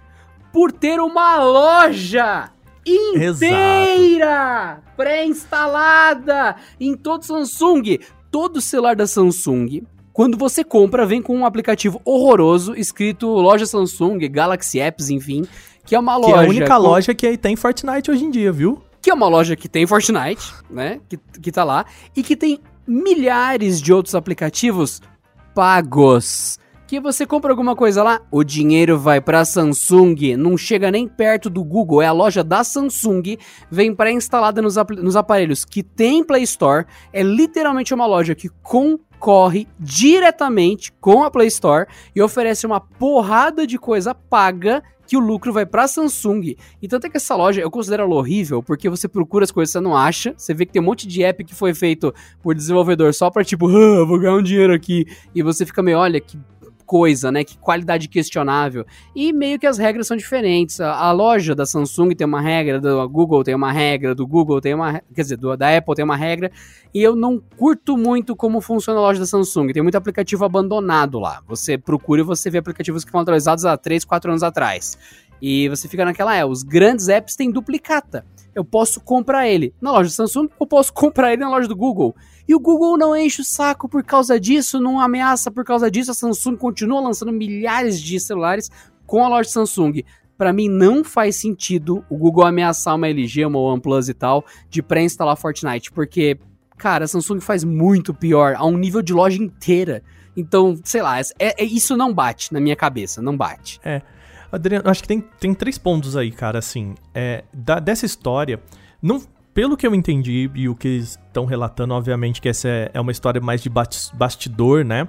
por 0.51 0.69
ter 0.69 0.99
uma 0.99 1.41
loja 1.41 2.51
inteira 2.85 4.83
pré-instalada 4.97 6.57
em 6.77 6.93
todo 6.93 7.23
Samsung. 7.23 7.97
Todo 8.29 8.59
celular 8.59 8.97
da 8.97 9.07
Samsung, 9.07 9.83
quando 10.11 10.37
você 10.37 10.61
compra, 10.61 11.05
vem 11.05 11.21
com 11.21 11.37
um 11.37 11.45
aplicativo 11.45 12.01
horroroso 12.03 12.75
escrito 12.75 13.27
loja 13.27 13.65
Samsung, 13.65 14.27
Galaxy 14.29 14.81
Apps, 14.81 15.09
enfim, 15.09 15.45
que 15.85 15.95
é 15.95 15.99
uma 15.99 16.17
loja. 16.17 16.33
Que 16.33 16.37
é 16.37 16.45
a 16.45 16.49
única 16.49 16.75
com... 16.75 16.81
loja 16.81 17.15
que 17.15 17.37
tem 17.37 17.55
Fortnite 17.55 18.11
hoje 18.11 18.25
em 18.25 18.29
dia, 18.29 18.51
viu? 18.51 18.83
Que 19.01 19.09
é 19.09 19.13
uma 19.13 19.29
loja 19.29 19.55
que 19.55 19.69
tem 19.69 19.87
Fortnite, 19.87 20.53
né? 20.69 20.99
Que, 21.07 21.15
que 21.15 21.49
tá 21.49 21.63
lá. 21.63 21.85
E 22.13 22.23
que 22.23 22.35
tem 22.35 22.59
milhares 22.85 23.81
de 23.81 23.93
outros 23.93 24.15
aplicativos 24.15 25.01
pagos 25.55 26.58
que 26.89 26.99
você 26.99 27.23
compra 27.23 27.51
alguma 27.51 27.75
coisa 27.75 28.01
lá, 28.01 28.19
o 28.31 28.43
dinheiro 28.43 28.97
vai 28.97 29.21
para 29.21 29.45
Samsung, 29.45 30.35
não 30.35 30.57
chega 30.57 30.89
nem 30.89 31.07
perto 31.07 31.47
do 31.47 31.63
Google, 31.63 32.01
é 32.01 32.07
a 32.07 32.11
loja 32.11 32.43
da 32.43 32.63
Samsung, 32.63 33.37
vem 33.69 33.93
pré-instalada 33.93 34.59
nos, 34.59 34.75
nos 34.97 35.15
aparelhos 35.15 35.63
que 35.63 35.83
tem 35.83 36.23
Play 36.23 36.41
Store, 36.41 36.87
é 37.13 37.21
literalmente 37.21 37.93
uma 37.93 38.07
loja 38.07 38.33
que 38.33 38.49
concorre 38.63 39.67
diretamente 39.79 40.91
com 40.93 41.21
a 41.21 41.29
Play 41.29 41.49
Store 41.49 41.85
e 42.15 42.23
oferece 42.23 42.65
uma 42.65 42.81
porrada 42.81 43.67
de 43.67 43.77
coisa 43.77 44.15
paga 44.15 44.81
que 45.05 45.15
o 45.15 45.19
lucro 45.19 45.53
vai 45.53 45.67
para 45.67 45.87
Samsung. 45.87 46.55
E 46.81 46.87
tanto 46.87 47.05
é 47.05 47.09
que 47.09 47.17
essa 47.17 47.35
loja 47.35 47.61
eu 47.61 47.69
considero 47.69 48.03
ela 48.03 48.15
horrível, 48.15 48.63
porque 48.63 48.89
você 48.89 49.07
procura 49.07 49.43
as 49.43 49.51
coisas 49.51 49.73
você 49.73 49.79
não 49.79 49.95
acha. 49.95 50.33
Você 50.37 50.55
vê 50.55 50.65
que 50.65 50.71
tem 50.71 50.81
um 50.81 50.85
monte 50.85 51.07
de 51.07 51.23
app 51.23 51.43
que 51.43 51.53
foi 51.53 51.73
feito 51.73 52.13
por 52.43 52.53
desenvolvedor 52.53 53.11
só 53.13 53.29
pra 53.29 53.43
tipo, 53.43 53.67
ah, 53.75 54.05
vou 54.05 54.19
ganhar 54.19 54.35
um 54.35 54.43
dinheiro 54.43 54.73
aqui. 54.73 55.07
E 55.33 55.41
você 55.41 55.65
fica 55.65 55.81
meio, 55.81 55.97
olha, 55.97 56.19
que 56.21 56.37
coisa, 56.89 57.31
né? 57.31 57.43
Que 57.43 57.55
qualidade 57.55 58.07
questionável. 58.07 58.83
E 59.15 59.31
meio 59.31 59.59
que 59.59 59.67
as 59.67 59.77
regras 59.77 60.07
são 60.07 60.17
diferentes. 60.17 60.81
A, 60.81 60.91
a, 60.91 61.11
loja 61.11 61.53
da 61.53 61.63
Samsung 61.63 62.15
tem 62.15 62.25
uma 62.25 62.41
regra, 62.41 62.81
do 62.81 63.07
Google 63.07 63.43
tem 63.43 63.53
uma 63.53 63.71
regra, 63.71 64.15
do 64.15 64.25
Google 64.25 64.59
tem 64.59 64.73
uma, 64.73 64.99
quer 65.13 65.21
dizer, 65.21 65.37
do, 65.37 65.55
da 65.55 65.77
Apple 65.77 65.93
tem 65.93 66.03
uma 66.03 66.15
regra. 66.15 66.51
E 66.91 66.99
eu 67.03 67.15
não 67.15 67.39
curto 67.55 67.95
muito 67.95 68.35
como 68.35 68.59
funciona 68.59 68.99
a 68.99 69.03
loja 69.03 69.19
da 69.19 69.27
Samsung. 69.27 69.71
Tem 69.71 69.83
muito 69.83 69.99
aplicativo 69.99 70.43
abandonado 70.43 71.19
lá. 71.19 71.43
Você 71.47 71.77
procura 71.77 72.21
e 72.21 72.23
você 72.23 72.49
vê 72.49 72.57
aplicativos 72.57 73.05
que 73.05 73.11
foram 73.11 73.21
atualizados 73.21 73.65
há 73.65 73.77
3, 73.77 74.03
4 74.03 74.31
anos 74.31 74.41
atrás. 74.41 74.97
E 75.39 75.69
você 75.69 75.87
fica 75.87 76.03
naquela, 76.03 76.35
é, 76.35 76.43
os 76.43 76.63
grandes 76.63 77.07
apps 77.07 77.35
têm 77.35 77.51
duplicata. 77.51 78.25
Eu 78.59 78.65
posso 78.65 78.99
comprar 78.99 79.47
ele 79.47 79.73
na 79.79 79.89
loja 79.89 80.09
Samsung, 80.09 80.49
ou 80.59 80.67
posso 80.67 80.91
comprar 80.91 81.31
ele 81.31 81.41
na 81.41 81.49
loja 81.49 81.65
do 81.65 81.77
Google. 81.77 82.13
E 82.45 82.53
o 82.53 82.59
Google 82.59 82.97
não 82.97 83.15
enche 83.15 83.41
o 83.41 83.45
saco 83.45 83.87
por 83.87 84.03
causa 84.03 84.37
disso, 84.37 84.81
não 84.81 84.99
ameaça 84.99 85.49
por 85.49 85.63
causa 85.63 85.89
disso. 85.89 86.11
A 86.11 86.13
Samsung 86.13 86.57
continua 86.57 86.99
lançando 86.99 87.31
milhares 87.31 88.01
de 88.01 88.19
celulares 88.19 88.69
com 89.05 89.23
a 89.23 89.29
loja 89.29 89.49
Samsung. 89.49 90.03
Para 90.37 90.51
mim 90.51 90.67
não 90.67 91.05
faz 91.05 91.37
sentido 91.37 92.03
o 92.09 92.17
Google 92.17 92.45
ameaçar 92.45 92.97
uma 92.97 93.07
LG, 93.07 93.45
uma 93.45 93.59
OnePlus 93.59 94.09
e 94.09 94.13
tal, 94.13 94.43
de 94.69 94.81
pré-instalar 94.81 95.37
Fortnite, 95.37 95.89
porque, 95.89 96.37
cara, 96.77 97.05
a 97.05 97.07
Samsung 97.07 97.39
faz 97.39 97.63
muito 97.63 98.13
pior, 98.13 98.55
a 98.57 98.65
um 98.65 98.77
nível 98.77 99.01
de 99.01 99.13
loja 99.13 99.41
inteira. 99.41 100.03
Então, 100.35 100.77
sei 100.83 101.01
lá, 101.01 101.17
é, 101.17 101.31
é, 101.39 101.63
isso 101.63 101.95
não 101.95 102.13
bate 102.13 102.51
na 102.51 102.59
minha 102.59 102.75
cabeça, 102.75 103.21
não 103.21 103.37
bate. 103.37 103.79
É. 103.85 104.01
Adriano, 104.51 104.89
acho 104.89 105.01
que 105.01 105.07
tem, 105.07 105.21
tem 105.39 105.53
três 105.53 105.77
pontos 105.77 106.17
aí, 106.17 106.31
cara, 106.31 106.59
assim. 106.59 106.95
É, 107.13 107.43
da, 107.53 107.79
dessa 107.79 108.05
história, 108.05 108.61
não, 109.01 109.21
pelo 109.53 109.75
que 109.75 109.85
eu 109.85 109.93
entendi 109.93 110.49
e 110.55 110.69
o 110.69 110.75
que 110.75 110.87
eles 110.87 111.19
estão 111.27 111.45
relatando, 111.45 111.93
obviamente 111.93 112.41
que 112.41 112.49
essa 112.49 112.67
é, 112.67 112.91
é 112.93 112.99
uma 113.01 113.11
história 113.11 113.41
mais 113.41 113.61
de 113.61 113.69
bastidor, 113.69 114.83
né? 114.83 115.07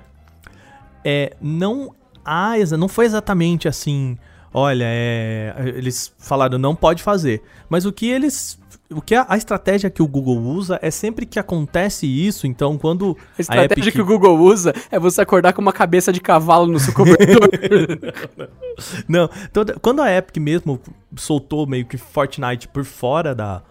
É, 1.04 1.36
não 1.40 1.94
há, 2.24 2.54
não 2.78 2.88
foi 2.88 3.06
exatamente 3.06 3.68
assim, 3.68 4.18
olha, 4.52 4.84
é, 4.86 5.54
eles 5.76 6.14
falaram 6.18 6.58
não 6.58 6.74
pode 6.74 7.02
fazer, 7.02 7.42
mas 7.68 7.86
o 7.86 7.92
que 7.92 8.08
eles 8.08 8.58
o 8.92 9.00
que 9.00 9.14
a, 9.14 9.24
a, 9.28 9.36
estratégia 9.36 9.88
que 9.88 10.02
o 10.02 10.06
Google 10.06 10.38
usa 10.38 10.78
é 10.82 10.90
sempre 10.90 11.24
que 11.24 11.38
acontece 11.38 12.06
isso, 12.06 12.46
então 12.46 12.76
quando 12.76 13.16
a 13.38 13.40
estratégia 13.40 13.70
a 13.70 13.88
Epic... 13.88 13.92
que 13.92 14.02
o 14.02 14.06
Google 14.06 14.38
usa 14.38 14.74
é 14.90 14.98
você 14.98 15.20
acordar 15.20 15.52
com 15.52 15.62
uma 15.62 15.72
cabeça 15.72 16.12
de 16.12 16.20
cavalo 16.20 16.66
no 16.66 16.80
seu 16.80 16.92
cobertor. 16.92 17.48
não, 19.06 19.30
então, 19.48 19.64
quando 19.80 20.02
a 20.02 20.10
Epic 20.10 20.36
mesmo 20.38 20.80
soltou 21.16 21.66
meio 21.66 21.86
que 21.86 21.96
Fortnite 21.96 22.66
por 22.68 22.84
fora 22.84 23.34
da 23.34 23.62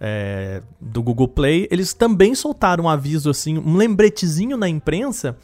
é, 0.00 0.62
do 0.80 1.02
Google 1.02 1.26
Play, 1.26 1.66
eles 1.72 1.92
também 1.92 2.34
soltaram 2.34 2.84
um 2.84 2.88
aviso 2.88 3.28
assim, 3.30 3.58
um 3.58 3.76
lembretezinho 3.76 4.56
na 4.56 4.68
imprensa 4.68 5.36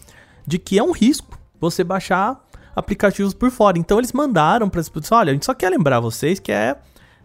de 0.47 0.59
que 0.59 0.78
é 0.78 0.82
um 0.82 0.93
risco 0.93 1.37
você 1.61 1.82
baixar 1.82 2.41
aplicativos 2.76 3.35
por 3.35 3.51
fora. 3.51 3.78
Então 3.78 3.99
eles 3.99 4.12
mandaram 4.12 4.68
para 4.68 4.80
as 4.80 4.89
pessoas, 4.89 5.20
olha, 5.20 5.30
a 5.30 5.35
gente 5.35 5.45
só 5.45 5.55
quer 5.55 5.70
lembrar 5.70 5.99
vocês 6.01 6.39
que 6.39 6.53
é 6.53 6.76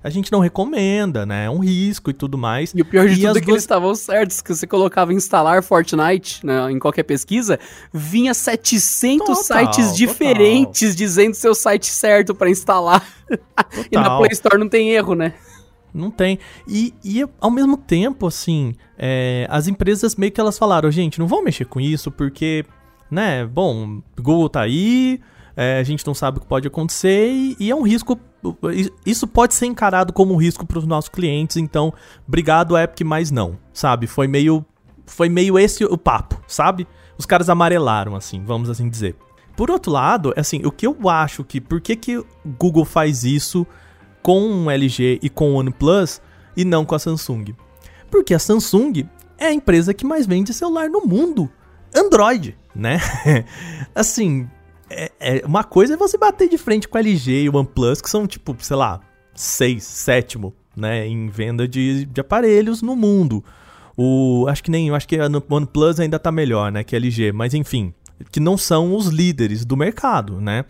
a 0.03 0.09
gente 0.09 0.31
não 0.31 0.39
recomenda, 0.39 1.25
né? 1.25 1.45
É 1.45 1.49
um 1.49 1.59
risco 1.59 2.09
e 2.09 2.13
tudo 2.13 2.37
mais. 2.37 2.71
E 2.73 2.81
o 2.81 2.85
pior 2.85 3.07
de 3.07 3.13
e 3.13 3.25
tudo 3.25 3.37
é 3.37 3.41
que 3.41 3.45
duas... 3.45 3.55
eles 3.55 3.63
estavam 3.63 3.93
certos, 3.95 4.41
que 4.41 4.55
você 4.55 4.65
colocava 4.65 5.13
instalar 5.13 5.61
Fortnite 5.61 6.45
né, 6.45 6.71
em 6.71 6.79
qualquer 6.79 7.03
pesquisa, 7.03 7.59
vinha 7.91 8.33
700 8.33 9.25
total, 9.25 9.43
sites 9.43 9.95
diferentes 9.95 10.81
total. 10.81 10.95
dizendo 10.95 11.33
seu 11.33 11.53
site 11.53 11.87
certo 11.87 12.33
para 12.33 12.49
instalar. 12.49 13.05
e 13.91 13.95
na 13.95 14.17
Play 14.17 14.31
Store 14.31 14.57
não 14.57 14.69
tem 14.69 14.91
erro, 14.91 15.15
né? 15.15 15.33
Não 15.93 16.11
tem. 16.11 16.39
E, 16.67 16.93
e 17.03 17.25
ao 17.41 17.51
mesmo 17.51 17.75
tempo, 17.75 18.27
assim, 18.27 18.75
é, 18.97 19.47
as 19.49 19.67
empresas 19.67 20.15
meio 20.15 20.31
que 20.31 20.39
elas 20.39 20.57
falaram, 20.57 20.89
gente, 20.91 21.19
não 21.19 21.27
vamos 21.27 21.45
mexer 21.45 21.65
com 21.65 21.79
isso, 21.79 22.11
porque, 22.11 22.65
né, 23.09 23.45
bom, 23.45 24.01
Google 24.15 24.49
tá 24.49 24.61
aí, 24.61 25.19
é, 25.55 25.79
a 25.79 25.83
gente 25.83 26.05
não 26.05 26.13
sabe 26.13 26.37
o 26.37 26.41
que 26.41 26.47
pode 26.47 26.67
acontecer 26.67 27.29
e, 27.29 27.57
e, 27.59 27.69
é 27.69 27.75
um 27.75 27.81
risco. 27.81 28.17
Isso 29.05 29.27
pode 29.27 29.53
ser 29.53 29.65
encarado 29.65 30.13
como 30.13 30.33
um 30.33 30.37
risco 30.37 30.65
para 30.65 30.79
os 30.79 30.85
nossos 30.85 31.09
clientes, 31.09 31.57
então, 31.57 31.93
obrigado, 32.27 32.77
Epic, 32.77 33.05
mas 33.05 33.31
não, 33.31 33.57
sabe? 33.73 34.07
Foi 34.07 34.27
meio. 34.27 34.65
Foi 35.05 35.27
meio 35.27 35.57
esse 35.57 35.83
o 35.83 35.97
papo, 35.97 36.39
sabe? 36.47 36.87
Os 37.17 37.25
caras 37.25 37.49
amarelaram, 37.49 38.15
assim, 38.15 38.43
vamos 38.43 38.69
assim 38.69 38.87
dizer. 38.87 39.15
Por 39.57 39.71
outro 39.71 39.91
lado, 39.91 40.33
assim, 40.37 40.61
o 40.63 40.71
que 40.71 40.85
eu 40.85 40.95
acho 41.09 41.43
que. 41.43 41.59
Por 41.59 41.81
que, 41.81 41.95
que 41.95 42.23
Google 42.57 42.85
faz 42.85 43.23
isso? 43.23 43.65
com 44.21 44.65
o 44.65 44.69
LG 44.71 45.19
e 45.21 45.29
com 45.29 45.53
o 45.53 45.55
OnePlus 45.55 46.21
e 46.55 46.65
não 46.65 46.85
com 46.85 46.95
a 46.95 46.99
Samsung. 46.99 47.55
Porque 48.09 48.33
a 48.33 48.39
Samsung 48.39 49.07
é 49.37 49.47
a 49.47 49.53
empresa 49.53 49.93
que 49.93 50.05
mais 50.05 50.25
vende 50.25 50.53
celular 50.53 50.89
no 50.89 51.01
mundo. 51.01 51.49
Android, 51.95 52.57
né? 52.75 52.99
assim, 53.95 54.49
é, 54.89 55.11
é, 55.19 55.45
uma 55.45 55.63
coisa 55.63 55.93
é 55.93 55.97
você 55.97 56.17
bater 56.17 56.49
de 56.49 56.57
frente 56.57 56.87
com 56.87 56.97
a 56.97 57.01
LG 57.01 57.43
e 57.43 57.49
o 57.49 57.55
OnePlus, 57.55 58.01
que 58.01 58.09
são 58.09 58.25
tipo, 58.25 58.55
sei 58.59 58.75
lá, 58.75 58.99
seis, 59.33 59.83
sétimo, 59.83 60.53
né, 60.75 61.07
em 61.07 61.27
venda 61.27 61.67
de, 61.67 62.05
de 62.05 62.21
aparelhos 62.21 62.81
no 62.81 62.95
mundo. 62.95 63.43
O, 63.95 64.45
acho 64.47 64.63
que 64.63 64.71
nem, 64.71 64.89
acho 64.91 65.07
que 65.07 65.17
a 65.19 65.27
OnePlus 65.49 65.99
ainda 65.99 66.17
tá 66.17 66.31
melhor, 66.31 66.71
né, 66.71 66.83
que 66.83 66.95
a 66.95 66.99
LG, 66.99 67.31
mas 67.31 67.53
enfim, 67.53 67.93
que 68.31 68.39
não 68.39 68.57
são 68.57 68.95
os 68.95 69.07
líderes 69.07 69.65
do 69.65 69.77
mercado, 69.77 70.41
né? 70.41 70.65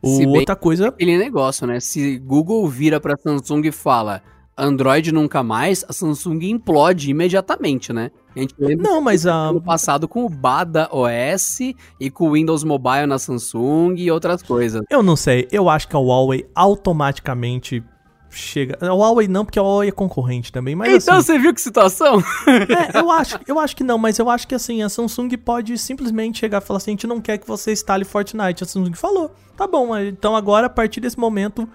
O, 0.00 0.28
outra 0.28 0.54
coisa. 0.54 0.88
Aquele 0.88 1.18
negócio, 1.18 1.66
né? 1.66 1.80
Se 1.80 2.18
Google 2.18 2.68
vira 2.68 3.00
pra 3.00 3.16
Samsung 3.16 3.66
e 3.66 3.72
fala 3.72 4.22
Android 4.56 5.12
nunca 5.12 5.42
mais, 5.42 5.84
a 5.88 5.92
Samsung 5.92 6.50
implode 6.50 7.10
imediatamente, 7.10 7.92
né? 7.92 8.10
A 8.34 8.40
gente 8.40 8.54
lembra 8.58 8.88
não, 8.88 9.00
mas 9.00 9.26
a... 9.26 9.52
no 9.52 9.60
passado 9.60 10.06
com 10.06 10.24
o 10.24 10.28
Bada 10.28 10.88
OS 10.92 11.60
e 11.98 12.10
com 12.10 12.28
o 12.28 12.32
Windows 12.32 12.62
Mobile 12.64 13.06
na 13.06 13.18
Samsung 13.18 13.94
e 13.96 14.10
outras 14.10 14.42
coisas. 14.42 14.82
Eu 14.90 15.02
não 15.02 15.16
sei, 15.16 15.48
eu 15.50 15.68
acho 15.68 15.88
que 15.88 15.96
a 15.96 15.98
Huawei 15.98 16.48
automaticamente 16.54 17.82
chega. 18.30 18.78
A 18.80 18.92
Huawei 18.92 19.26
não, 19.26 19.44
porque 19.44 19.58
a 19.58 19.62
Huawei 19.62 19.88
é 19.88 19.92
concorrente 19.92 20.52
também, 20.52 20.74
mas 20.74 21.04
Então 21.04 21.16
assim, 21.16 21.26
você 21.26 21.38
viu 21.38 21.54
que 21.54 21.60
situação? 21.60 22.22
é, 22.46 22.98
eu 22.98 23.10
acho, 23.10 23.38
eu 23.46 23.58
acho 23.58 23.74
que 23.74 23.82
não, 23.82 23.98
mas 23.98 24.18
eu 24.18 24.28
acho 24.28 24.46
que 24.46 24.54
assim, 24.54 24.82
a 24.82 24.88
Samsung 24.88 25.30
pode 25.38 25.76
simplesmente 25.78 26.38
chegar 26.38 26.62
e 26.62 26.64
falar 26.64 26.78
assim: 26.78 26.90
a 26.90 26.94
gente 26.94 27.06
não 27.06 27.20
quer 27.20 27.38
que 27.38 27.46
você 27.46 27.72
instale 27.72 28.04
Fortnite. 28.04 28.62
A 28.62 28.66
Samsung 28.66 28.94
falou: 28.94 29.30
tá 29.56 29.66
bom, 29.66 29.96
então 29.96 30.36
agora, 30.36 30.66
a 30.66 30.70
partir 30.70 31.00
desse 31.00 31.18
momento, 31.18 31.68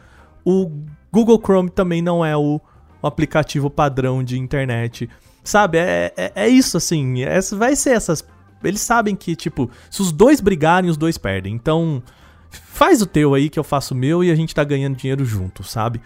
o 0.45 0.69
Google 1.11 1.41
Chrome 1.43 1.69
também 1.69 2.01
não 2.01 2.23
é 2.23 2.35
o, 2.37 2.59
o 3.01 3.07
aplicativo 3.07 3.69
padrão 3.69 4.23
de 4.23 4.39
internet. 4.39 5.09
Sabe? 5.43 5.77
É, 5.77 6.13
é, 6.15 6.31
é 6.35 6.47
isso, 6.49 6.77
assim. 6.77 7.23
Essa, 7.23 7.55
vai 7.55 7.75
ser 7.75 7.91
essas. 7.91 8.25
Eles 8.63 8.81
sabem 8.81 9.15
que, 9.15 9.35
tipo, 9.35 9.69
se 9.89 10.01
os 10.01 10.11
dois 10.11 10.39
brigarem, 10.39 10.89
os 10.89 10.97
dois 10.97 11.17
perdem. 11.17 11.53
Então, 11.53 12.01
faz 12.49 13.01
o 13.01 13.05
teu 13.05 13.33
aí 13.33 13.49
que 13.49 13.59
eu 13.59 13.63
faço 13.63 13.93
o 13.93 13.97
meu 13.97 14.23
e 14.23 14.31
a 14.31 14.35
gente 14.35 14.55
tá 14.55 14.63
ganhando 14.63 14.95
dinheiro 14.95 15.25
junto, 15.25 15.63
sabe? 15.63 16.01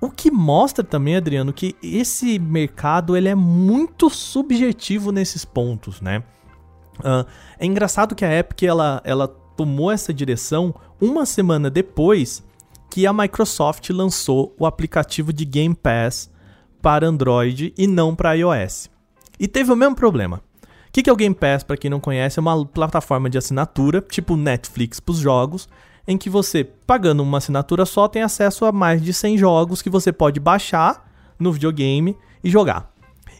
O 0.00 0.10
que 0.10 0.30
mostra 0.30 0.82
também, 0.82 1.16
Adriano, 1.16 1.52
que 1.52 1.76
esse 1.82 2.38
mercado 2.38 3.16
ele 3.16 3.28
é 3.28 3.34
muito 3.34 4.08
subjetivo 4.08 5.12
nesses 5.12 5.44
pontos, 5.44 6.00
né? 6.00 6.22
Uh, 6.98 7.24
é 7.58 7.66
engraçado 7.66 8.14
que 8.14 8.24
a 8.24 8.38
Epic 8.38 8.62
ela, 8.62 9.00
ela 9.04 9.28
tomou 9.28 9.90
essa 9.90 10.12
direção 10.12 10.74
uma 11.00 11.26
semana 11.26 11.70
depois 11.70 12.42
que 12.90 13.06
a 13.06 13.12
Microsoft 13.12 13.88
lançou 13.90 14.54
o 14.58 14.66
aplicativo 14.66 15.32
de 15.32 15.44
Game 15.44 15.74
Pass 15.74 16.30
para 16.80 17.06
Android 17.06 17.72
e 17.76 17.86
não 17.86 18.14
para 18.14 18.34
iOS. 18.34 18.90
E 19.38 19.48
teve 19.48 19.72
o 19.72 19.76
mesmo 19.76 19.94
problema. 19.94 20.42
O 20.90 20.92
que, 20.92 21.08
é 21.08 21.12
o 21.12 21.16
Game 21.16 21.34
Pass, 21.34 21.62
para 21.62 21.76
quem 21.76 21.88
não 21.90 22.00
conhece? 22.00 22.38
É 22.38 22.42
uma 22.42 22.66
plataforma 22.66 23.30
de 23.30 23.38
assinatura, 23.38 24.00
tipo 24.00 24.36
Netflix 24.36 24.98
para 24.98 25.12
os 25.12 25.18
jogos, 25.18 25.68
em 26.06 26.18
que 26.18 26.28
você, 26.28 26.64
pagando 26.64 27.22
uma 27.22 27.38
assinatura 27.38 27.86
só, 27.86 28.08
tem 28.08 28.22
acesso 28.22 28.64
a 28.64 28.72
mais 28.72 29.00
de 29.00 29.12
100 29.12 29.38
jogos 29.38 29.82
que 29.82 29.88
você 29.88 30.12
pode 30.12 30.40
baixar 30.40 31.08
no 31.38 31.52
videogame 31.52 32.16
e 32.42 32.50
jogar. 32.50 32.92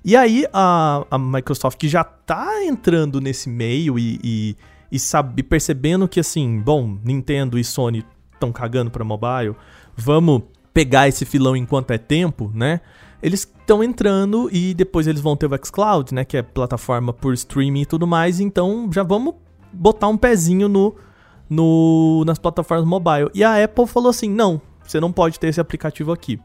E 0.05 0.17
aí 0.17 0.47
a, 0.53 1.05
a 1.11 1.19
Microsoft 1.19 1.77
que 1.77 1.89
já 1.89 2.05
tá 2.05 2.65
entrando 2.65 3.21
nesse 3.21 3.49
meio 3.49 3.99
e, 3.99 4.19
e, 4.23 4.57
e 4.93 4.99
sabe, 4.99 5.43
percebendo 5.43 6.09
que 6.09 6.21
assim, 6.21 6.61
bom, 6.61 6.99
Nintendo 7.05 7.59
e 7.59 7.65
Sony 7.65 8.05
estão 8.33 8.53
cagando 8.53 8.91
para 8.91 9.05
mobile, 9.05 9.57
vamos 9.97 10.43
pegar 10.73 11.09
esse 11.09 11.25
filão 11.25 11.57
enquanto 11.57 11.91
é 11.91 11.99
tempo, 11.99 12.51
né? 12.55 12.81
Eles 13.23 13.41
estão 13.41 13.85
entrando 13.85 14.49
e 14.53 14.73
depois 14.75 15.07
eles 15.07 15.21
vão 15.21 15.37
ter 15.37 15.47
o 15.47 15.65
xCloud, 15.65 16.15
né, 16.15 16.25
que 16.25 16.37
é 16.37 16.43
plataforma 16.43 17.13
por 17.13 17.35
streaming 17.35 17.83
e 17.83 17.87
tudo 17.87 18.07
mais, 18.07 18.41
então 18.41 18.89
já 18.93 19.03
vamos 19.03 19.35
botar 19.73 20.09
um 20.09 20.17
pezinho 20.17 20.69
no, 20.69 20.95
no 21.49 22.25
nas 22.25 22.39
plataformas 22.39 22.87
mobile. 22.87 23.31
E 23.35 23.45
a 23.45 23.63
Apple 23.63 23.87
falou 23.87 24.11
assim: 24.11 24.31
"Não, 24.31 24.61
você 24.83 24.99
não 24.99 25.13
pode 25.13 25.39
ter 25.39 25.49
esse 25.49 25.61
aplicativo 25.61 26.13
aqui". 26.13 26.41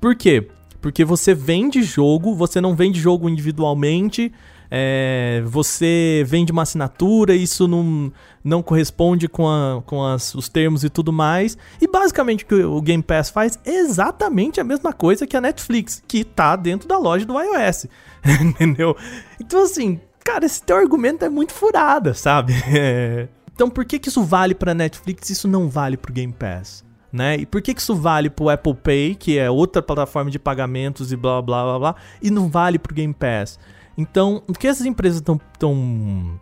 Por 0.00 0.14
quê? 0.14 0.48
Porque 0.80 1.04
você 1.04 1.34
vende 1.34 1.82
jogo, 1.82 2.34
você 2.34 2.60
não 2.60 2.74
vende 2.74 3.00
jogo 3.00 3.28
individualmente, 3.28 4.32
é, 4.70 5.42
você 5.44 6.24
vende 6.26 6.52
uma 6.52 6.62
assinatura, 6.62 7.34
isso 7.34 7.68
não, 7.68 8.12
não 8.42 8.62
corresponde 8.62 9.28
com, 9.28 9.48
a, 9.48 9.82
com 9.84 10.04
as, 10.04 10.34
os 10.34 10.48
termos 10.48 10.84
e 10.84 10.90
tudo 10.90 11.12
mais. 11.12 11.56
E 11.80 11.86
basicamente 11.86 12.44
o 12.44 12.46
que 12.46 12.54
o 12.54 12.80
Game 12.80 13.02
Pass 13.02 13.30
faz 13.30 13.58
é 13.64 13.76
exatamente 13.76 14.60
a 14.60 14.64
mesma 14.64 14.92
coisa 14.92 15.26
que 15.26 15.36
a 15.36 15.40
Netflix, 15.40 16.02
que 16.06 16.24
tá 16.24 16.56
dentro 16.56 16.88
da 16.88 16.98
loja 16.98 17.24
do 17.24 17.38
iOS. 17.40 17.86
Entendeu? 18.40 18.96
Então, 19.40 19.62
assim, 19.62 20.00
cara, 20.24 20.46
esse 20.46 20.62
teu 20.62 20.76
argumento 20.76 21.24
é 21.24 21.28
muito 21.28 21.52
furada, 21.52 22.14
sabe? 22.14 22.54
É... 22.76 23.28
Então, 23.54 23.70
por 23.70 23.86
que, 23.86 23.98
que 23.98 24.10
isso 24.10 24.22
vale 24.22 24.54
pra 24.54 24.74
Netflix 24.74 25.30
e 25.30 25.32
isso 25.32 25.48
não 25.48 25.66
vale 25.66 25.96
pro 25.96 26.12
Game 26.12 26.30
Pass? 26.30 26.84
né? 27.16 27.36
E 27.36 27.46
por 27.46 27.62
que, 27.62 27.72
que 27.72 27.80
isso 27.80 27.94
vale 27.94 28.28
pro 28.28 28.50
Apple 28.50 28.74
Pay, 28.74 29.14
que 29.14 29.38
é 29.38 29.50
outra 29.50 29.80
plataforma 29.80 30.30
de 30.30 30.38
pagamentos 30.38 31.10
e 31.12 31.16
blá 31.16 31.40
blá 31.40 31.64
blá 31.64 31.78
blá, 31.78 31.96
e 32.20 32.30
não 32.30 32.48
vale 32.48 32.78
pro 32.78 32.94
Game 32.94 33.14
Pass? 33.14 33.58
Então, 33.96 34.42
o 34.46 34.52
que 34.52 34.66
essas 34.66 34.86
empresas 34.86 35.18
estão 35.18 36.40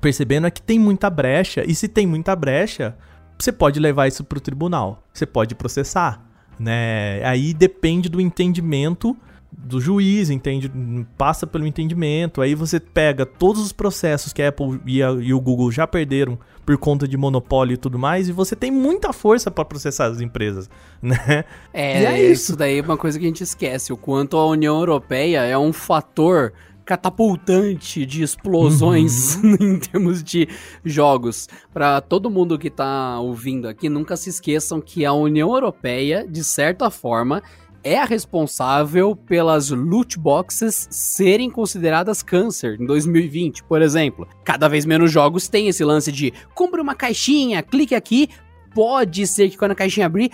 percebendo 0.00 0.46
é 0.46 0.50
que 0.50 0.62
tem 0.62 0.78
muita 0.78 1.10
brecha, 1.10 1.64
e 1.66 1.74
se 1.74 1.88
tem 1.88 2.06
muita 2.06 2.34
brecha, 2.34 2.96
você 3.38 3.52
pode 3.52 3.78
levar 3.78 4.06
isso 4.06 4.24
pro 4.24 4.40
tribunal, 4.40 5.02
você 5.12 5.26
pode 5.26 5.54
processar, 5.54 6.24
né? 6.58 7.24
Aí 7.24 7.54
depende 7.54 8.08
do 8.08 8.20
entendimento 8.20 9.16
do 9.50 9.80
juiz, 9.80 10.28
entende, 10.28 10.70
passa 11.16 11.46
pelo 11.46 11.66
entendimento, 11.66 12.42
aí 12.42 12.54
você 12.54 12.78
pega 12.78 13.24
todos 13.24 13.62
os 13.62 13.72
processos 13.72 14.32
que 14.32 14.42
a 14.42 14.48
Apple 14.48 14.80
e, 14.86 15.02
a, 15.02 15.10
e 15.10 15.32
o 15.32 15.40
Google 15.40 15.72
já 15.72 15.86
perderam 15.86 16.38
por 16.66 16.76
conta 16.76 17.08
de 17.08 17.16
monopólio 17.16 17.74
e 17.74 17.76
tudo 17.76 17.98
mais, 17.98 18.28
e 18.28 18.32
você 18.32 18.54
tem 18.54 18.70
muita 18.70 19.12
força 19.12 19.50
para 19.50 19.64
processar 19.64 20.06
as 20.06 20.20
empresas, 20.20 20.68
né? 21.00 21.44
É, 21.72 22.04
é 22.04 22.22
isso. 22.22 22.32
isso 22.32 22.56
daí 22.56 22.78
é 22.78 22.82
uma 22.82 22.96
coisa 22.96 23.18
que 23.18 23.24
a 23.24 23.28
gente 23.28 23.42
esquece, 23.42 23.92
o 23.92 23.96
quanto 23.96 24.36
a 24.36 24.46
União 24.46 24.78
Europeia 24.78 25.44
é 25.44 25.56
um 25.56 25.72
fator 25.72 26.52
catapultante 26.88 28.06
de 28.06 28.22
explosões 28.22 29.36
uhum. 29.36 29.56
em 29.60 29.78
termos 29.78 30.22
de 30.22 30.48
jogos. 30.82 31.46
Para 31.70 32.00
todo 32.00 32.30
mundo 32.30 32.58
que 32.58 32.70
tá 32.70 33.20
ouvindo 33.20 33.68
aqui, 33.68 33.90
nunca 33.90 34.16
se 34.16 34.30
esqueçam 34.30 34.80
que 34.80 35.04
a 35.04 35.12
União 35.12 35.52
Europeia, 35.52 36.26
de 36.26 36.42
certa 36.42 36.90
forma, 36.90 37.42
é 37.84 37.98
a 37.98 38.06
responsável 38.06 39.14
pelas 39.14 39.68
loot 39.68 40.18
boxes 40.18 40.88
serem 40.90 41.50
consideradas 41.50 42.22
câncer 42.22 42.80
em 42.80 42.86
2020, 42.86 43.64
por 43.64 43.82
exemplo. 43.82 44.26
Cada 44.42 44.66
vez 44.66 44.86
menos 44.86 45.12
jogos 45.12 45.46
têm 45.46 45.68
esse 45.68 45.84
lance 45.84 46.10
de 46.10 46.32
compre 46.54 46.80
uma 46.80 46.94
caixinha, 46.94 47.62
clique 47.62 47.94
aqui, 47.94 48.30
pode 48.74 49.26
ser 49.26 49.50
que 49.50 49.58
quando 49.58 49.72
a 49.72 49.74
caixinha 49.74 50.06
abrir, 50.06 50.30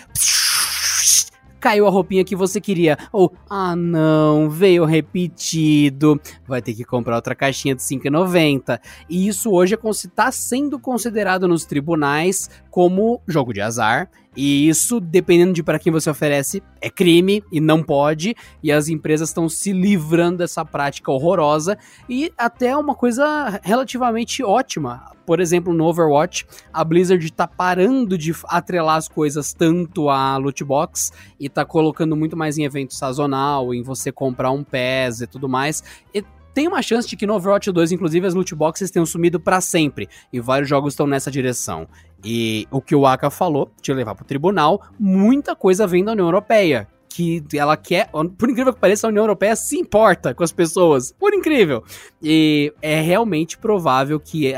caiu 1.65 1.87
a 1.87 1.91
roupinha 1.91 2.23
que 2.23 2.37
você 2.37 2.61
queria. 2.61 2.99
Ou, 3.11 3.33
ah 3.49 3.75
não, 3.75 4.51
veio 4.51 4.85
repetido, 4.85 6.21
vai 6.47 6.61
ter 6.61 6.75
que 6.75 6.85
comprar 6.85 7.17
outra 7.17 7.35
caixinha 7.35 7.75
de 7.75 7.81
5,90. 7.81 8.79
E 9.09 9.27
isso 9.27 9.51
hoje 9.51 9.75
está 9.75 10.27
é 10.29 10.31
sendo 10.31 10.79
considerado 10.79 11.49
nos 11.49 11.65
tribunais 11.65 12.51
como 12.75 13.23
jogo 13.29 13.53
de 13.53 13.61
azar 13.61 14.11
e 14.37 14.69
isso, 14.69 14.99
dependendo 14.99 15.53
de 15.53 15.63
para 15.63 15.79
quem 15.79 15.93
você 15.93 16.11
oferece, 16.11 16.61
é 16.81 16.91
crime 16.91 17.41
e 17.53 17.61
não 17.61 17.85
pode. 17.85 18.35
E 18.61 18.73
as 18.73 18.89
empresas 18.89 19.29
estão 19.29 19.49
se 19.49 19.73
livrando 19.73 20.39
dessa 20.39 20.65
prática 20.65 21.13
horrorosa. 21.13 21.79
E 22.09 22.33
até 22.37 22.77
uma 22.77 22.97
coisa 22.97 23.61
relativamente 23.63 24.43
ótima. 24.43 25.13
Por 25.25 25.39
exemplo, 25.39 25.73
no 25.73 25.85
Overwatch, 25.85 26.49
a 26.73 26.83
Blizzard 26.83 27.25
está 27.25 27.47
parando 27.47 28.19
de 28.19 28.35
atrelar 28.47 28.97
as 28.97 29.07
coisas 29.07 29.53
tanto 29.53 30.11
a 30.11 30.37
loot 30.37 30.65
box 30.65 31.13
e 31.39 31.47
está 31.47 31.65
colocando 31.65 32.17
muito 32.17 32.37
mais 32.37 32.59
em 32.59 32.65
evento 32.65 32.93
sazonal, 32.93 33.73
em 33.73 33.85
você 33.85 34.11
comprar 34.11 34.51
um 34.51 34.65
PES 34.65 35.21
e 35.21 35.27
tudo 35.29 35.49
mais. 35.49 35.81
E 36.13 36.25
tem 36.55 36.69
uma 36.69 36.81
chance 36.81 37.09
de 37.09 37.17
que 37.17 37.27
no 37.27 37.35
Overwatch 37.35 37.73
2, 37.73 37.91
inclusive, 37.91 38.25
as 38.25 38.33
loot 38.33 38.55
boxes 38.55 38.89
tenham 38.89 39.05
sumido 39.05 39.41
para 39.41 39.61
sempre. 39.61 40.09
E 40.33 40.39
vários 40.39 40.69
jogos 40.69 40.93
estão 40.93 41.05
nessa 41.05 41.29
direção. 41.29 41.89
E 42.25 42.67
o 42.71 42.81
que 42.81 42.95
o 42.95 43.07
Aka 43.07 43.31
falou, 43.31 43.71
te 43.83 43.93
levar 43.93 44.15
pro 44.15 44.25
tribunal, 44.25 44.81
muita 44.99 45.55
coisa 45.55 45.87
vem 45.87 46.05
da 46.05 46.13
União 46.13 46.27
Europeia. 46.27 46.89
Que 47.17 47.45
ela 47.55 47.77
quer, 47.77 48.11
por 48.37 48.51
incrível 48.51 48.75
que 48.75 48.81
pareça, 48.81 49.07
a 49.07 49.11
União 49.11 49.23
Europeia 49.23 49.55
se 49.55 49.79
importa 49.79 50.35
com 50.35 50.43
as 50.43 50.51
pessoas. 50.51 51.13
Por 51.13 51.33
incrível. 51.33 51.85
E 52.21 52.73
é 52.83 53.01
realmente 53.01 53.57
provável 53.57 54.19
que 54.19 54.53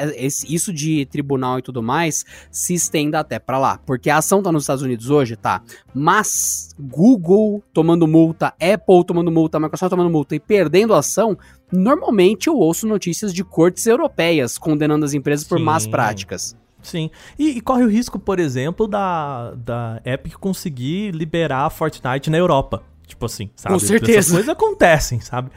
isso 0.49 0.73
de 0.73 1.05
tribunal 1.05 1.59
e 1.59 1.62
tudo 1.62 1.83
mais 1.83 2.25
se 2.51 2.73
estenda 2.73 3.21
até 3.21 3.39
para 3.39 3.59
lá. 3.59 3.79
Porque 3.85 4.09
a 4.09 4.17
ação 4.17 4.43
tá 4.43 4.51
nos 4.51 4.62
Estados 4.62 4.83
Unidos 4.83 5.11
hoje, 5.11 5.37
tá? 5.37 5.61
Mas 5.93 6.71
Google 6.81 7.62
tomando 7.75 8.09
multa, 8.09 8.55
Apple 8.55 9.05
tomando 9.07 9.31
multa, 9.31 9.61
Microsoft 9.61 9.91
tomando 9.91 10.09
multa 10.09 10.35
e 10.35 10.41
perdendo 10.41 10.95
a 10.95 11.01
ação, 11.01 11.37
normalmente 11.71 12.47
eu 12.47 12.57
ouço 12.57 12.87
notícias 12.87 13.35
de 13.35 13.45
cortes 13.45 13.85
europeias 13.85 14.57
condenando 14.57 15.05
as 15.05 15.12
empresas 15.12 15.47
por 15.47 15.59
Sim. 15.59 15.64
más 15.64 15.87
práticas. 15.87 16.57
Sim. 16.87 17.11
E, 17.37 17.59
e, 17.59 17.61
corre 17.61 17.82
o 17.82 17.89
risco, 17.89 18.16
por 18.16 18.39
exemplo, 18.39 18.87
da, 18.87 19.51
da 19.57 20.01
Epic 20.05 20.34
conseguir 20.34 21.11
liberar 21.11 21.68
Fortnite 21.68 22.30
na 22.30 22.39
Europa. 22.39 22.84
Tipo 23.07 23.26
assim, 23.26 23.51
sabe? 23.57 23.74
Com 23.74 23.78
certeza. 23.80 24.18
Essas 24.18 24.32
coisas 24.32 24.49
acontecem, 24.49 25.20
sabe? 25.20 25.51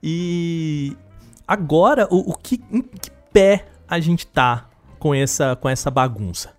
E 0.00 0.96
agora, 1.46 2.06
o, 2.08 2.30
o 2.30 2.34
que, 2.36 2.62
em 2.70 2.82
que 2.82 3.10
pé 3.32 3.66
a 3.88 3.98
gente 3.98 4.24
tá 4.26 4.68
com 4.98 5.12
essa, 5.12 5.56
com 5.56 5.68
essa 5.68 5.90
bagunça? 5.90 6.54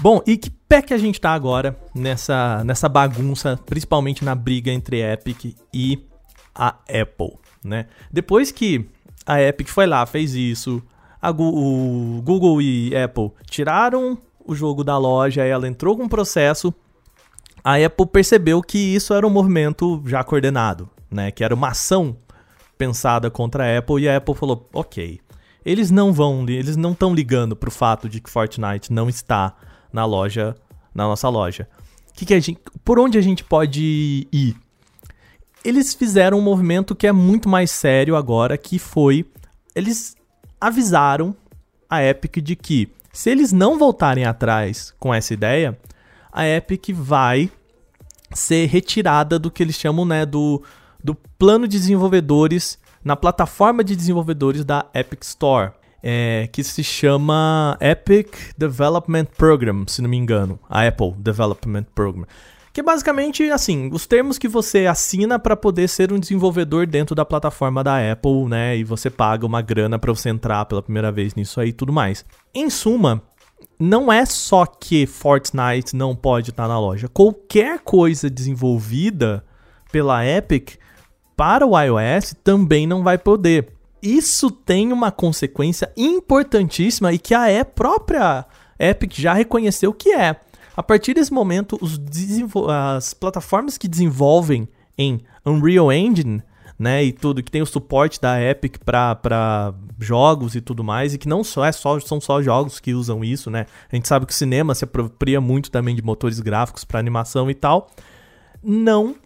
Bom, 0.00 0.22
e 0.26 0.36
que 0.36 0.55
pé 0.68 0.82
que 0.82 0.94
a 0.94 0.98
gente 0.98 1.20
tá 1.20 1.30
agora 1.30 1.78
nessa, 1.94 2.62
nessa 2.64 2.88
bagunça, 2.88 3.58
principalmente 3.66 4.24
na 4.24 4.34
briga 4.34 4.70
entre 4.70 5.00
Epic 5.00 5.56
e 5.72 6.04
a 6.54 6.68
Apple, 6.68 7.38
né? 7.62 7.86
Depois 8.10 8.50
que 8.50 8.88
a 9.24 9.40
Epic 9.40 9.68
foi 9.68 9.86
lá, 9.86 10.04
fez 10.06 10.34
isso, 10.34 10.82
a, 11.20 11.30
o 11.30 12.22
Google 12.24 12.60
e 12.60 12.96
Apple 12.96 13.30
tiraram 13.48 14.18
o 14.44 14.54
jogo 14.54 14.84
da 14.84 14.96
loja, 14.96 15.44
ela 15.44 15.66
entrou 15.66 15.96
com 15.96 16.04
um 16.04 16.08
processo, 16.08 16.72
a 17.62 17.74
Apple 17.76 18.06
percebeu 18.06 18.62
que 18.62 18.78
isso 18.78 19.12
era 19.12 19.26
um 19.26 19.30
movimento 19.30 20.00
já 20.06 20.22
coordenado, 20.22 20.88
né? 21.10 21.30
Que 21.30 21.42
era 21.42 21.54
uma 21.54 21.68
ação 21.68 22.16
pensada 22.78 23.30
contra 23.30 23.64
a 23.64 23.78
Apple 23.78 24.02
e 24.02 24.08
a 24.08 24.16
Apple 24.16 24.34
falou: 24.34 24.68
"OK, 24.72 25.20
eles 25.64 25.90
não 25.90 26.12
vão, 26.12 26.48
eles 26.48 26.76
não 26.76 26.92
estão 26.92 27.12
ligando 27.12 27.56
pro 27.56 27.70
fato 27.70 28.08
de 28.08 28.20
que 28.20 28.30
Fortnite 28.30 28.92
não 28.92 29.08
está 29.08 29.52
na 29.92 30.04
loja, 30.04 30.54
na 30.94 31.04
nossa 31.04 31.28
loja. 31.28 31.68
Que 32.14 32.24
que 32.24 32.34
a 32.34 32.40
gente, 32.40 32.60
por 32.84 32.98
onde 32.98 33.18
a 33.18 33.20
gente 33.20 33.44
pode 33.44 34.26
ir? 34.32 34.56
Eles 35.64 35.94
fizeram 35.94 36.38
um 36.38 36.42
movimento 36.42 36.94
que 36.94 37.06
é 37.06 37.12
muito 37.12 37.48
mais 37.48 37.70
sério 37.70 38.16
agora, 38.16 38.56
que 38.56 38.78
foi 38.78 39.26
eles 39.74 40.16
avisaram 40.58 41.36
a 41.88 42.02
Epic 42.02 42.36
de 42.36 42.56
que 42.56 42.88
se 43.12 43.30
eles 43.30 43.52
não 43.52 43.78
voltarem 43.78 44.24
atrás 44.24 44.94
com 44.98 45.12
essa 45.12 45.34
ideia, 45.34 45.78
a 46.32 46.46
Epic 46.46 46.90
vai 46.94 47.50
ser 48.32 48.66
retirada 48.66 49.38
do 49.38 49.50
que 49.50 49.62
eles 49.62 49.76
chamam, 49.76 50.04
né, 50.04 50.26
do, 50.26 50.62
do 51.02 51.14
plano 51.14 51.68
de 51.68 51.78
desenvolvedores 51.78 52.78
na 53.04 53.14
plataforma 53.14 53.84
de 53.84 53.94
desenvolvedores 53.94 54.64
da 54.64 54.86
Epic 54.92 55.22
Store. 55.22 55.72
É, 56.08 56.48
que 56.52 56.62
se 56.62 56.84
chama 56.84 57.76
Epic 57.80 58.28
Development 58.56 59.24
Program, 59.36 59.84
se 59.88 60.00
não 60.00 60.08
me 60.08 60.16
engano. 60.16 60.56
A 60.70 60.86
Apple 60.86 61.12
Development 61.18 61.82
Program. 61.96 62.24
Que 62.72 62.78
é 62.78 62.82
basicamente 62.84 63.50
assim, 63.50 63.90
os 63.92 64.06
termos 64.06 64.38
que 64.38 64.46
você 64.46 64.86
assina 64.86 65.36
para 65.36 65.56
poder 65.56 65.88
ser 65.88 66.12
um 66.12 66.20
desenvolvedor 66.20 66.86
dentro 66.86 67.12
da 67.12 67.24
plataforma 67.24 67.82
da 67.82 68.12
Apple, 68.12 68.44
né? 68.44 68.76
E 68.76 68.84
você 68.84 69.10
paga 69.10 69.44
uma 69.44 69.60
grana 69.60 69.98
para 69.98 70.12
você 70.12 70.28
entrar 70.28 70.64
pela 70.66 70.80
primeira 70.80 71.10
vez 71.10 71.34
nisso 71.34 71.60
aí 71.60 71.70
e 71.70 71.72
tudo 71.72 71.92
mais. 71.92 72.24
Em 72.54 72.70
suma, 72.70 73.20
não 73.76 74.12
é 74.12 74.24
só 74.24 74.64
que 74.64 75.06
Fortnite 75.06 75.96
não 75.96 76.14
pode 76.14 76.50
estar 76.50 76.68
na 76.68 76.78
loja. 76.78 77.08
Qualquer 77.08 77.80
coisa 77.80 78.30
desenvolvida 78.30 79.44
pela 79.90 80.24
Epic 80.24 80.76
para 81.36 81.66
o 81.66 81.76
iOS 81.76 82.32
também 82.44 82.86
não 82.86 83.02
vai 83.02 83.18
poder. 83.18 83.75
Isso 84.06 84.50
tem 84.50 84.92
uma 84.92 85.10
consequência 85.10 85.90
importantíssima 85.96 87.12
e 87.12 87.18
que 87.18 87.34
a 87.34 87.64
própria 87.64 88.46
Epic 88.78 89.14
já 89.14 89.32
reconheceu 89.32 89.92
que 89.92 90.12
é. 90.12 90.36
A 90.76 90.82
partir 90.82 91.14
desse 91.14 91.32
momento, 91.32 91.76
as 92.96 93.12
plataformas 93.12 93.76
que 93.76 93.88
desenvolvem 93.88 94.68
em 94.96 95.20
Unreal 95.44 95.92
Engine, 95.92 96.40
né, 96.78 97.02
e 97.02 97.10
tudo, 97.12 97.42
que 97.42 97.50
tem 97.50 97.62
o 97.62 97.66
suporte 97.66 98.20
da 98.20 98.40
Epic 98.40 98.76
para 98.84 99.74
jogos 99.98 100.54
e 100.54 100.60
tudo 100.60 100.84
mais, 100.84 101.14
e 101.14 101.18
que 101.18 101.26
não 101.26 101.42
só 101.42 101.64
é 101.64 101.72
só 101.72 101.98
são 101.98 102.20
só 102.20 102.40
jogos 102.42 102.78
que 102.78 102.94
usam 102.94 103.24
isso, 103.24 103.50
né? 103.50 103.66
A 103.90 103.96
gente 103.96 104.06
sabe 104.06 104.26
que 104.26 104.32
o 104.32 104.36
cinema 104.36 104.74
se 104.74 104.84
apropria 104.84 105.40
muito 105.40 105.70
também 105.70 105.96
de 105.96 106.02
motores 106.02 106.38
gráficos 106.38 106.84
para 106.84 107.00
animação 107.00 107.50
e 107.50 107.54
tal. 107.54 107.90
Não 108.62 109.16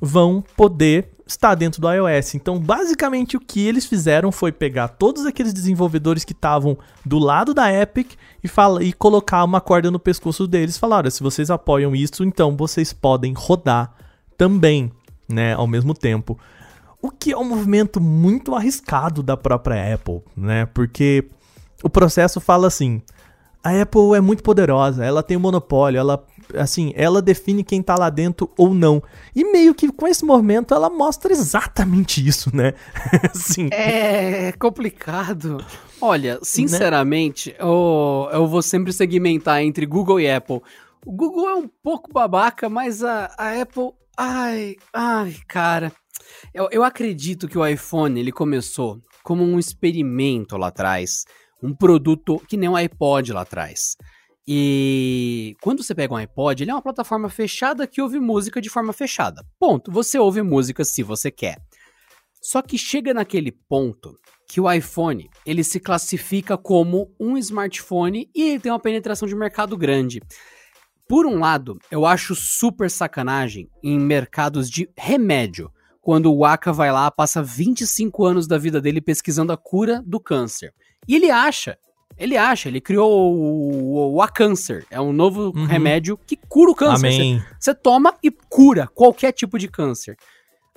vão 0.00 0.44
poder 0.56 1.10
estar 1.28 1.54
dentro 1.54 1.80
do 1.80 1.92
iOS. 1.92 2.34
Então, 2.34 2.58
basicamente, 2.58 3.36
o 3.36 3.40
que 3.40 3.66
eles 3.66 3.84
fizeram 3.84 4.32
foi 4.32 4.50
pegar 4.50 4.88
todos 4.88 5.26
aqueles 5.26 5.52
desenvolvedores 5.52 6.24
que 6.24 6.32
estavam 6.32 6.78
do 7.04 7.18
lado 7.18 7.52
da 7.52 7.72
Epic 7.72 8.14
e, 8.42 8.48
fala, 8.48 8.82
e 8.82 8.92
colocar 8.92 9.44
uma 9.44 9.60
corda 9.60 9.90
no 9.90 9.98
pescoço 9.98 10.46
deles. 10.46 10.78
Falaram: 10.78 11.10
se 11.10 11.22
vocês 11.22 11.50
apoiam 11.50 11.94
isso, 11.94 12.24
então 12.24 12.56
vocês 12.56 12.92
podem 12.92 13.34
rodar 13.34 13.92
também, 14.36 14.90
né, 15.28 15.54
ao 15.54 15.66
mesmo 15.66 15.92
tempo. 15.92 16.38
O 17.00 17.10
que 17.10 17.32
é 17.32 17.36
um 17.36 17.44
movimento 17.44 18.00
muito 18.00 18.54
arriscado 18.54 19.22
da 19.22 19.36
própria 19.36 19.94
Apple, 19.94 20.22
né? 20.36 20.66
Porque 20.66 21.28
o 21.82 21.90
processo 21.90 22.40
fala 22.40 22.66
assim: 22.66 23.02
a 23.62 23.82
Apple 23.82 24.14
é 24.16 24.20
muito 24.20 24.42
poderosa, 24.42 25.04
ela 25.04 25.22
tem 25.22 25.36
um 25.36 25.40
monopólio, 25.40 25.98
ela 25.98 26.24
assim, 26.54 26.92
ela 26.94 27.20
define 27.20 27.64
quem 27.64 27.82
tá 27.82 27.94
lá 27.96 28.10
dentro 28.10 28.50
ou 28.56 28.72
não. 28.74 29.02
E 29.34 29.44
meio 29.44 29.74
que 29.74 29.90
com 29.90 30.06
esse 30.06 30.24
movimento 30.24 30.74
ela 30.74 30.88
mostra 30.90 31.32
exatamente 31.32 32.26
isso, 32.26 32.54
né? 32.54 32.74
assim. 33.32 33.68
É 33.70 34.52
complicado. 34.52 35.64
Olha, 36.00 36.38
sinceramente, 36.42 37.50
né? 37.50 37.56
eu, 37.60 38.28
eu 38.32 38.46
vou 38.46 38.62
sempre 38.62 38.92
segmentar 38.92 39.62
entre 39.62 39.84
Google 39.86 40.20
e 40.20 40.30
Apple. 40.30 40.60
O 41.04 41.12
Google 41.12 41.48
é 41.48 41.54
um 41.54 41.68
pouco 41.82 42.12
babaca, 42.12 42.68
mas 42.68 43.02
a, 43.02 43.32
a 43.36 43.60
Apple. 43.60 43.90
Ai, 44.16 44.76
ai, 44.92 45.36
cara. 45.46 45.92
Eu, 46.52 46.68
eu 46.70 46.84
acredito 46.84 47.48
que 47.48 47.58
o 47.58 47.66
iPhone 47.66 48.18
ele 48.18 48.32
começou 48.32 49.00
como 49.22 49.42
um 49.42 49.58
experimento 49.58 50.56
lá 50.56 50.68
atrás. 50.68 51.24
Um 51.62 51.74
produto 51.74 52.40
que 52.48 52.56
nem 52.56 52.68
o 52.68 52.76
iPod 52.76 53.32
lá 53.32 53.42
atrás. 53.42 53.96
E 54.50 55.54
quando 55.60 55.82
você 55.82 55.94
pega 55.94 56.14
um 56.14 56.16
iPod, 56.16 56.62
ele 56.62 56.70
é 56.70 56.74
uma 56.74 56.80
plataforma 56.80 57.28
fechada 57.28 57.86
que 57.86 58.00
ouve 58.00 58.18
música 58.18 58.62
de 58.62 58.70
forma 58.70 58.94
fechada. 58.94 59.44
Ponto. 59.60 59.92
Você 59.92 60.18
ouve 60.18 60.40
música 60.40 60.86
se 60.86 61.02
você 61.02 61.30
quer. 61.30 61.58
Só 62.40 62.62
que 62.62 62.78
chega 62.78 63.12
naquele 63.12 63.52
ponto 63.52 64.18
que 64.48 64.58
o 64.58 64.72
iPhone 64.72 65.28
ele 65.44 65.62
se 65.62 65.78
classifica 65.78 66.56
como 66.56 67.14
um 67.20 67.36
smartphone 67.36 68.30
e 68.34 68.42
ele 68.52 68.60
tem 68.60 68.72
uma 68.72 68.80
penetração 68.80 69.28
de 69.28 69.36
mercado 69.36 69.76
grande. 69.76 70.22
Por 71.06 71.26
um 71.26 71.38
lado, 71.38 71.78
eu 71.90 72.06
acho 72.06 72.34
super 72.34 72.90
sacanagem 72.90 73.68
em 73.82 74.00
mercados 74.00 74.70
de 74.70 74.90
remédio, 74.96 75.70
quando 76.00 76.32
o 76.32 76.42
Aka 76.46 76.72
vai 76.72 76.90
lá, 76.90 77.10
passa 77.10 77.42
25 77.42 78.24
anos 78.24 78.46
da 78.46 78.56
vida 78.56 78.80
dele 78.80 79.02
pesquisando 79.02 79.52
a 79.52 79.58
cura 79.58 80.02
do 80.06 80.18
câncer. 80.18 80.72
E 81.06 81.14
ele 81.14 81.30
acha 81.30 81.76
ele 82.18 82.36
acha, 82.36 82.68
ele 82.68 82.80
criou 82.80 83.34
o, 83.34 84.18
o, 84.18 84.28
Câncer. 84.28 84.84
É 84.90 85.00
um 85.00 85.12
novo 85.12 85.52
uhum. 85.54 85.64
remédio 85.64 86.18
que 86.18 86.36
cura 86.36 86.70
o 86.70 86.74
câncer. 86.74 87.06
Amém. 87.06 87.42
Você 87.58 87.74
toma 87.74 88.14
e 88.22 88.30
cura 88.30 88.88
qualquer 88.88 89.32
tipo 89.32 89.58
de 89.58 89.68
câncer. 89.68 90.16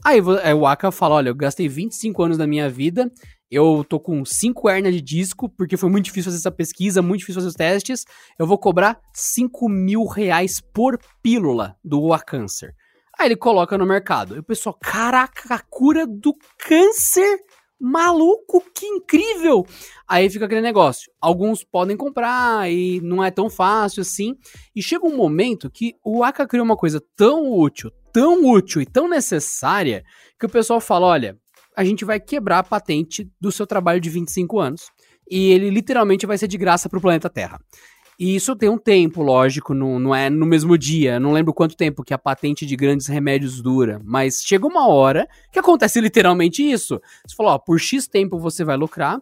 Aí, 0.03 0.19
aí 0.43 0.53
o 0.53 0.65
Aka 0.65 0.91
fala: 0.91 1.15
olha, 1.15 1.29
eu 1.29 1.35
gastei 1.35 1.67
25 1.67 2.23
anos 2.23 2.37
da 2.37 2.47
minha 2.47 2.69
vida, 2.69 3.11
eu 3.49 3.85
tô 3.87 3.99
com 3.99 4.23
5 4.23 4.69
hernias 4.69 4.95
de 4.95 5.01
disco, 5.01 5.49
porque 5.49 5.77
foi 5.77 5.89
muito 5.89 6.05
difícil 6.05 6.31
fazer 6.31 6.37
essa 6.37 6.51
pesquisa, 6.51 7.01
muito 7.01 7.19
difícil 7.19 7.41
fazer 7.41 7.49
os 7.49 7.55
testes. 7.55 8.05
Eu 8.39 8.47
vou 8.47 8.57
cobrar 8.57 8.99
5 9.13 9.67
mil 9.67 10.05
reais 10.05 10.61
por 10.61 10.97
pílula 11.21 11.75
do 11.83 12.01
Câncer. 12.19 12.73
Aí 13.19 13.27
ele 13.27 13.35
coloca 13.35 13.77
no 13.77 13.85
mercado. 13.85 14.35
E 14.35 14.39
o 14.39 14.43
pessoal, 14.43 14.75
caraca, 14.81 15.53
a 15.53 15.59
cura 15.59 16.07
do 16.07 16.33
câncer 16.57 17.39
Maluco, 17.81 18.63
que 18.75 18.85
incrível! 18.85 19.65
Aí 20.07 20.29
fica 20.29 20.45
aquele 20.45 20.61
negócio. 20.61 21.11
Alguns 21.19 21.63
podem 21.63 21.97
comprar 21.97 22.71
e 22.71 23.01
não 23.01 23.23
é 23.23 23.31
tão 23.31 23.49
fácil 23.49 24.01
assim. 24.01 24.35
E 24.75 24.83
chega 24.83 25.07
um 25.07 25.17
momento 25.17 25.69
que 25.69 25.95
o 26.05 26.23
Aka 26.23 26.47
criou 26.47 26.63
uma 26.63 26.77
coisa 26.77 27.01
tão 27.15 27.51
útil, 27.51 27.89
tão 28.13 28.45
útil 28.45 28.81
e 28.81 28.85
tão 28.85 29.09
necessária 29.09 30.03
que 30.39 30.45
o 30.45 30.49
pessoal 30.49 30.79
fala: 30.79 31.07
olha, 31.07 31.37
a 31.75 31.83
gente 31.83 32.05
vai 32.05 32.19
quebrar 32.19 32.59
a 32.59 32.63
patente 32.63 33.27
do 33.39 33.51
seu 33.51 33.65
trabalho 33.65 33.99
de 33.99 34.09
25 34.09 34.59
anos. 34.59 34.91
E 35.29 35.51
ele 35.51 35.69
literalmente 35.69 36.25
vai 36.25 36.37
ser 36.37 36.47
de 36.47 36.57
graça 36.57 36.89
para 36.89 36.99
o 36.99 37.01
planeta 37.01 37.29
Terra. 37.29 37.59
E 38.19 38.35
isso 38.35 38.55
tem 38.55 38.69
um 38.69 38.77
tempo, 38.77 39.21
lógico, 39.23 39.73
não, 39.73 39.99
não 39.99 40.13
é 40.13 40.29
no 40.29 40.45
mesmo 40.45 40.77
dia. 40.77 41.19
Não 41.19 41.31
lembro 41.31 41.53
quanto 41.53 41.75
tempo 41.75 42.03
que 42.03 42.13
a 42.13 42.17
patente 42.17 42.65
de 42.65 42.75
grandes 42.75 43.07
remédios 43.07 43.61
dura. 43.61 43.99
Mas 44.03 44.41
chega 44.43 44.67
uma 44.67 44.87
hora 44.87 45.27
que 45.51 45.59
acontece 45.59 45.99
literalmente 45.99 46.63
isso. 46.63 47.01
Você 47.25 47.35
falou, 47.35 47.53
ó, 47.53 47.57
por 47.57 47.79
X 47.79 48.07
tempo 48.07 48.37
você 48.37 48.63
vai 48.63 48.77
lucrar, 48.77 49.19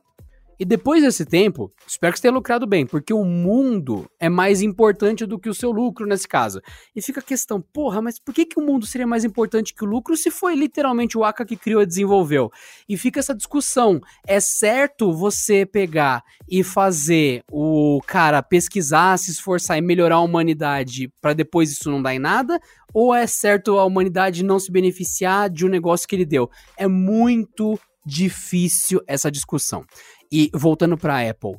e 0.60 0.66
depois 0.66 1.01
desse 1.01 1.26
tempo, 1.26 1.72
espero 1.88 2.12
que 2.12 2.20
você 2.20 2.24
tenha 2.24 2.34
lucrado 2.34 2.68
bem, 2.68 2.86
porque 2.86 3.14
o 3.14 3.24
mundo 3.24 4.12
é 4.20 4.28
mais 4.28 4.62
importante 4.62 5.26
do 5.26 5.39
que 5.39 5.47
o 5.47 5.53
seu 5.53 5.72
lucro 5.72 6.05
nesse 6.05 6.28
caso. 6.28 6.62
E 6.93 7.01
fica 7.01 7.22
a 7.22 7.24
questão, 7.24 7.62
porra, 7.62 8.01
mas 8.01 8.20
por 8.20 8.34
que, 8.34 8.45
que 8.45 8.60
o 8.60 8.62
mundo 8.62 8.86
seria 8.86 9.07
mais 9.07 9.24
importante 9.24 9.74
que 9.74 9.86
o 9.86 9.88
lucro 9.88 10.18
se 10.18 10.30
foi 10.30 10.55
literalmente 10.55 11.18
o 11.18 11.24
Aka 11.24 11.45
que 11.45 11.55
criou 11.55 11.82
e 11.82 11.86
desenvolveu? 11.86 12.51
E 12.89 12.97
fica 12.97 13.22
essa 13.22 13.34
discussão. 13.34 14.01
É 14.28 14.41
certo 14.41 15.14
você 15.14 15.66
pegar 15.66 16.24
e 16.49 16.62
fazer 16.62 17.41
o 17.49 18.01
cara 18.05 18.43
pesquisar, 18.43 19.18
se 19.18 19.32
esforçar 19.32 19.78
e 19.78 19.82
melhorar 19.82 20.16
a 20.16 20.22
humanidade 20.22 21.10
para 21.22 21.34
depois 21.34 21.72
isso 21.72 21.89
não 21.89 22.01
dar 22.01 22.14
em 22.14 22.20
nada? 22.20 22.60
Ou 22.93 23.16
é 23.16 23.26
certo 23.28 23.80
a 23.80 23.86
humanidade 23.86 24.43
não 24.43 24.60
se 24.60 24.70
beneficiar 24.70 25.49
de 25.49 25.66
um 25.66 25.70
negócio 25.70 26.05
que 26.05 26.16
ele 26.16 26.26
deu? 26.26 26.49
É 26.76 26.86
muito 26.86 27.80
difícil 28.05 29.01
essa 29.07 29.30
discussão. 29.32 29.86
E 30.32 30.49
voltando 30.53 30.97
para 30.97 31.15
a 31.15 31.30
Apple, 31.30 31.57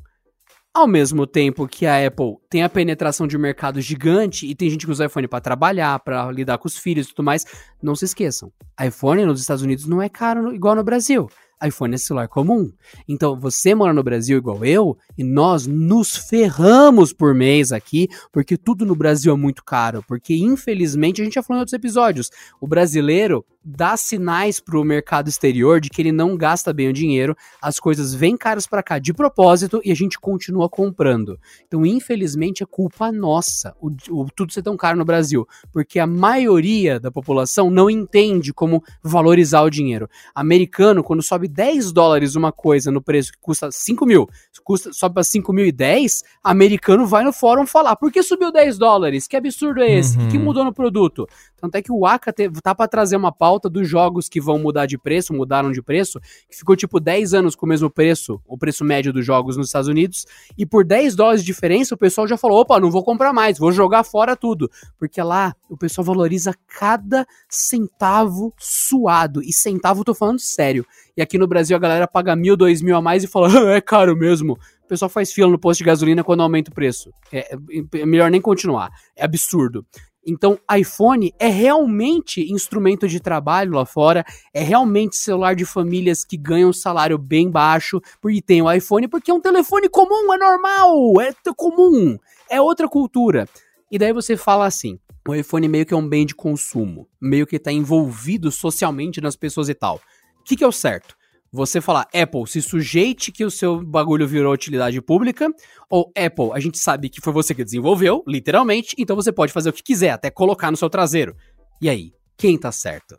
ao 0.73 0.87
mesmo 0.87 1.27
tempo 1.27 1.67
que 1.67 1.85
a 1.85 2.07
Apple 2.07 2.37
tem 2.49 2.63
a 2.63 2.69
penetração 2.69 3.27
de 3.27 3.37
mercado 3.37 3.81
gigante 3.81 4.47
e 4.47 4.55
tem 4.55 4.69
gente 4.69 4.85
que 4.85 4.91
usa 4.91 5.05
iPhone 5.05 5.27
para 5.27 5.41
trabalhar, 5.41 5.99
para 5.99 6.31
lidar 6.31 6.57
com 6.57 6.67
os 6.67 6.77
filhos 6.77 7.07
e 7.07 7.09
tudo 7.09 7.25
mais, 7.25 7.45
não 7.81 7.95
se 7.95 8.05
esqueçam. 8.05 8.51
iPhone 8.81 9.25
nos 9.25 9.41
Estados 9.41 9.63
Unidos 9.63 9.85
não 9.85 10.01
é 10.01 10.07
caro 10.07 10.53
igual 10.53 10.75
no 10.75 10.83
Brasil 10.83 11.29
iPhone 11.65 11.93
é 11.93 11.97
celular 11.97 12.27
comum. 12.27 12.71
Então, 13.07 13.39
você 13.39 13.75
mora 13.75 13.93
no 13.93 14.03
Brasil 14.03 14.37
igual 14.37 14.65
eu, 14.65 14.97
e 15.17 15.23
nós 15.23 15.67
nos 15.67 16.15
ferramos 16.15 17.13
por 17.13 17.33
mês 17.33 17.71
aqui, 17.71 18.07
porque 18.31 18.57
tudo 18.57 18.85
no 18.85 18.95
Brasil 18.95 19.33
é 19.33 19.37
muito 19.37 19.63
caro. 19.63 20.03
Porque, 20.07 20.35
infelizmente, 20.35 21.21
a 21.21 21.23
gente 21.23 21.35
já 21.35 21.43
falou 21.43 21.59
em 21.59 21.61
outros 21.61 21.73
episódios, 21.73 22.29
o 22.59 22.67
brasileiro 22.67 23.45
dá 23.63 23.95
sinais 23.95 24.59
pro 24.59 24.83
mercado 24.83 25.29
exterior 25.29 25.79
de 25.79 25.89
que 25.89 26.01
ele 26.01 26.11
não 26.11 26.35
gasta 26.35 26.73
bem 26.73 26.89
o 26.89 26.93
dinheiro, 26.93 27.35
as 27.61 27.79
coisas 27.79 28.13
vêm 28.13 28.35
caras 28.35 28.65
para 28.65 28.81
cá 28.81 28.97
de 28.97 29.13
propósito 29.13 29.81
e 29.83 29.91
a 29.91 29.95
gente 29.95 30.19
continua 30.19 30.67
comprando. 30.67 31.39
Então, 31.67 31.85
infelizmente, 31.85 32.63
é 32.63 32.65
culpa 32.65 33.11
nossa 33.11 33.75
o, 33.79 33.91
o, 34.09 34.27
tudo 34.35 34.51
ser 34.51 34.63
tão 34.63 34.75
caro 34.75 34.97
no 34.97 35.05
Brasil, 35.05 35.47
porque 35.71 35.99
a 35.99 36.07
maioria 36.07 36.99
da 36.99 37.11
população 37.11 37.69
não 37.69 37.89
entende 37.89 38.53
como 38.53 38.83
valorizar 39.03 39.61
o 39.61 39.69
dinheiro. 39.69 40.09
Americano, 40.33 41.03
quando 41.03 41.21
sobe 41.21 41.47
10 41.47 41.91
dólares 41.91 42.35
uma 42.35 42.51
coisa 42.51 42.91
no 42.91 43.01
preço 43.01 43.31
que 43.31 43.39
custa 43.39 43.69
5 43.71 44.05
mil, 44.05 44.27
custa, 44.63 44.91
sobe 44.93 45.15
para 45.15 45.23
5 45.23 45.53
mil 45.53 45.65
e 45.65 45.71
10, 45.71 46.23
americano 46.43 47.05
vai 47.05 47.23
no 47.23 47.33
fórum 47.33 47.65
falar, 47.65 47.95
por 47.95 48.11
que 48.11 48.23
subiu 48.23 48.51
10 48.51 48.77
dólares? 48.77 49.27
Que 49.27 49.37
absurdo 49.37 49.81
é 49.81 49.99
esse? 49.99 50.17
O 50.17 50.21
uhum. 50.21 50.29
que 50.29 50.37
mudou 50.37 50.63
no 50.63 50.73
produto? 50.73 51.27
Tanto 51.61 51.75
é 51.75 51.81
que 51.81 51.91
o 51.91 52.05
Aka 52.07 52.33
te, 52.33 52.49
tá 52.63 52.73
para 52.73 52.87
trazer 52.87 53.15
uma 53.15 53.31
pauta 53.31 53.50
pauta 53.51 53.69
dos 53.69 53.85
jogos 53.85 54.29
que 54.29 54.39
vão 54.39 54.57
mudar 54.57 54.85
de 54.85 54.97
preço, 54.97 55.33
mudaram 55.33 55.73
de 55.73 55.81
preço, 55.81 56.21
que 56.49 56.55
ficou 56.57 56.73
tipo 56.73 57.01
10 57.01 57.33
anos 57.33 57.53
com 57.53 57.65
o 57.65 57.69
mesmo 57.69 57.89
preço, 57.89 58.39
o 58.47 58.57
preço 58.57 58.85
médio 58.85 59.11
dos 59.11 59.25
jogos 59.25 59.57
nos 59.57 59.67
Estados 59.67 59.89
Unidos, 59.89 60.25
e 60.57 60.65
por 60.65 60.85
10 60.85 61.17
dólares 61.17 61.41
de 61.41 61.47
diferença 61.47 61.93
o 61.93 61.97
pessoal 61.97 62.25
já 62.25 62.37
falou: 62.37 62.61
opa, 62.61 62.79
não 62.79 62.89
vou 62.89 63.03
comprar 63.03 63.33
mais, 63.33 63.59
vou 63.59 63.73
jogar 63.73 64.05
fora 64.05 64.37
tudo. 64.37 64.71
Porque 64.97 65.21
lá 65.21 65.53
o 65.69 65.75
pessoal 65.75 66.05
valoriza 66.05 66.53
cada 66.65 67.27
centavo 67.49 68.53
suado. 68.57 69.43
E 69.43 69.51
centavo, 69.51 70.05
tô 70.05 70.15
falando 70.15 70.39
sério. 70.39 70.85
E 71.17 71.21
aqui 71.21 71.37
no 71.37 71.45
Brasil 71.45 71.75
a 71.75 71.79
galera 71.79 72.07
paga 72.07 72.33
mil, 72.37 72.55
dois 72.55 72.81
mil 72.81 72.95
a 72.95 73.01
mais 73.01 73.21
e 73.21 73.27
fala: 73.27 73.49
é 73.75 73.81
caro 73.81 74.15
mesmo. 74.15 74.53
O 74.53 74.87
pessoal 74.87 75.09
faz 75.09 75.33
fila 75.33 75.49
no 75.49 75.59
posto 75.59 75.79
de 75.79 75.85
gasolina 75.85 76.23
quando 76.23 76.41
aumenta 76.41 76.71
o 76.71 76.73
preço. 76.73 77.11
É, 77.33 77.53
é 77.95 78.05
melhor 78.05 78.31
nem 78.31 78.39
continuar. 78.39 78.89
É 79.13 79.25
absurdo. 79.25 79.85
Então, 80.25 80.59
iPhone 80.77 81.33
é 81.39 81.47
realmente 81.47 82.41
instrumento 82.51 83.07
de 83.07 83.19
trabalho 83.19 83.73
lá 83.73 83.85
fora, 83.85 84.23
é 84.53 84.61
realmente 84.61 85.15
celular 85.15 85.55
de 85.55 85.65
famílias 85.65 86.23
que 86.23 86.37
ganham 86.37 86.71
salário 86.71 87.17
bem 87.17 87.49
baixo, 87.49 87.99
porque 88.21 88.41
tem 88.41 88.61
o 88.61 88.71
iPhone, 88.71 89.07
porque 89.07 89.31
é 89.31 89.33
um 89.33 89.41
telefone 89.41 89.89
comum, 89.89 90.31
é 90.33 90.37
normal, 90.37 91.21
é 91.21 91.33
comum, 91.55 92.17
é 92.49 92.61
outra 92.61 92.87
cultura. 92.87 93.47
E 93.91 93.97
daí 93.97 94.13
você 94.13 94.37
fala 94.37 94.65
assim: 94.65 94.99
o 95.27 95.35
iPhone 95.35 95.67
meio 95.67 95.85
que 95.85 95.93
é 95.93 95.97
um 95.97 96.07
bem 96.07 96.25
de 96.25 96.35
consumo, 96.35 97.07
meio 97.19 97.47
que 97.47 97.55
está 97.55 97.71
envolvido 97.71 98.51
socialmente 98.51 99.19
nas 99.19 99.35
pessoas 99.35 99.69
e 99.69 99.73
tal. 99.73 99.99
O 100.39 100.43
que, 100.43 100.55
que 100.55 100.63
é 100.63 100.67
o 100.67 100.71
certo? 100.71 101.15
Você 101.51 101.81
falar, 101.81 102.07
Apple, 102.13 102.47
se 102.47 102.61
sujeite 102.61 103.31
que 103.31 103.43
o 103.43 103.51
seu 103.51 103.83
bagulho 103.83 104.25
virou 104.25 104.53
utilidade 104.53 105.01
pública, 105.01 105.49
ou 105.89 106.11
Apple, 106.15 106.51
a 106.53 106.59
gente 106.59 106.79
sabe 106.79 107.09
que 107.09 107.19
foi 107.19 107.33
você 107.33 107.53
que 107.53 107.63
desenvolveu, 107.63 108.23
literalmente, 108.25 108.95
então 108.97 109.15
você 109.15 109.31
pode 109.31 109.51
fazer 109.51 109.69
o 109.69 109.73
que 109.73 109.83
quiser, 109.83 110.11
até 110.11 110.29
colocar 110.29 110.71
no 110.71 110.77
seu 110.77 110.89
traseiro. 110.89 111.35
E 111.81 111.89
aí, 111.89 112.13
quem 112.37 112.57
tá 112.57 112.71
certo? 112.71 113.17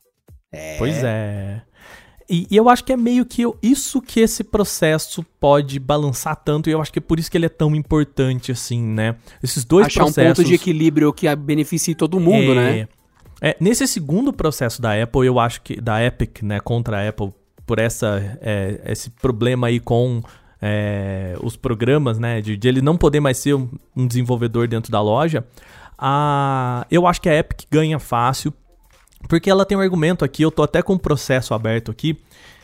É... 0.50 0.78
Pois 0.78 1.04
é. 1.04 1.62
E, 2.30 2.46
e, 2.50 2.56
eu 2.56 2.70
acho 2.70 2.84
que 2.84 2.92
é 2.92 2.96
meio 2.96 3.26
que 3.26 3.42
isso 3.62 4.00
que 4.00 4.20
esse 4.20 4.42
processo 4.42 5.22
pode 5.38 5.78
balançar 5.78 6.36
tanto, 6.36 6.70
e 6.70 6.72
eu 6.72 6.80
acho 6.80 6.90
que 6.90 6.98
é 6.98 7.02
por 7.02 7.18
isso 7.18 7.30
que 7.30 7.36
ele 7.36 7.46
é 7.46 7.50
tão 7.50 7.74
importante, 7.74 8.50
assim, 8.50 8.80
né? 8.82 9.16
Esses 9.42 9.64
dois 9.64 9.88
Achar 9.88 10.04
processos... 10.04 10.38
um 10.38 10.42
ponto 10.42 10.48
de 10.48 10.54
equilíbrio 10.54 11.12
que 11.12 11.34
beneficie 11.36 11.94
todo 11.94 12.18
mundo, 12.18 12.52
é... 12.52 12.54
né? 12.54 12.88
É, 13.44 13.56
nesse 13.60 13.86
segundo 13.88 14.32
processo 14.32 14.80
da 14.80 15.02
Apple, 15.02 15.26
eu 15.26 15.38
acho 15.40 15.62
que 15.62 15.80
da 15.80 16.02
Epic, 16.02 16.42
né, 16.42 16.60
contra 16.60 16.98
a 17.04 17.08
Apple 17.08 17.32
por 17.72 17.78
essa, 17.78 18.38
é, 18.42 18.82
esse 18.84 19.08
problema 19.08 19.68
aí 19.68 19.80
com 19.80 20.20
é, 20.60 21.34
os 21.42 21.56
programas, 21.56 22.18
né? 22.18 22.38
De, 22.42 22.54
de, 22.54 22.68
ele 22.68 22.82
não 22.82 22.98
poder 22.98 23.18
mais 23.18 23.38
ser 23.38 23.54
um, 23.54 23.66
um 23.96 24.06
desenvolvedor 24.06 24.68
dentro 24.68 24.92
da 24.92 25.00
loja. 25.00 25.42
A, 25.96 26.86
eu 26.90 27.06
acho 27.06 27.22
que 27.22 27.30
a 27.30 27.38
Epic 27.38 27.62
ganha 27.70 27.98
fácil, 27.98 28.52
porque 29.26 29.48
ela 29.48 29.64
tem 29.64 29.78
um 29.78 29.80
argumento 29.80 30.22
aqui, 30.22 30.42
eu 30.42 30.50
tô 30.50 30.62
até 30.62 30.82
com 30.82 30.92
um 30.92 30.98
processo 30.98 31.54
aberto 31.54 31.90
aqui, 31.90 32.18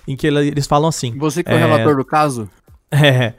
em 0.07 0.15
que 0.15 0.27
eles 0.27 0.67
falam 0.67 0.91
assim. 0.91 1.17
Você 1.17 1.43
que 1.43 1.51
é 1.51 1.55
o 1.55 1.59
relator 1.59 1.97
do 1.97 2.05
caso? 2.05 2.51
É. 2.91 3.35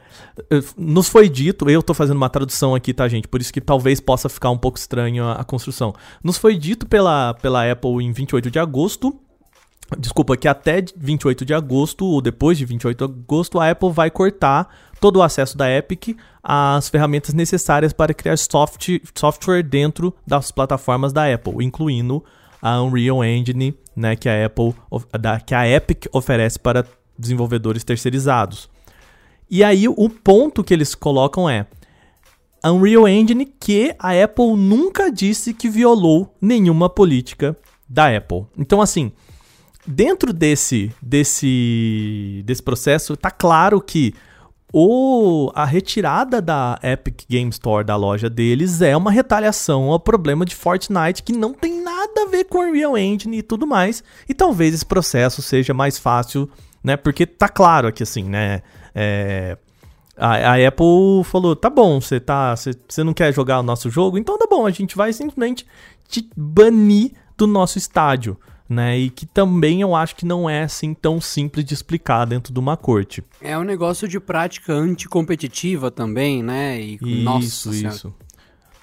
Nos 0.78 1.10
foi 1.10 1.28
dito, 1.28 1.68
eu 1.72 1.82
tô 1.82 1.92
fazendo 1.96 2.18
uma 2.18 2.30
tradução 2.30 2.76
aqui, 2.76 2.94
tá, 2.94 3.08
gente? 3.08 3.28
Por 3.28 3.42
isso 3.42 3.52
que 3.52 3.60
talvez 3.60 4.00
possa 4.00 4.30
ficar 4.30 4.52
um 4.52 4.58
pouco 4.58 4.78
estranho 4.78 5.24
a, 5.24 5.34
a 5.34 5.44
construção. 5.44 5.94
Nos 6.24 6.38
foi 6.38 6.56
dito 6.56 6.86
pela, 6.86 7.34
pela 7.34 7.72
Apple 7.72 8.04
em 8.04 8.12
28 8.12 8.52
de 8.52 8.60
agosto 8.60 9.20
Desculpa, 9.98 10.38
que 10.38 10.48
até 10.48 10.84
28 10.96 11.44
de 11.44 11.54
agosto, 11.54 12.06
ou 12.06 12.22
depois 12.22 12.58
de 12.58 12.66
28 12.66 12.98
de 12.98 13.04
agosto, 13.04 13.60
a 13.60 13.72
Apple 13.72 13.92
vai 13.92 14.12
cortar 14.12 14.70
todo 15.00 15.18
o 15.18 15.24
acesso 15.24 15.58
da 15.58 15.70
Epic 15.70 16.16
às 16.44 16.90
ferramentas 16.90 17.34
necessárias 17.34 17.92
para 17.92 18.14
criar 18.14 18.38
soft, 18.38 18.88
software 19.16 19.64
dentro 19.64 20.14
das 20.28 20.52
plataformas 20.52 21.12
da 21.12 21.34
Apple, 21.34 21.64
incluindo 21.66 22.24
a 22.62 22.82
Unreal 22.82 23.24
Engine, 23.24 23.74
né, 23.96 24.16
que 24.16 24.30
a 24.30 24.46
Apple, 24.46 24.76
que 25.46 25.56
a 25.56 25.68
Epic 25.68 26.06
oferece 26.12 26.60
para 26.60 26.86
desenvolvedores 27.18 27.84
terceirizados. 27.84 28.70
E 29.50 29.64
aí 29.64 29.88
o 29.88 30.10
ponto 30.10 30.64
que 30.64 30.74
eles 30.74 30.94
colocam 30.94 31.50
é 31.50 31.66
a 32.62 32.72
Unreal 32.72 33.08
Engine 33.08 33.46
que 33.46 33.96
a 33.98 34.12
Apple 34.24 34.56
nunca 34.56 35.12
disse 35.12 35.54
que 35.54 35.70
violou 35.70 36.36
nenhuma 36.40 36.90
política 36.90 37.58
da 37.88 38.16
Apple. 38.16 38.46
Então 38.58 38.82
assim, 38.82 39.12
dentro 39.90 40.32
desse, 40.32 40.94
desse, 41.02 42.44
desse 42.46 42.62
processo, 42.62 43.18
tá 43.18 43.32
claro 43.32 43.82
que 43.82 44.14
o, 44.72 45.52
a 45.56 45.66
retirada 45.66 46.40
da 46.40 46.80
Epic 46.84 47.24
Game 47.28 47.50
Store 47.50 47.84
da 47.84 47.96
loja 47.96 48.30
deles 48.30 48.84
é 48.84 48.96
uma 48.96 49.10
retaliação 49.10 49.92
ao 49.92 50.00
problema 50.00 50.46
de 50.46 50.56
Fortnite 50.56 51.24
que 51.24 51.34
não 51.34 51.54
tem 51.54 51.82
nada 51.82 52.22
a 52.22 52.30
ver 52.30 52.44
com 52.44 52.60
Unreal 52.60 52.96
Engine 52.96 53.40
e 53.40 53.42
tudo 53.42 53.66
mais. 53.66 54.04
E 54.28 54.34
talvez 54.36 54.76
esse 54.76 54.86
processo 54.86 55.42
seja 55.42 55.74
mais 55.74 55.98
fácil, 55.98 56.48
né? 56.84 56.96
Porque 56.96 57.26
tá 57.26 57.50
claro 57.50 57.88
aqui 57.88 58.04
assim, 58.04 58.24
né? 58.24 58.62
É, 58.94 59.58
a, 60.16 60.54
a, 60.54 60.68
Apple 60.68 61.24
falou: 61.24 61.56
tá 61.56 61.70
bom, 61.70 62.00
você 62.00 62.20
tá, 62.20 62.54
não 63.04 63.14
quer 63.14 63.34
jogar 63.34 63.60
o 63.60 63.64
nosso 63.64 63.90
jogo? 63.90 64.20
Então 64.20 64.38
tá 64.38 64.46
bom, 64.48 64.68
a 64.68 64.72
gente 64.72 64.96
vai 64.96 65.12
simplesmente 65.12 65.66
te 66.08 66.30
banir 66.38 67.14
do 67.36 67.48
nosso 67.48 67.80
estádio 67.80 68.38
né? 68.70 68.98
E 68.98 69.10
que 69.10 69.26
também 69.26 69.82
eu 69.82 69.96
acho 69.96 70.16
que 70.16 70.26
não 70.26 70.48
é 70.48 70.64
assim 70.64 70.94
tão 70.94 71.20
simples 71.20 71.66
de 71.66 71.74
explicar 71.74 72.26
dentro 72.26 72.54
de 72.54 72.60
uma 72.60 72.78
corte. 72.78 73.24
É 73.42 73.58
um 73.58 73.64
negócio 73.64 74.08
de 74.08 74.20
prática 74.20 74.72
anticompetitiva 74.72 75.90
também, 75.90 76.44
né? 76.44 76.80
E, 76.80 77.00
isso, 77.02 77.24
nossa, 77.24 77.70
isso. 77.76 78.14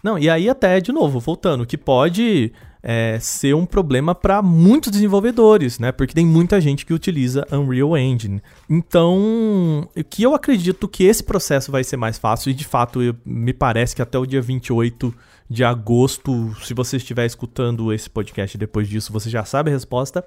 Não, 0.02 0.18
e 0.18 0.28
aí 0.28 0.48
até, 0.48 0.80
de 0.80 0.92
novo, 0.92 1.20
voltando, 1.20 1.64
que 1.64 1.78
pode 1.78 2.52
é, 2.82 3.18
ser 3.20 3.54
um 3.54 3.66
problema 3.66 4.14
para 4.14 4.40
muitos 4.40 4.92
desenvolvedores, 4.92 5.78
né? 5.78 5.90
Porque 5.90 6.14
tem 6.14 6.26
muita 6.26 6.60
gente 6.60 6.86
que 6.86 6.94
utiliza 6.94 7.46
Unreal 7.50 7.96
Engine. 7.96 8.40
Então, 8.70 9.88
o 9.96 10.04
que 10.04 10.22
eu 10.22 10.34
acredito 10.34 10.86
que 10.86 11.04
esse 11.04 11.24
processo 11.24 11.72
vai 11.72 11.82
ser 11.82 11.96
mais 11.96 12.18
fácil, 12.18 12.50
e 12.50 12.54
de 12.54 12.64
fato 12.64 13.02
eu, 13.02 13.16
me 13.24 13.52
parece 13.52 13.96
que 13.96 14.02
até 14.02 14.16
o 14.16 14.26
dia 14.26 14.40
28 14.40 15.12
de 15.48 15.64
agosto. 15.64 16.54
Se 16.62 16.74
você 16.74 16.96
estiver 16.96 17.26
escutando 17.26 17.92
esse 17.92 18.10
podcast 18.10 18.56
depois 18.58 18.88
disso, 18.88 19.12
você 19.12 19.30
já 19.30 19.44
sabe 19.44 19.70
a 19.70 19.74
resposta. 19.74 20.24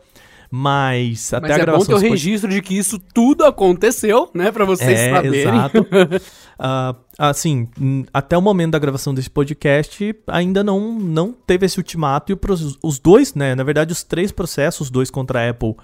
Mas 0.52 1.32
até 1.32 1.48
Mas 1.48 1.52
a 1.52 1.60
é 1.60 1.64
gravação. 1.64 1.94
Bom 1.96 2.02
ter 2.02 2.08
o 2.08 2.10
registro 2.10 2.50
de 2.50 2.62
que 2.62 2.76
isso 2.76 2.98
tudo 3.14 3.46
aconteceu, 3.46 4.32
né? 4.34 4.52
Pra 4.52 4.66
vocês 4.66 5.00
é, 5.00 5.14
saberem. 5.14 5.42
Exato. 5.42 5.78
uh, 5.80 6.98
assim, 7.18 7.68
até 8.12 8.36
o 8.36 8.42
momento 8.42 8.72
da 8.72 8.80
gravação 8.80 9.14
desse 9.14 9.30
podcast, 9.30 10.16
ainda 10.26 10.64
não, 10.64 10.98
não 10.98 11.32
teve 11.32 11.68
esse 11.68 11.78
ultimato. 11.78 12.32
E 12.32 12.38
os 12.82 12.98
dois, 12.98 13.36
né? 13.36 13.54
Na 13.54 13.64
verdade, 13.64 13.92
os 13.92 14.02
três 14.02 14.32
processos, 14.32 14.90
dois 14.90 15.12
contra 15.12 15.40
a 15.40 15.50
Apple 15.52 15.76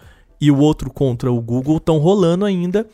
e 0.42 0.50
o 0.50 0.58
outro 0.58 0.90
contra 0.92 1.32
o 1.32 1.40
Google, 1.40 1.78
estão 1.78 2.00
rolando 2.00 2.44
ainda. 2.44 2.88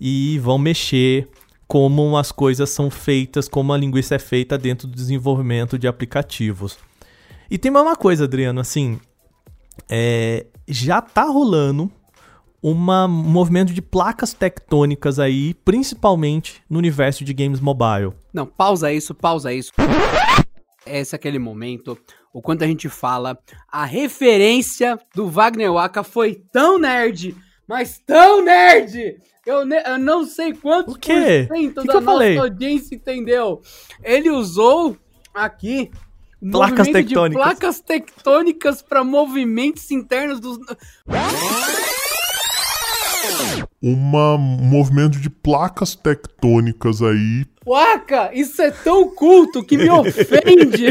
E 0.00 0.38
vão 0.38 0.56
mexer 0.58 1.28
como 1.66 2.16
as 2.16 2.30
coisas 2.30 2.70
são 2.70 2.90
feitas, 2.90 3.48
como 3.48 3.72
a 3.72 3.78
linguiça 3.78 4.14
é 4.14 4.18
feita 4.18 4.58
dentro 4.58 4.86
do 4.86 4.94
desenvolvimento 4.94 5.78
de 5.78 5.88
aplicativos. 5.88 6.78
E 7.50 7.58
tem 7.58 7.70
uma 7.70 7.96
coisa, 7.96 8.24
Adriano, 8.24 8.60
assim, 8.60 9.00
é, 9.88 10.46
já 10.68 11.00
tá 11.00 11.24
rolando 11.24 11.90
uma, 12.62 13.06
um 13.06 13.08
movimento 13.08 13.72
de 13.72 13.82
placas 13.82 14.32
tectônicas 14.32 15.18
aí, 15.18 15.52
principalmente 15.52 16.62
no 16.70 16.78
universo 16.78 17.24
de 17.24 17.34
games 17.34 17.60
mobile. 17.60 18.12
Não, 18.32 18.46
pausa 18.46 18.92
isso, 18.92 19.14
pausa 19.14 19.52
isso. 19.52 19.72
Esse 20.86 21.14
é 21.14 21.16
aquele 21.16 21.38
momento, 21.38 21.98
o 22.32 22.40
quanto 22.40 22.64
a 22.64 22.66
gente 22.66 22.88
fala, 22.88 23.38
a 23.70 23.84
referência 23.84 24.98
do 25.14 25.28
Wagner 25.28 25.72
Waka 25.72 26.02
foi 26.02 26.34
tão 26.52 26.78
nerd, 26.78 27.36
mas 27.68 27.98
tão 28.04 28.44
nerd, 28.44 29.16
eu, 29.44 29.64
ne, 29.64 29.82
eu 29.84 29.98
não 29.98 30.24
sei 30.24 30.52
quantos 30.54 30.94
o 30.94 30.98
quê? 30.98 31.46
por 31.48 31.56
cento 31.56 31.80
que 31.80 31.86
da 31.86 31.94
que 31.94 32.00
nossa 32.00 32.02
falei? 32.02 32.38
audiência 32.38 32.94
entendeu. 32.94 33.60
Ele 34.02 34.30
usou 34.30 34.96
aqui 35.34 35.90
placas 36.50 36.88
tectônicas. 36.88 37.42
placas 37.42 37.80
tectônicas 37.80 38.82
para 38.82 39.04
movimentos 39.04 39.90
internos 39.90 40.40
dos. 40.40 40.58
Um 43.82 43.96
movimento 43.96 45.18
de 45.18 45.28
placas 45.28 45.96
tectônicas 45.96 47.02
aí. 47.02 47.44
Placa! 47.64 48.30
Isso 48.32 48.62
é 48.62 48.70
tão 48.70 49.08
culto 49.14 49.64
que 49.64 49.76
me 49.76 49.90
ofende! 49.90 50.86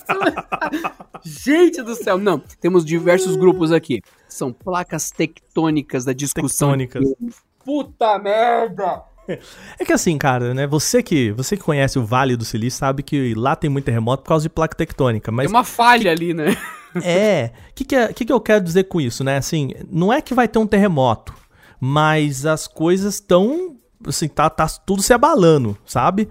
Gente 1.24 1.82
do 1.82 1.94
céu! 1.94 2.16
Não, 2.16 2.38
temos 2.60 2.84
diversos 2.84 3.36
grupos 3.36 3.70
aqui. 3.70 4.00
São 4.28 4.52
placas 4.52 5.10
tectônicas 5.10 6.04
da 6.04 6.12
discussão. 6.12 6.76
Tectônicas. 6.76 7.36
Puta 7.66 8.16
merda! 8.16 9.02
É 9.28 9.84
que 9.84 9.92
assim, 9.92 10.16
cara, 10.16 10.54
né? 10.54 10.68
Você 10.68 11.02
que, 11.02 11.32
você 11.32 11.56
que 11.56 11.62
conhece 11.64 11.98
o 11.98 12.04
Vale 12.04 12.36
do 12.36 12.44
Silício 12.44 12.78
sabe 12.78 13.02
que 13.02 13.34
lá 13.34 13.56
tem 13.56 13.68
muito 13.68 13.84
terremoto 13.84 14.22
por 14.22 14.28
causa 14.28 14.44
de 14.44 14.48
placa 14.48 14.76
tectônica. 14.76 15.32
Mas 15.32 15.46
tem 15.46 15.54
uma 15.54 15.64
falha 15.64 16.02
que, 16.02 16.08
ali, 16.08 16.32
né? 16.32 16.56
É. 17.02 17.50
O 17.70 17.74
que, 17.74 17.84
que, 17.84 17.94
é, 17.94 18.12
que, 18.12 18.24
que 18.24 18.32
eu 18.32 18.40
quero 18.40 18.64
dizer 18.64 18.84
com 18.84 18.98
isso, 19.00 19.22
né? 19.22 19.36
Assim, 19.36 19.72
não 19.90 20.10
é 20.10 20.22
que 20.22 20.32
vai 20.32 20.48
ter 20.48 20.58
um 20.58 20.66
terremoto, 20.66 21.34
mas 21.78 22.46
as 22.46 22.66
coisas 22.66 23.14
estão. 23.14 23.76
Assim, 24.06 24.28
tá, 24.28 24.48
tá 24.48 24.66
tudo 24.66 25.02
se 25.02 25.12
abalando, 25.12 25.76
sabe? 25.84 26.28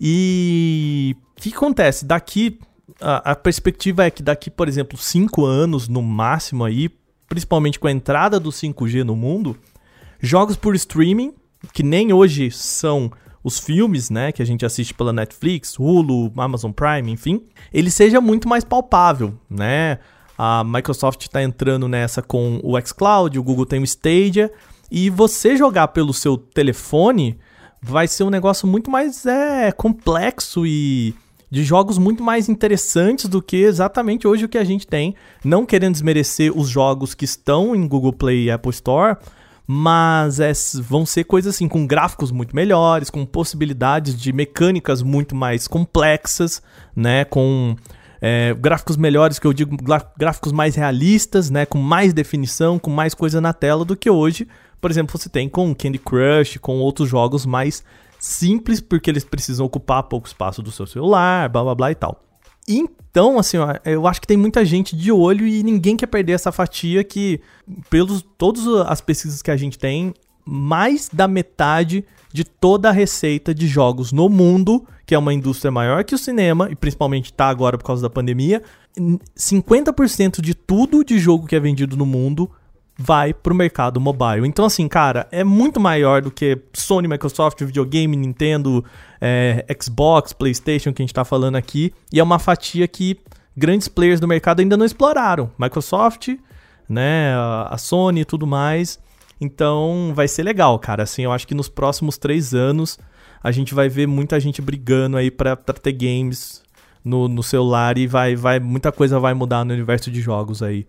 E 0.00 1.14
o 1.36 1.40
que 1.40 1.54
acontece? 1.54 2.04
Daqui. 2.04 2.58
A, 3.00 3.32
a 3.32 3.36
perspectiva 3.36 4.04
é 4.04 4.10
que 4.10 4.22
daqui, 4.22 4.50
por 4.50 4.66
exemplo, 4.66 4.96
cinco 4.96 5.44
anos 5.44 5.88
no 5.88 6.02
máximo 6.02 6.64
aí, 6.64 6.88
principalmente 7.28 7.78
com 7.78 7.86
a 7.86 7.92
entrada 7.92 8.40
do 8.40 8.50
5G 8.50 9.02
no 9.02 9.14
mundo, 9.14 9.56
jogos 10.20 10.56
por 10.56 10.74
streaming, 10.74 11.34
que 11.72 11.82
nem 11.82 12.12
hoje 12.12 12.50
são 12.50 13.10
os 13.42 13.58
filmes, 13.58 14.08
né, 14.08 14.32
que 14.32 14.40
a 14.40 14.46
gente 14.46 14.64
assiste 14.64 14.94
pela 14.94 15.12
Netflix, 15.12 15.78
Hulu, 15.78 16.32
Amazon 16.36 16.72
Prime, 16.72 17.12
enfim, 17.12 17.42
ele 17.72 17.90
seja 17.90 18.20
muito 18.20 18.48
mais 18.48 18.64
palpável, 18.64 19.34
né? 19.50 19.98
A 20.36 20.64
Microsoft 20.64 21.22
está 21.22 21.42
entrando 21.42 21.86
nessa 21.86 22.22
com 22.22 22.58
o 22.64 22.80
xCloud, 22.80 23.38
o 23.38 23.42
Google 23.42 23.66
tem 23.66 23.80
o 23.80 23.84
Stadia, 23.84 24.50
e 24.90 25.10
você 25.10 25.56
jogar 25.56 25.88
pelo 25.88 26.14
seu 26.14 26.36
telefone 26.36 27.38
vai 27.82 28.08
ser 28.08 28.24
um 28.24 28.30
negócio 28.30 28.66
muito 28.66 28.90
mais 28.90 29.26
é, 29.26 29.70
complexo 29.70 30.66
e 30.66 31.14
de 31.50 31.62
jogos 31.62 31.98
muito 31.98 32.22
mais 32.22 32.48
interessantes 32.48 33.28
do 33.28 33.40
que 33.40 33.58
exatamente 33.58 34.26
hoje 34.26 34.44
o 34.44 34.48
que 34.48 34.58
a 34.58 34.64
gente 34.64 34.86
tem. 34.86 35.14
Não 35.44 35.64
querendo 35.64 35.92
desmerecer 35.92 36.56
os 36.56 36.68
jogos 36.68 37.14
que 37.14 37.24
estão 37.24 37.76
em 37.76 37.86
Google 37.86 38.12
Play 38.12 38.44
e 38.44 38.50
Apple 38.50 38.70
Store, 38.70 39.16
mas 39.66 40.40
é, 40.40 40.52
vão 40.82 41.06
ser 41.06 41.24
coisas 41.24 41.54
assim 41.54 41.68
com 41.68 41.86
gráficos 41.86 42.30
muito 42.30 42.54
melhores, 42.54 43.10
com 43.10 43.24
possibilidades 43.24 44.18
de 44.18 44.32
mecânicas 44.32 45.02
muito 45.02 45.34
mais 45.34 45.66
complexas, 45.66 46.62
né, 46.94 47.24
com 47.24 47.74
é, 48.20 48.54
gráficos 48.54 48.96
melhores, 48.96 49.38
que 49.38 49.46
eu 49.46 49.52
digo 49.52 49.76
gráficos 50.16 50.52
mais 50.52 50.74
realistas, 50.74 51.50
né, 51.50 51.64
com 51.64 51.78
mais 51.78 52.12
definição, 52.12 52.78
com 52.78 52.90
mais 52.90 53.14
coisa 53.14 53.40
na 53.40 53.52
tela 53.52 53.84
do 53.84 53.96
que 53.96 54.10
hoje, 54.10 54.46
por 54.84 54.90
exemplo, 54.90 55.16
você 55.18 55.30
tem 55.30 55.48
com 55.48 55.74
Candy 55.74 55.98
Crush, 55.98 56.58
com 56.58 56.78
outros 56.78 57.08
jogos 57.08 57.46
mais 57.46 57.82
simples, 58.18 58.82
porque 58.82 59.10
eles 59.10 59.24
precisam 59.24 59.64
ocupar 59.64 60.02
pouco 60.02 60.26
espaço 60.26 60.62
do 60.62 60.70
seu 60.70 60.86
celular, 60.86 61.48
blá 61.48 61.62
blá 61.62 61.74
blá 61.74 61.90
e 61.90 61.94
tal. 61.94 62.22
Então, 62.66 63.38
assim, 63.38 63.58
ó, 63.58 63.74
eu 63.84 64.06
acho 64.06 64.20
que 64.20 64.26
tem 64.26 64.36
muita 64.36 64.64
gente 64.64 64.96
de 64.96 65.12
olho 65.12 65.46
e 65.46 65.62
ninguém 65.62 65.96
quer 65.96 66.06
perder 66.06 66.32
essa 66.32 66.50
fatia 66.50 67.04
que, 67.04 67.40
pelos 67.90 68.22
todas 68.38 68.66
as 68.88 69.00
pesquisas 69.00 69.42
que 69.42 69.50
a 69.50 69.56
gente 69.56 69.78
tem, 69.78 70.14
mais 70.44 71.08
da 71.12 71.28
metade 71.28 72.04
de 72.32 72.44
toda 72.44 72.88
a 72.88 72.92
receita 72.92 73.54
de 73.54 73.66
jogos 73.66 74.12
no 74.12 74.28
mundo, 74.28 74.84
que 75.06 75.14
é 75.14 75.18
uma 75.18 75.32
indústria 75.32 75.70
maior 75.70 76.04
que 76.04 76.14
o 76.14 76.18
cinema, 76.18 76.68
e 76.70 76.74
principalmente 76.74 77.26
está 77.26 77.48
agora 77.48 77.78
por 77.78 77.84
causa 77.84 78.02
da 78.02 78.10
pandemia, 78.10 78.62
50% 79.36 80.40
de 80.40 80.54
tudo 80.54 81.04
de 81.04 81.18
jogo 81.18 81.46
que 81.46 81.56
é 81.56 81.60
vendido 81.60 81.96
no 81.96 82.06
mundo 82.06 82.50
vai 82.96 83.34
pro 83.34 83.54
mercado 83.54 84.00
mobile. 84.00 84.46
Então, 84.46 84.64
assim, 84.64 84.86
cara, 84.86 85.26
é 85.30 85.42
muito 85.42 85.80
maior 85.80 86.22
do 86.22 86.30
que 86.30 86.58
Sony, 86.72 87.08
Microsoft, 87.08 87.60
videogame, 87.62 88.16
Nintendo, 88.16 88.84
é, 89.20 89.64
Xbox, 89.80 90.32
PlayStation, 90.32 90.92
que 90.92 91.02
a 91.02 91.04
gente 91.04 91.14
tá 91.14 91.24
falando 91.24 91.56
aqui. 91.56 91.92
E 92.12 92.20
é 92.20 92.22
uma 92.22 92.38
fatia 92.38 92.86
que 92.86 93.18
grandes 93.56 93.88
players 93.88 94.20
do 94.20 94.28
mercado 94.28 94.60
ainda 94.60 94.76
não 94.76 94.86
exploraram. 94.86 95.50
Microsoft, 95.58 96.30
né, 96.88 97.34
a 97.68 97.76
Sony 97.78 98.20
e 98.20 98.24
tudo 98.24 98.46
mais. 98.46 98.98
Então, 99.40 100.12
vai 100.14 100.28
ser 100.28 100.44
legal, 100.44 100.78
cara. 100.78 101.02
Assim, 101.02 101.22
eu 101.22 101.32
acho 101.32 101.46
que 101.46 101.54
nos 101.54 101.68
próximos 101.68 102.16
três 102.16 102.54
anos 102.54 102.98
a 103.42 103.50
gente 103.50 103.74
vai 103.74 103.88
ver 103.88 104.06
muita 104.06 104.38
gente 104.38 104.62
brigando 104.62 105.16
aí 105.16 105.30
pra, 105.30 105.56
pra 105.56 105.74
ter 105.74 105.92
games 105.92 106.62
no, 107.04 107.28
no 107.28 107.42
celular 107.42 107.98
e 107.98 108.06
vai, 108.06 108.34
vai, 108.34 108.58
muita 108.58 108.90
coisa 108.90 109.20
vai 109.20 109.34
mudar 109.34 109.64
no 109.64 109.74
universo 109.74 110.10
de 110.10 110.20
jogos 110.20 110.62
aí 110.62 110.86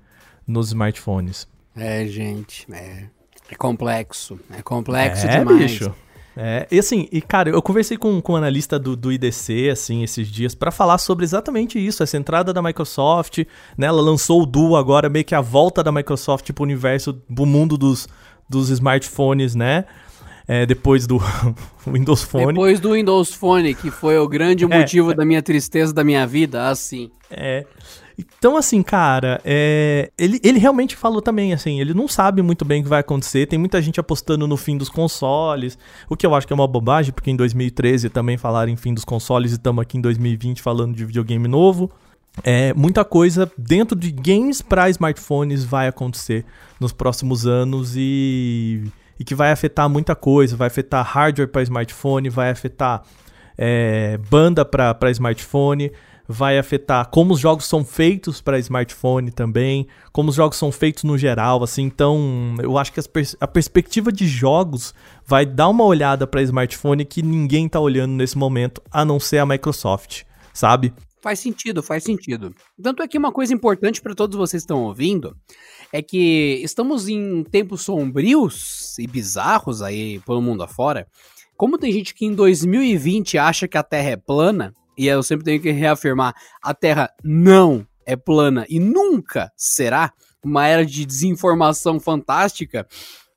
nos 0.47 0.67
smartphones. 0.67 1.47
É, 1.75 2.05
gente, 2.05 2.65
é, 2.71 3.05
é 3.49 3.55
complexo. 3.55 4.39
É 4.51 4.61
complexo 4.61 5.25
é, 5.27 5.39
demais. 5.39 5.71
Bicho. 5.71 5.93
É, 6.37 6.67
e 6.69 6.77
assim, 6.77 7.07
e 7.11 7.21
cara, 7.21 7.49
eu 7.49 7.61
conversei 7.61 7.97
com, 7.97 8.19
com 8.21 8.33
um 8.33 8.35
analista 8.35 8.77
do, 8.77 8.95
do 8.95 9.11
IDC, 9.11 9.69
assim, 9.71 10.03
esses 10.03 10.27
dias, 10.27 10.53
para 10.53 10.69
falar 10.69 10.97
sobre 10.97 11.23
exatamente 11.23 11.79
isso, 11.79 12.03
essa 12.03 12.17
entrada 12.17 12.51
da 12.51 12.61
Microsoft, 12.61 13.45
né, 13.77 13.87
ela 13.87 14.01
lançou 14.01 14.41
o 14.41 14.45
Duo 14.45 14.75
agora, 14.75 15.07
meio 15.07 15.23
que 15.23 15.33
a 15.33 15.39
volta 15.39 15.81
da 15.81 15.93
Microsoft 15.93 16.51
pro 16.51 16.63
universo, 16.63 17.13
pro 17.33 17.45
mundo 17.45 17.77
dos, 17.77 18.09
dos 18.49 18.69
smartphones, 18.69 19.55
né, 19.55 19.85
é, 20.45 20.65
depois 20.65 21.07
do 21.07 21.21
Windows 21.87 22.23
Phone. 22.23 22.47
Depois 22.47 22.81
do 22.81 22.91
Windows 22.91 23.33
Phone, 23.33 23.73
que 23.73 23.89
foi 23.89 24.17
o 24.17 24.27
grande 24.27 24.65
é. 24.65 24.67
motivo 24.67 25.11
é, 25.11 25.15
da 25.15 25.23
minha 25.23 25.41
tristeza 25.41 25.93
da 25.93 26.03
minha 26.03 26.27
vida, 26.27 26.67
assim. 26.67 27.11
É, 27.31 27.65
então, 28.17 28.55
assim, 28.55 28.81
cara, 28.81 29.41
é... 29.43 30.09
ele, 30.17 30.39
ele 30.43 30.57
realmente 30.57 30.95
falou 30.95 31.21
também, 31.21 31.53
assim, 31.53 31.81
ele 31.81 31.93
não 31.93 32.07
sabe 32.07 32.41
muito 32.41 32.63
bem 32.63 32.79
o 32.79 32.83
que 32.83 32.89
vai 32.89 33.01
acontecer. 33.01 33.45
Tem 33.45 33.59
muita 33.59 33.81
gente 33.81 33.99
apostando 33.99 34.47
no 34.47 34.55
fim 34.55 34.77
dos 34.77 34.89
consoles, 34.89 35.77
o 36.09 36.15
que 36.15 36.25
eu 36.25 36.33
acho 36.33 36.47
que 36.47 36.53
é 36.53 36.55
uma 36.55 36.67
bobagem, 36.67 37.13
porque 37.13 37.29
em 37.29 37.35
2013 37.35 38.09
também 38.09 38.37
falaram 38.37 38.71
em 38.71 38.77
fim 38.77 38.93
dos 38.93 39.03
consoles 39.03 39.51
e 39.51 39.55
estamos 39.55 39.81
aqui 39.81 39.97
em 39.97 40.01
2020 40.01 40.61
falando 40.61 40.95
de 40.95 41.03
videogame 41.03 41.47
novo. 41.47 41.91
É, 42.43 42.73
muita 42.73 43.05
coisa 43.05 43.49
dentro 43.57 43.97
de 43.97 44.11
games 44.11 44.61
para 44.61 44.89
smartphones 44.89 45.63
vai 45.63 45.87
acontecer 45.87 46.45
nos 46.79 46.91
próximos 46.91 47.45
anos 47.47 47.93
e, 47.95 48.83
e 49.19 49.23
que 49.23 49.35
vai 49.35 49.51
afetar 49.51 49.89
muita 49.89 50.15
coisa. 50.15 50.55
Vai 50.55 50.67
afetar 50.67 51.05
hardware 51.05 51.49
para 51.49 51.61
smartphone, 51.63 52.29
vai 52.29 52.49
afetar 52.49 53.03
é, 53.57 54.17
banda 54.29 54.65
para 54.65 55.11
smartphone 55.11 55.91
vai 56.27 56.57
afetar 56.57 57.09
como 57.09 57.33
os 57.33 57.39
jogos 57.39 57.65
são 57.65 57.83
feitos 57.83 58.41
para 58.41 58.59
smartphone 58.59 59.31
também, 59.31 59.87
como 60.11 60.29
os 60.29 60.35
jogos 60.35 60.57
são 60.57 60.71
feitos 60.71 61.03
no 61.03 61.17
geral, 61.17 61.63
assim. 61.63 61.83
Então, 61.83 62.55
eu 62.61 62.77
acho 62.77 62.91
que 62.91 63.01
pers 63.09 63.35
a 63.39 63.47
perspectiva 63.47 64.11
de 64.11 64.27
jogos 64.27 64.93
vai 65.25 65.45
dar 65.45 65.69
uma 65.69 65.83
olhada 65.83 66.25
para 66.25 66.41
smartphone 66.41 67.05
que 67.05 67.21
ninguém 67.21 67.69
tá 67.69 67.79
olhando 67.79 68.13
nesse 68.13 68.37
momento, 68.37 68.81
a 68.91 69.05
não 69.05 69.19
ser 69.19 69.39
a 69.39 69.45
Microsoft, 69.45 70.23
sabe? 70.53 70.93
Faz 71.21 71.39
sentido, 71.39 71.81
faz 71.81 72.03
sentido. 72.03 72.53
Tanto 72.81 73.01
é 73.01 73.07
que 73.07 73.17
uma 73.17 73.31
coisa 73.31 73.51
importante 73.51 73.99
para 73.99 74.13
todos 74.13 74.37
vocês 74.37 74.61
que 74.61 74.65
estão 74.65 74.83
ouvindo 74.83 75.35
é 75.91 75.99
que 75.99 76.61
estamos 76.63 77.07
em 77.07 77.43
tempos 77.43 77.81
sombrios 77.81 78.97
e 78.99 79.07
bizarros 79.07 79.81
aí 79.81 80.19
pelo 80.19 80.41
mundo 80.41 80.61
afora. 80.61 81.07
Como 81.57 81.77
tem 81.77 81.91
gente 81.91 82.13
que 82.13 82.25
em 82.25 82.33
2020 82.35 83.37
acha 83.37 83.67
que 83.67 83.77
a 83.77 83.81
Terra 83.81 84.09
é 84.09 84.17
plana, 84.17 84.73
e 84.97 85.07
eu 85.07 85.21
sempre 85.23 85.45
tenho 85.45 85.61
que 85.61 85.71
reafirmar: 85.71 86.35
a 86.61 86.73
Terra 86.73 87.09
não 87.23 87.85
é 88.05 88.15
plana 88.15 88.65
e 88.69 88.79
nunca 88.79 89.51
será 89.55 90.13
uma 90.43 90.67
era 90.67 90.85
de 90.85 91.05
desinformação 91.05 91.99
fantástica. 91.99 92.87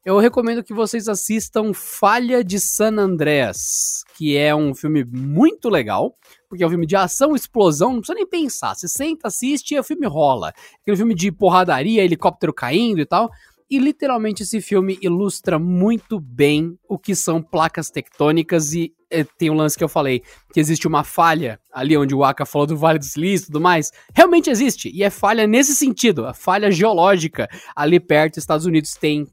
Eu 0.05 0.19
recomendo 0.19 0.65
que 0.65 0.73
vocês 0.73 1.09
assistam 1.09 1.75
Falha 1.75 2.43
de 2.43 2.59
San 2.59 2.97
Andreas, 2.99 4.05
que 4.17 4.37
é 4.37 4.55
um 4.55 4.75
filme 4.75 5.05
muito 5.05 5.69
legal, 5.69 6.17
porque 6.49 6.63
é 6.63 6.67
um 6.67 6.71
filme 6.71 6.87
de 6.87 6.97
ação, 6.97 7.35
explosão, 7.35 7.93
não 7.93 7.99
precisa 7.99 8.15
nem 8.15 8.27
pensar. 8.27 8.75
Você 8.75 8.89
senta, 8.89 9.29
assiste 9.29 9.75
e 9.75 9.79
o 9.79 9.85
filme 9.85 10.07
rola. 10.07 10.53
Aquele 10.81 10.97
filme 10.97 11.15
de 11.15 11.31
porradaria, 11.31 12.03
helicóptero 12.03 12.55
caindo 12.55 13.01
e 13.01 13.07
tal. 13.07 13.29
E 13.71 13.79
literalmente 13.79 14.43
esse 14.43 14.61
filme 14.63 14.99
ilustra 15.03 15.59
muito 15.59 16.19
bem 16.19 16.79
o 16.89 16.99
que 16.99 17.15
são 17.15 17.43
placas 17.43 17.91
tectônicas 17.91 18.73
e 18.73 18.95
é, 19.11 19.25
tem 19.25 19.51
um 19.51 19.55
lance 19.55 19.77
que 19.77 19.85
eu 19.85 19.89
falei, 19.89 20.23
que 20.53 20.61
existe 20.61 20.87
uma 20.87 21.05
falha 21.05 21.61
ali 21.73 21.97
onde 21.97 22.15
o 22.15 22.25
Aka 22.25 22.47
falou 22.47 22.67
do 22.67 22.77
Vale 22.77 22.99
do 22.99 23.05
Silício 23.05 23.45
e 23.45 23.47
tudo 23.47 23.61
mais. 23.61 23.91
Realmente 24.15 24.51
existe, 24.51 24.91
e 24.93 25.03
é 25.03 25.11
falha 25.11 25.47
nesse 25.47 25.75
sentido, 25.75 26.27
a 26.27 26.35
falha 26.35 26.71
geológica. 26.71 27.49
Ali 27.75 28.01
perto, 28.01 28.39
Estados 28.39 28.67
Unidos 28.67 28.95
tem 28.95 29.27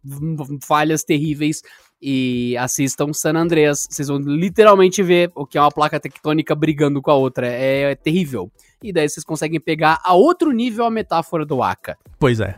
falhas 0.61 1.03
terríveis 1.03 1.61
e 2.01 2.55
assistam 2.57 3.13
San 3.13 3.35
Andreas. 3.35 3.87
Vocês 3.89 4.07
vão 4.07 4.17
literalmente 4.17 5.01
ver 5.01 5.31
o 5.33 5.45
que 5.45 5.57
é 5.57 5.61
uma 5.61 5.71
placa 5.71 5.99
tectônica 5.99 6.53
brigando 6.55 7.01
com 7.01 7.11
a 7.11 7.15
outra. 7.15 7.47
É, 7.47 7.91
é 7.91 7.95
terrível. 7.95 8.51
E 8.83 8.93
daí 8.93 9.07
vocês 9.07 9.23
conseguem 9.23 9.59
pegar 9.59 9.99
a 10.03 10.13
outro 10.13 10.51
nível 10.51 10.85
a 10.85 10.91
metáfora 10.91 11.45
do 11.45 11.63
Aka. 11.63 11.97
Pois 12.19 12.39
é. 12.39 12.55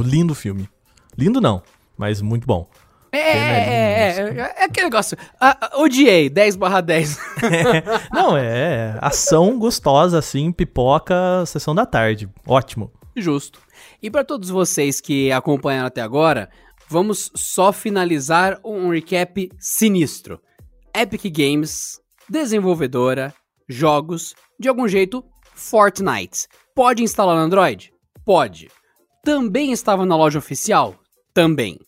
Lindo 0.00 0.34
filme. 0.34 0.68
Lindo 1.18 1.40
não, 1.40 1.62
mas 1.96 2.20
muito 2.20 2.46
bom. 2.46 2.68
É, 3.12 3.18
é, 3.18 4.18
é, 4.18 4.38
é, 4.38 4.64
aquele 4.64 4.86
negócio. 4.86 5.16
Ah, 5.40 5.70
odiei, 5.76 6.28
10 6.28 6.56
barra 6.56 6.80
10. 6.80 7.18
não, 8.12 8.36
é 8.36 8.98
ação 9.00 9.58
gostosa, 9.58 10.18
assim, 10.18 10.52
pipoca, 10.52 11.44
sessão 11.46 11.74
da 11.74 11.86
tarde. 11.86 12.28
Ótimo. 12.46 12.92
Justo. 13.16 13.60
E 14.02 14.10
para 14.10 14.24
todos 14.24 14.50
vocês 14.50 15.00
que 15.00 15.32
acompanharam 15.32 15.86
até 15.86 16.02
agora, 16.02 16.50
vamos 16.88 17.30
só 17.34 17.72
finalizar 17.72 18.60
um 18.62 18.90
recap 18.90 19.50
sinistro. 19.58 20.40
Epic 20.94 21.24
Games, 21.34 21.98
desenvolvedora, 22.28 23.34
jogos, 23.68 24.34
de 24.60 24.68
algum 24.68 24.86
jeito, 24.86 25.24
Fortnite. 25.54 26.46
Pode 26.74 27.02
instalar 27.02 27.36
no 27.36 27.42
Android? 27.42 27.92
Pode. 28.24 28.70
Também 29.24 29.72
estava 29.72 30.04
na 30.04 30.16
loja 30.16 30.38
oficial? 30.38 30.94
Também. 31.36 31.78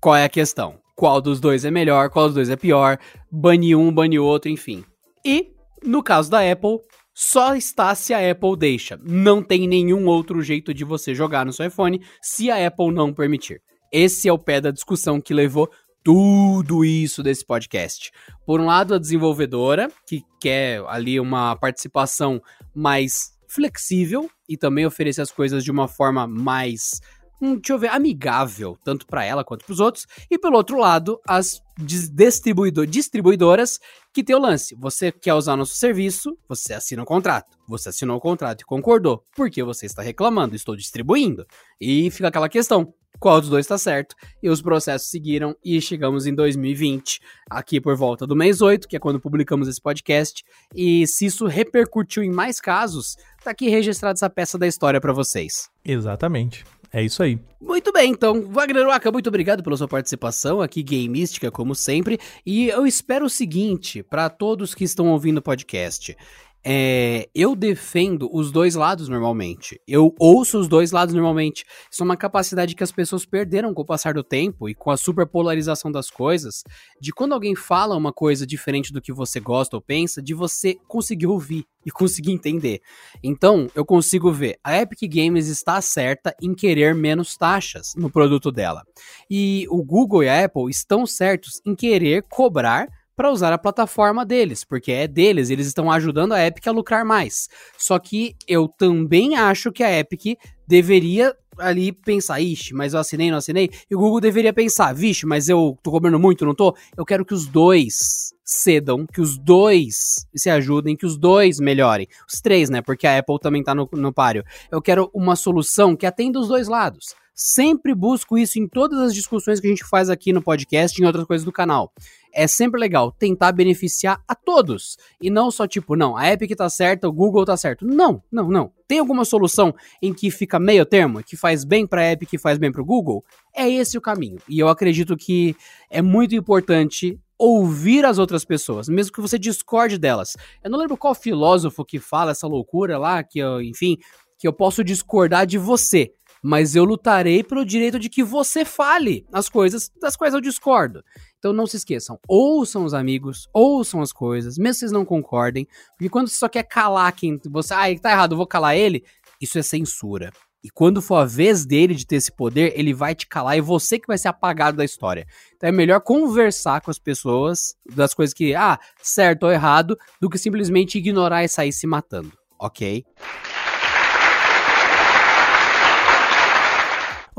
Qual 0.00 0.14
é 0.14 0.22
a 0.22 0.28
questão? 0.28 0.78
Qual 0.94 1.20
dos 1.20 1.40
dois 1.40 1.64
é 1.64 1.70
melhor, 1.70 2.10
qual 2.10 2.26
dos 2.26 2.36
dois 2.36 2.48
é 2.48 2.54
pior, 2.54 2.96
bane 3.28 3.74
um, 3.74 3.92
bane 3.92 4.20
outro, 4.20 4.48
enfim. 4.48 4.84
E, 5.26 5.48
no 5.82 6.00
caso 6.00 6.30
da 6.30 6.48
Apple, 6.48 6.78
só 7.12 7.56
está 7.56 7.92
se 7.96 8.14
a 8.14 8.30
Apple 8.30 8.56
deixa. 8.56 8.96
Não 9.02 9.42
tem 9.42 9.66
nenhum 9.66 10.06
outro 10.06 10.40
jeito 10.42 10.72
de 10.72 10.84
você 10.84 11.12
jogar 11.12 11.44
no 11.44 11.52
seu 11.52 11.66
iPhone 11.66 12.00
se 12.22 12.52
a 12.52 12.64
Apple 12.68 12.92
não 12.92 13.12
permitir. 13.12 13.60
Esse 13.92 14.28
é 14.28 14.32
o 14.32 14.38
pé 14.38 14.60
da 14.60 14.70
discussão 14.70 15.20
que 15.20 15.34
levou 15.34 15.68
tudo 16.04 16.84
isso 16.84 17.20
desse 17.20 17.44
podcast. 17.44 18.12
Por 18.46 18.60
um 18.60 18.66
lado, 18.66 18.94
a 18.94 18.98
desenvolvedora, 19.00 19.90
que 20.06 20.22
quer 20.40 20.84
ali 20.86 21.18
uma 21.18 21.56
participação 21.56 22.40
mais 22.72 23.36
flexível 23.48 24.30
e 24.48 24.56
também 24.56 24.86
oferecer 24.86 25.22
as 25.22 25.32
coisas 25.32 25.64
de 25.64 25.70
uma 25.72 25.88
forma 25.88 26.28
mais 26.28 27.00
um, 27.40 27.54
deixa 27.54 27.72
eu 27.72 27.78
ver, 27.78 27.88
amigável, 27.88 28.76
tanto 28.84 29.06
para 29.06 29.24
ela 29.24 29.44
quanto 29.44 29.64
para 29.64 29.72
os 29.72 29.80
outros. 29.80 30.06
E 30.30 30.38
pelo 30.38 30.56
outro 30.56 30.78
lado, 30.78 31.20
as 31.26 31.60
distribuidor, 31.78 32.86
distribuidoras 32.86 33.78
que 34.12 34.24
tem 34.24 34.34
o 34.34 34.40
lance. 34.40 34.74
Você 34.80 35.12
quer 35.12 35.34
usar 35.34 35.56
nosso 35.56 35.76
serviço, 35.76 36.36
você 36.48 36.74
assina 36.74 37.02
um 37.02 37.04
contrato. 37.04 37.56
Você 37.68 37.90
assinou 37.90 38.16
o 38.16 38.20
contrato 38.20 38.62
e 38.62 38.64
concordou. 38.64 39.22
Porque 39.36 39.62
você 39.62 39.86
está 39.86 40.02
reclamando, 40.02 40.56
estou 40.56 40.74
distribuindo. 40.74 41.46
E 41.80 42.10
fica 42.10 42.28
aquela 42.28 42.48
questão. 42.48 42.92
Qual 43.20 43.40
dos 43.40 43.50
dois 43.50 43.64
está 43.64 43.76
certo? 43.76 44.14
E 44.40 44.48
os 44.48 44.62
processos 44.62 45.10
seguiram 45.10 45.56
e 45.64 45.80
chegamos 45.80 46.24
em 46.26 46.34
2020, 46.34 47.20
aqui 47.50 47.80
por 47.80 47.96
volta 47.96 48.24
do 48.24 48.36
mês 48.36 48.60
8, 48.60 48.86
que 48.86 48.94
é 48.96 49.00
quando 49.00 49.20
publicamos 49.20 49.66
esse 49.66 49.80
podcast. 49.80 50.44
E 50.72 51.04
se 51.06 51.26
isso 51.26 51.46
repercutiu 51.46 52.22
em 52.22 52.30
mais 52.30 52.60
casos, 52.60 53.16
tá 53.42 53.50
aqui 53.50 53.68
registrada 53.68 54.16
essa 54.16 54.30
peça 54.30 54.56
da 54.56 54.68
história 54.68 55.00
para 55.00 55.12
vocês. 55.12 55.68
Exatamente. 55.84 56.64
É 56.92 57.02
isso 57.02 57.22
aí. 57.22 57.38
Muito 57.60 57.92
bem, 57.92 58.10
então, 58.10 58.42
Wagner 58.50 58.86
Waka, 58.86 59.12
muito 59.12 59.26
obrigado 59.28 59.62
pela 59.62 59.76
sua 59.76 59.88
participação 59.88 60.60
aqui, 60.60 60.82
Gameística, 60.82 61.50
como 61.50 61.74
sempre. 61.74 62.18
E 62.46 62.68
eu 62.68 62.86
espero 62.86 63.26
o 63.26 63.30
seguinte, 63.30 64.02
para 64.02 64.30
todos 64.30 64.74
que 64.74 64.84
estão 64.84 65.08
ouvindo 65.08 65.38
o 65.38 65.42
podcast. 65.42 66.16
É, 66.64 67.28
eu 67.34 67.54
defendo 67.54 68.28
os 68.32 68.50
dois 68.50 68.74
lados 68.74 69.08
normalmente. 69.08 69.80
Eu 69.86 70.14
ouço 70.18 70.58
os 70.58 70.68
dois 70.68 70.90
lados 70.90 71.14
normalmente. 71.14 71.64
Isso 71.90 72.02
é 72.02 72.04
uma 72.04 72.16
capacidade 72.16 72.74
que 72.74 72.82
as 72.82 72.92
pessoas 72.92 73.24
perderam 73.24 73.72
com 73.72 73.82
o 73.82 73.86
passar 73.86 74.14
do 74.14 74.24
tempo 74.24 74.68
e 74.68 74.74
com 74.74 74.90
a 74.90 74.96
superpolarização 74.96 75.90
das 75.90 76.10
coisas. 76.10 76.62
De 77.00 77.12
quando 77.12 77.32
alguém 77.32 77.54
fala 77.54 77.96
uma 77.96 78.12
coisa 78.12 78.46
diferente 78.46 78.92
do 78.92 79.00
que 79.00 79.12
você 79.12 79.40
gosta 79.40 79.76
ou 79.76 79.82
pensa, 79.82 80.20
de 80.20 80.34
você 80.34 80.76
conseguir 80.86 81.26
ouvir 81.26 81.64
e 81.86 81.90
conseguir 81.90 82.32
entender. 82.32 82.80
Então, 83.22 83.68
eu 83.74 83.84
consigo 83.84 84.30
ver. 84.30 84.58
A 84.62 84.76
Epic 84.76 85.00
Games 85.10 85.46
está 85.46 85.80
certa 85.80 86.34
em 86.42 86.54
querer 86.54 86.94
menos 86.94 87.36
taxas 87.36 87.94
no 87.96 88.10
produto 88.10 88.50
dela. 88.50 88.82
E 89.30 89.66
o 89.70 89.82
Google 89.82 90.24
e 90.24 90.28
a 90.28 90.44
Apple 90.44 90.68
estão 90.68 91.06
certos 91.06 91.60
em 91.64 91.74
querer 91.74 92.24
cobrar 92.28 92.88
para 93.18 93.32
usar 93.32 93.52
a 93.52 93.58
plataforma 93.58 94.24
deles, 94.24 94.62
porque 94.62 94.92
é 94.92 95.08
deles, 95.08 95.50
eles 95.50 95.66
estão 95.66 95.90
ajudando 95.90 96.34
a 96.34 96.46
Epic 96.46 96.64
a 96.68 96.70
lucrar 96.70 97.04
mais. 97.04 97.48
Só 97.76 97.98
que 97.98 98.36
eu 98.46 98.68
também 98.68 99.34
acho 99.34 99.72
que 99.72 99.82
a 99.82 99.98
Epic 99.98 100.38
deveria 100.68 101.34
ali 101.58 101.90
pensar, 101.90 102.40
ixi, 102.40 102.72
mas 102.72 102.94
eu 102.94 103.00
assinei, 103.00 103.28
não 103.28 103.38
assinei, 103.38 103.70
e 103.90 103.96
o 103.96 103.98
Google 103.98 104.20
deveria 104.20 104.52
pensar, 104.52 104.94
vixe, 104.94 105.26
mas 105.26 105.48
eu 105.48 105.76
tô 105.82 105.90
cobrando 105.90 106.16
muito, 106.16 106.46
não 106.46 106.54
tô? 106.54 106.76
Eu 106.96 107.04
quero 107.04 107.24
que 107.24 107.34
os 107.34 107.48
dois 107.48 108.32
cedam, 108.44 109.04
que 109.04 109.20
os 109.20 109.36
dois 109.36 110.24
se 110.36 110.48
ajudem, 110.48 110.94
que 110.94 111.04
os 111.04 111.18
dois 111.18 111.58
melhorem. 111.58 112.06
Os 112.32 112.40
três, 112.40 112.70
né? 112.70 112.80
Porque 112.80 113.04
a 113.04 113.18
Apple 113.18 113.40
também 113.40 113.64
tá 113.64 113.74
no, 113.74 113.88
no 113.94 114.12
páreo. 114.12 114.44
Eu 114.70 114.80
quero 114.80 115.10
uma 115.12 115.34
solução 115.34 115.96
que 115.96 116.06
atenda 116.06 116.38
os 116.38 116.46
dois 116.46 116.68
lados. 116.68 117.16
Sempre 117.40 117.94
busco 117.94 118.36
isso 118.36 118.58
em 118.58 118.66
todas 118.66 118.98
as 118.98 119.14
discussões 119.14 119.60
que 119.60 119.68
a 119.68 119.70
gente 119.70 119.84
faz 119.84 120.10
aqui 120.10 120.32
no 120.32 120.42
podcast 120.42 121.00
e 121.00 121.04
em 121.04 121.06
outras 121.06 121.24
coisas 121.24 121.44
do 121.44 121.52
canal 121.52 121.92
é 122.32 122.46
sempre 122.46 122.80
legal 122.80 123.12
tentar 123.12 123.52
beneficiar 123.52 124.22
a 124.26 124.34
todos. 124.34 124.98
E 125.20 125.30
não 125.30 125.50
só 125.50 125.66
tipo, 125.66 125.96
não, 125.96 126.16
a 126.16 126.30
Epic 126.32 126.56
tá 126.56 126.68
certa, 126.68 127.08
o 127.08 127.12
Google 127.12 127.44
tá 127.44 127.56
certo. 127.56 127.86
Não, 127.86 128.22
não, 128.30 128.48
não. 128.48 128.72
Tem 128.86 128.98
alguma 128.98 129.24
solução 129.24 129.74
em 130.02 130.12
que 130.12 130.30
fica 130.30 130.58
meio 130.58 130.84
termo, 130.84 131.22
que 131.22 131.36
faz 131.36 131.64
bem 131.64 131.86
pra 131.86 132.10
Epic 132.10 132.32
e 132.32 132.38
faz 132.38 132.58
bem 132.58 132.72
pro 132.72 132.84
Google? 132.84 133.24
É 133.54 133.68
esse 133.68 133.96
o 133.96 134.00
caminho. 134.00 134.38
E 134.48 134.58
eu 134.58 134.68
acredito 134.68 135.16
que 135.16 135.56
é 135.90 136.02
muito 136.02 136.34
importante 136.34 137.18
ouvir 137.38 138.04
as 138.04 138.18
outras 138.18 138.44
pessoas, 138.44 138.88
mesmo 138.88 139.12
que 139.12 139.20
você 139.20 139.38
discorde 139.38 139.96
delas. 139.96 140.36
Eu 140.62 140.70
não 140.70 140.78
lembro 140.78 140.96
qual 140.96 141.14
filósofo 141.14 141.84
que 141.84 142.00
fala 142.00 142.32
essa 142.32 142.48
loucura 142.48 142.98
lá, 142.98 143.22
que 143.22 143.38
eu, 143.38 143.62
enfim, 143.62 143.96
que 144.38 144.46
eu 144.46 144.52
posso 144.52 144.84
discordar 144.84 145.46
de 145.46 145.58
você, 145.58 146.12
mas 146.42 146.74
eu 146.74 146.84
lutarei 146.84 147.42
pelo 147.42 147.64
direito 147.64 147.98
de 147.98 148.08
que 148.08 148.22
você 148.22 148.64
fale 148.64 149.26
as 149.32 149.48
coisas 149.48 149.90
das 150.00 150.16
quais 150.16 150.34
eu 150.34 150.40
discordo. 150.40 151.02
Então 151.38 151.52
não 151.52 151.66
se 151.66 151.76
esqueçam, 151.76 152.18
ouçam 152.26 152.84
os 152.84 152.94
amigos, 152.94 153.48
ouçam 153.52 154.00
as 154.00 154.12
coisas, 154.12 154.58
mesmo 154.58 154.74
que 154.74 154.78
vocês 154.80 154.92
não 154.92 155.04
concordem, 155.04 155.66
porque 155.96 156.08
quando 156.08 156.28
você 156.28 156.36
só 156.36 156.48
quer 156.48 156.64
calar 156.64 157.12
quem 157.12 157.38
você, 157.48 157.74
ah, 157.74 158.00
tá 158.00 158.10
errado, 158.10 158.32
eu 158.32 158.36
vou 158.36 158.46
calar 158.46 158.76
ele, 158.76 159.04
isso 159.40 159.58
é 159.58 159.62
censura. 159.62 160.32
E 160.62 160.70
quando 160.70 161.00
for 161.00 161.16
a 161.16 161.24
vez 161.24 161.64
dele 161.64 161.94
de 161.94 162.04
ter 162.04 162.16
esse 162.16 162.32
poder, 162.32 162.72
ele 162.76 162.92
vai 162.92 163.14
te 163.14 163.26
calar 163.26 163.56
e 163.56 163.60
você 163.60 163.98
que 163.98 164.08
vai 164.08 164.18
ser 164.18 164.28
apagado 164.28 164.76
da 164.76 164.84
história. 164.84 165.24
Então 165.56 165.68
é 165.68 165.72
melhor 165.72 166.00
conversar 166.00 166.80
com 166.80 166.90
as 166.90 166.98
pessoas 166.98 167.76
das 167.94 168.12
coisas 168.12 168.34
que, 168.34 168.54
ah, 168.54 168.78
certo 169.00 169.44
ou 169.44 169.52
errado, 169.52 169.96
do 170.20 170.28
que 170.28 170.36
simplesmente 170.36 170.98
ignorar 170.98 171.44
e 171.44 171.48
sair 171.48 171.72
se 171.72 171.86
matando, 171.86 172.32
ok? 172.58 173.04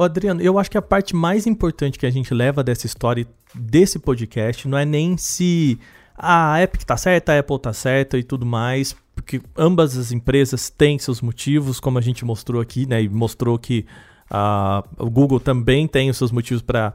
Adriano, 0.04 0.42
eu 0.42 0.58
acho 0.58 0.70
que 0.72 0.78
a 0.78 0.82
parte 0.82 1.16
mais 1.16 1.46
importante 1.46 2.00
que 2.00 2.06
a 2.06 2.10
gente 2.10 2.34
leva 2.34 2.64
dessa 2.64 2.86
história, 2.86 3.28
desse 3.54 4.00
podcast, 4.00 4.68
não 4.68 4.78
é 4.78 4.86
nem 4.86 5.18
se 5.18 5.80
a 6.18 6.62
Epic 6.62 6.84
tá 6.84 6.98
certa, 6.98 7.34
a 7.34 7.40
Apple 7.40 7.60
tá 7.60 7.74
certa 7.74 8.18
e 8.18 8.24
tudo 8.24 8.46
mais, 8.46 8.96
porque 9.16 9.42
ambas 9.58 9.98
as 9.98 10.12
empresas 10.12 10.70
têm 10.70 11.00
seus 11.00 11.22
motivos, 11.22 11.80
como 11.80 11.98
a 11.98 12.02
gente 12.02 12.26
mostrou 12.26 12.62
aqui, 12.62 12.86
né? 12.86 13.02
E 13.02 13.10
mostrou 13.10 13.58
que 13.58 13.86
uh, 14.32 14.88
o 14.98 15.10
Google 15.10 15.40
também 15.40 15.88
tem 15.88 16.10
os 16.10 16.18
seus 16.18 16.32
motivos 16.32 16.62
para 16.62 16.94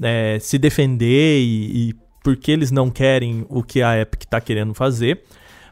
é, 0.00 0.38
se 0.40 0.58
defender 0.58 1.40
e, 1.40 1.90
e 1.90 1.94
porque 2.22 2.50
eles 2.50 2.70
não 2.70 2.90
querem 2.90 3.44
o 3.48 3.62
que 3.62 3.82
a 3.82 3.98
Epic 4.00 4.22
está 4.22 4.40
querendo 4.40 4.74
fazer. 4.74 5.22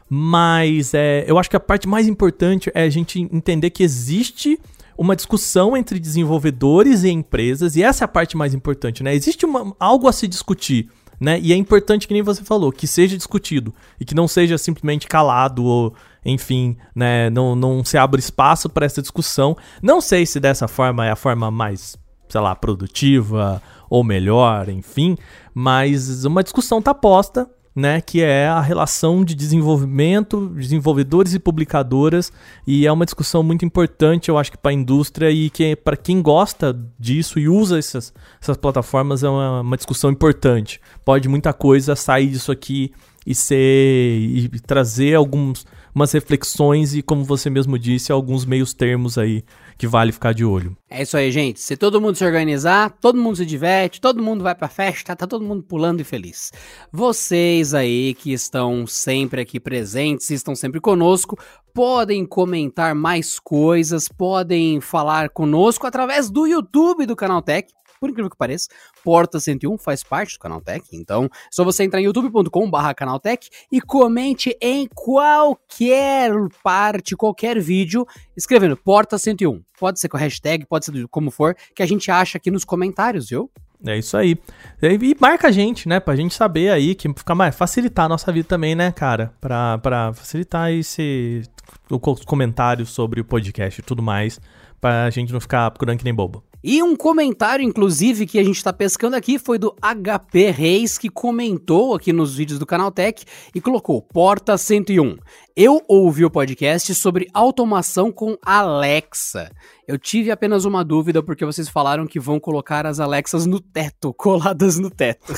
Mas 0.09 0.93
é, 0.93 1.23
eu 1.25 1.39
acho 1.39 1.49
que 1.49 1.55
a 1.55 1.59
parte 1.59 1.87
mais 1.87 2.07
importante 2.07 2.69
é 2.73 2.83
a 2.83 2.89
gente 2.89 3.21
entender 3.31 3.69
que 3.69 3.81
existe 3.81 4.59
uma 4.97 5.15
discussão 5.15 5.75
entre 5.75 5.99
desenvolvedores 5.99 7.03
e 7.03 7.09
empresas, 7.09 7.75
e 7.75 7.83
essa 7.83 8.03
é 8.03 8.05
a 8.05 8.07
parte 8.07 8.37
mais 8.37 8.53
importante, 8.53 9.03
né? 9.03 9.13
Existe 9.13 9.45
uma, 9.45 9.75
algo 9.79 10.07
a 10.07 10.11
se 10.11 10.27
discutir, 10.27 10.89
né? 11.19 11.39
E 11.39 11.53
é 11.53 11.55
importante, 11.55 12.07
que 12.07 12.13
nem 12.13 12.23
você 12.23 12.43
falou, 12.43 12.71
que 12.71 12.87
seja 12.87 13.15
discutido 13.15 13.73
e 13.99 14.05
que 14.05 14.15
não 14.15 14.27
seja 14.27 14.57
simplesmente 14.57 15.07
calado 15.07 15.63
ou, 15.63 15.93
enfim, 16.25 16.75
né? 16.95 17.29
Não, 17.29 17.55
não 17.55 17.83
se 17.83 17.97
abra 17.97 18.19
espaço 18.19 18.69
para 18.69 18.85
essa 18.85 19.01
discussão. 19.01 19.55
Não 19.81 20.01
sei 20.01 20.25
se 20.25 20.39
dessa 20.39 20.67
forma 20.67 21.05
é 21.05 21.11
a 21.11 21.15
forma 21.15 21.51
mais, 21.51 21.95
sei 22.27 22.41
lá, 22.41 22.55
produtiva 22.55 23.61
ou 23.89 24.03
melhor, 24.03 24.69
enfim, 24.69 25.17
mas 25.53 26.23
uma 26.23 26.41
discussão 26.41 26.81
tá 26.81 26.93
posta, 26.93 27.49
né, 27.75 28.01
que 28.01 28.21
é 28.21 28.47
a 28.47 28.59
relação 28.59 29.23
de 29.23 29.33
desenvolvimento, 29.33 30.49
desenvolvedores 30.49 31.33
e 31.33 31.39
publicadoras, 31.39 32.31
e 32.67 32.85
é 32.85 32.91
uma 32.91 33.05
discussão 33.05 33.41
muito 33.41 33.63
importante, 33.63 34.29
eu 34.29 34.37
acho 34.37 34.51
que 34.51 34.57
para 34.57 34.71
a 34.71 34.73
indústria 34.73 35.31
e 35.31 35.49
que 35.49 35.75
para 35.75 35.95
quem 35.95 36.21
gosta 36.21 36.77
disso 36.99 37.39
e 37.39 37.47
usa 37.47 37.79
essas, 37.79 38.13
essas 38.41 38.57
plataformas 38.57 39.23
é 39.23 39.29
uma, 39.29 39.61
uma, 39.61 39.77
discussão 39.77 40.11
importante. 40.11 40.81
Pode 41.05 41.29
muita 41.29 41.53
coisa 41.53 41.95
sair 41.95 42.27
disso 42.27 42.51
aqui 42.51 42.91
e 43.25 43.33
ser 43.33 43.55
e 43.55 44.49
trazer 44.65 45.15
alguns 45.15 45.65
umas 45.93 46.11
reflexões 46.11 46.95
e 46.95 47.01
como 47.01 47.23
você 47.23 47.49
mesmo 47.49 47.77
disse, 47.77 48.11
alguns 48.11 48.45
meios 48.45 48.73
termos 48.73 49.17
aí 49.17 49.43
que 49.81 49.87
vale 49.87 50.11
ficar 50.11 50.31
de 50.31 50.45
olho. 50.45 50.77
É 50.87 51.01
isso 51.01 51.17
aí, 51.17 51.31
gente. 51.31 51.59
Se 51.59 51.75
todo 51.75 51.99
mundo 51.99 52.15
se 52.15 52.23
organizar, 52.23 52.91
todo 53.01 53.17
mundo 53.17 53.37
se 53.37 53.45
diverte, 53.47 53.99
todo 53.99 54.21
mundo 54.21 54.43
vai 54.43 54.53
pra 54.53 54.67
festa, 54.67 55.15
tá 55.15 55.25
todo 55.25 55.43
mundo 55.43 55.63
pulando 55.63 56.01
e 56.01 56.03
feliz. 56.03 56.51
Vocês 56.91 57.73
aí 57.73 58.13
que 58.13 58.31
estão 58.31 58.85
sempre 58.85 59.41
aqui 59.41 59.59
presentes, 59.59 60.29
estão 60.29 60.53
sempre 60.53 60.79
conosco, 60.79 61.35
podem 61.73 62.27
comentar 62.27 62.93
mais 62.93 63.39
coisas, 63.39 64.07
podem 64.07 64.79
falar 64.79 65.29
conosco 65.29 65.87
através 65.87 66.29
do 66.29 66.45
YouTube 66.45 67.07
do 67.07 67.15
Canal 67.15 67.41
Tech 67.41 67.67
por 68.01 68.09
incrível 68.09 68.31
que 68.31 68.35
pareça, 68.35 68.67
Porta 69.03 69.39
101 69.39 69.77
faz 69.77 70.03
parte 70.03 70.33
do 70.33 70.39
Canaltech, 70.39 70.83
então 70.91 71.25
é 71.25 71.29
só 71.51 71.63
você 71.63 71.83
entrar 71.83 72.01
em 72.01 72.05
youtube.com/barra 72.05 72.95
Canaltech 72.95 73.47
e 73.71 73.79
comente 73.79 74.57
em 74.59 74.87
qualquer 74.87 76.31
parte, 76.63 77.15
qualquer 77.15 77.59
vídeo, 77.61 78.05
escrevendo 78.35 78.75
Porta 78.75 79.19
101. 79.19 79.61
Pode 79.79 79.99
ser 79.99 80.09
com 80.09 80.17
hashtag, 80.17 80.65
pode 80.65 80.85
ser 80.85 81.07
como 81.09 81.29
for, 81.29 81.55
que 81.75 81.83
a 81.83 81.85
gente 81.85 82.09
acha 82.09 82.39
aqui 82.39 82.49
nos 82.49 82.65
comentários, 82.65 83.29
viu? 83.29 83.51
É 83.85 83.97
isso 83.97 84.15
aí. 84.17 84.37
E 84.81 85.15
marca 85.19 85.47
a 85.47 85.51
gente, 85.51 85.87
né? 85.87 85.99
Pra 85.99 86.15
gente 86.15 86.35
saber 86.35 86.69
aí, 86.69 86.93
que 86.93 87.07
fica 87.09 87.33
mais 87.33 87.55
facilitar 87.55 88.05
a 88.05 88.09
nossa 88.09 88.31
vida 88.31 88.47
também, 88.47 88.75
né, 88.75 88.91
cara? 88.91 89.33
Pra, 89.41 89.77
pra 89.79 90.13
facilitar 90.13 90.71
esse 90.71 91.41
os 91.89 92.25
comentários 92.25 92.89
sobre 92.89 93.21
o 93.21 93.25
podcast 93.25 93.79
e 93.79 93.83
tudo 93.83 94.01
mais, 94.01 94.39
pra 94.79 95.09
gente 95.09 95.33
não 95.33 95.41
ficar 95.41 95.69
procurando 95.71 95.97
que 95.97 96.03
nem 96.03 96.13
bobo. 96.13 96.43
E 96.63 96.83
um 96.83 96.95
comentário, 96.95 97.65
inclusive, 97.65 98.27
que 98.27 98.37
a 98.37 98.43
gente 98.43 98.57
está 98.57 98.71
pescando 98.71 99.15
aqui 99.15 99.39
foi 99.39 99.57
do 99.57 99.75
HP 99.81 100.51
Reis, 100.51 100.95
que 100.95 101.09
comentou 101.09 101.95
aqui 101.95 102.13
nos 102.13 102.35
vídeos 102.35 102.59
do 102.59 102.67
Canal 102.67 102.91
Tech 102.91 103.25
e 103.55 103.59
colocou 103.59 103.99
Porta 103.99 104.55
101. 104.55 105.17
Eu 105.63 105.79
ouvi 105.87 106.25
o 106.25 106.31
podcast 106.31 106.95
sobre 106.95 107.27
automação 107.35 108.11
com 108.11 108.35
Alexa. 108.43 109.51
Eu 109.87 109.95
tive 109.95 110.31
apenas 110.31 110.65
uma 110.65 110.83
dúvida 110.83 111.21
porque 111.21 111.45
vocês 111.45 111.69
falaram 111.69 112.07
que 112.07 112.19
vão 112.19 112.39
colocar 112.39 112.87
as 112.87 112.99
Alexas 112.99 113.45
no 113.45 113.59
teto, 113.59 114.11
coladas 114.17 114.79
no 114.79 114.89
teto. 114.89 115.35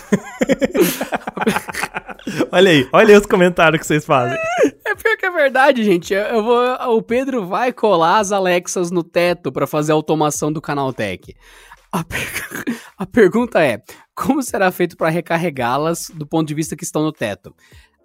olha 2.54 2.72
aí, 2.72 2.88
olha 2.94 3.10
aí 3.10 3.20
os 3.20 3.26
comentários 3.26 3.82
que 3.82 3.86
vocês 3.86 4.06
fazem. 4.06 4.40
É 4.86 4.96
pior 4.96 5.18
que 5.18 5.26
é 5.26 5.30
verdade, 5.30 5.84
gente. 5.84 6.14
Eu 6.14 6.42
vou, 6.42 6.74
o 6.96 7.02
Pedro 7.02 7.46
vai 7.46 7.74
colar 7.74 8.20
as 8.20 8.32
Alexas 8.32 8.92
no 8.92 9.04
teto 9.04 9.52
para 9.52 9.68
fazer 9.68 9.92
a 9.92 9.96
automação 9.96 10.54
do 10.54 10.62
Canaltech. 10.62 11.36
A, 11.92 12.02
per... 12.02 12.26
a 12.98 13.06
pergunta 13.06 13.62
é: 13.62 13.84
como 14.16 14.42
será 14.42 14.72
feito 14.72 14.96
para 14.96 15.10
recarregá-las 15.10 16.10
do 16.14 16.26
ponto 16.26 16.48
de 16.48 16.54
vista 16.54 16.78
que 16.78 16.86
estão 16.86 17.04
no 17.04 17.12
teto? 17.12 17.54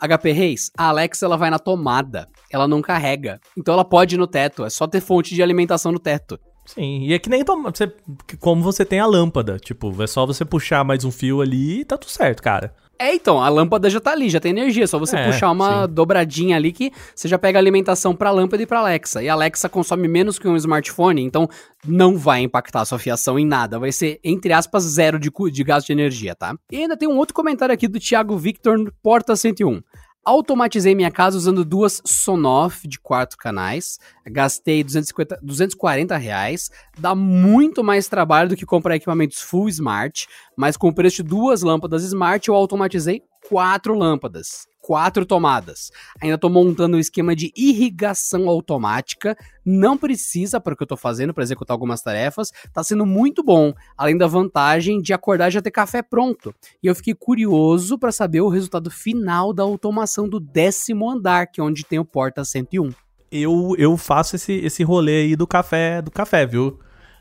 HP 0.01 0.33
Reis, 0.33 0.71
a 0.77 0.89
Alexa 0.89 1.27
ela 1.27 1.37
vai 1.37 1.51
na 1.51 1.59
tomada, 1.59 2.29
ela 2.51 2.69
não 2.69 2.81
carrega. 2.81 3.41
Então 3.57 3.75
ela 3.75 3.85
pode 3.85 4.15
ir 4.15 4.19
no 4.19 4.27
teto, 4.27 4.65
é 4.65 4.71
só 4.71 4.87
ter 4.87 5.01
fonte 5.01 5.35
de 5.35 5.43
alimentação 5.43 5.93
no 5.93 5.99
teto. 5.99 6.39
Sim, 6.67 7.07
e 7.07 7.15
é 7.15 7.19
que 7.19 7.31
nem 7.31 7.43
você, 7.43 7.91
como 8.39 8.63
você 8.63 8.85
tem 8.85 9.01
a 9.01 9.07
lâmpada, 9.07 9.59
tipo, 9.59 10.03
é 10.03 10.07
só 10.07 10.27
você 10.27 10.45
puxar 10.45 10.85
mais 10.85 11.03
um 11.03 11.11
fio 11.11 11.41
ali 11.41 11.81
e 11.81 11.85
tá 11.85 11.97
tudo 11.97 12.11
certo, 12.11 12.43
cara. 12.43 12.75
É, 13.01 13.15
então, 13.15 13.41
a 13.41 13.49
lâmpada 13.49 13.89
já 13.89 14.01
tá 14.01 14.11
ali, 14.11 14.29
já 14.29 14.41
tem 14.41 14.51
energia, 14.51 14.85
só 14.87 14.99
você 14.99 15.17
é, 15.17 15.25
puxar 15.25 15.53
uma 15.53 15.87
sim. 15.87 15.95
dobradinha 15.95 16.57
ali 16.57 16.73
que 16.73 16.93
você 17.15 17.29
já 17.29 17.39
pega 17.39 17.57
alimentação 17.57 18.15
pra 18.15 18.33
lâmpada 18.33 18.61
e 18.61 18.67
pra 18.67 18.81
Alexa. 18.81 19.23
E 19.23 19.29
a 19.29 19.35
Alexa 19.35 19.69
consome 19.69 20.09
menos 20.09 20.37
que 20.37 20.49
um 20.49 20.57
smartphone, 20.57 21.23
então 21.23 21.49
não 21.87 22.19
vai 22.19 22.41
impactar 22.41 22.81
a 22.81 22.85
sua 22.85 22.99
fiação 22.99 23.39
em 23.39 23.47
nada. 23.47 23.79
Vai 23.79 23.93
ser, 23.93 24.19
entre 24.25 24.53
aspas, 24.53 24.83
zero 24.83 25.17
de, 25.19 25.31
de 25.53 25.65
gasto 25.65 25.87
de 25.87 25.93
energia, 25.93 26.35
tá? 26.35 26.57
E 26.73 26.77
ainda 26.77 26.97
tem 26.97 27.09
um 27.09 27.17
outro 27.17 27.35
comentário 27.35 27.73
aqui 27.73 27.87
do 27.87 28.01
Thiago 28.01 28.37
Victor, 28.37 28.93
Porta 29.01 29.37
101. 29.37 29.81
Automatizei 30.29 30.95
minha 30.95 31.11
casa 31.11 31.39
usando 31.39 31.65
duas 31.65 32.03
Sonoff 32.05 32.87
de 32.87 33.01
quatro 33.01 33.39
canais. 33.39 33.99
Gastei 34.27 34.85
250, 34.85 35.39
240 35.43 36.19
reais. 36.19 36.71
Dá 36.99 37.15
muito 37.15 37.83
mais 37.83 38.09
trabalho 38.09 38.51
do 38.51 38.55
que 38.55 38.67
comprar 38.67 38.97
equipamentos 38.97 39.41
full 39.41 39.71
smart. 39.71 40.29
Mas 40.55 40.77
com 40.77 40.89
o 40.89 40.93
preço 40.93 41.23
de 41.23 41.31
duas 41.31 41.63
lâmpadas 41.63 42.05
smart, 42.05 42.47
eu 42.47 42.55
automatizei 42.55 43.23
quatro 43.49 43.95
lâmpadas 43.95 44.69
quatro 44.89 45.27
tomadas. 45.27 45.93
Ainda 46.19 46.37
estou 46.37 46.49
montando 46.49 46.97
um 46.97 46.99
esquema 46.99 47.37
de 47.37 47.53
irrigação 47.55 48.49
automática. 48.49 49.37
Não 49.63 49.99
precisa 49.99 50.59
para 50.59 50.73
o 50.73 50.77
que 50.79 50.83
eu 50.83 50.87
estou 50.87 50.97
fazendo 50.97 51.35
para 51.35 51.43
executar 51.43 51.75
algumas 51.75 52.01
tarefas. 52.01 52.51
Está 52.65 52.83
sendo 52.83 53.05
muito 53.05 53.45
bom, 53.45 53.75
além 53.99 54.17
da 54.17 54.27
vantagem 54.27 55.03
de 55.03 55.13
acordar 55.13 55.49
e 55.49 55.51
já 55.51 55.61
ter 55.61 55.71
café 55.71 56.01
pronto. 56.01 56.55
E 56.83 56.87
eu 56.87 56.95
fiquei 56.95 57.15
curioso 57.15 57.99
para 57.99 58.11
saber 58.11 58.41
o 58.41 58.49
resultado 58.49 58.91
final 58.91 59.53
da 59.53 59.63
automação 59.63 60.27
do 60.27 60.41
décimo 60.41 61.11
andar, 61.11 61.49
que 61.49 61.61
é 61.61 61.65
onde 61.65 61.85
tem 61.85 61.99
o 61.99 62.05
porta 62.05 62.43
101. 62.43 62.91
Eu, 63.31 63.75
eu 63.77 63.95
faço 63.99 64.37
esse, 64.37 64.55
esse 64.55 64.83
rolê 64.83 65.21
aí 65.21 65.37
do 65.37 65.47
café, 65.47 66.01
do 66.01 66.11
café, 66.11 66.47
viu? 66.47 66.79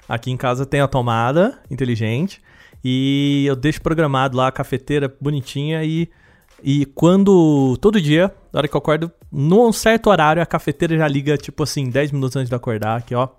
Aqui 0.08 0.32
em 0.32 0.38
casa 0.38 0.66
tem 0.66 0.80
a 0.80 0.88
tomada 0.88 1.62
inteligente 1.70 2.42
e 2.82 3.44
eu 3.46 3.58
deixo 3.58 3.82
programado 3.82 4.38
lá 4.38 4.48
a 4.48 4.54
cafeteira 4.54 5.14
bonitinha 5.20 5.84
e 5.84 6.10
e 6.64 6.86
quando. 6.86 7.78
Todo 7.80 8.02
dia, 8.02 8.34
na 8.52 8.60
hora 8.60 8.68
que 8.68 8.76
eu 8.76 8.80
acordo, 8.80 9.12
num 9.32 9.72
certo 9.72 10.10
horário, 10.10 10.42
a 10.42 10.46
cafeteira 10.46 10.98
já 10.98 11.08
liga, 11.08 11.38
tipo 11.38 11.64
assim, 11.64 11.90
10 11.90 12.12
minutos 12.12 12.36
antes 12.36 12.50
de 12.50 12.56
acordar, 12.56 13.02
que 13.04 13.16
ó. 13.16 13.30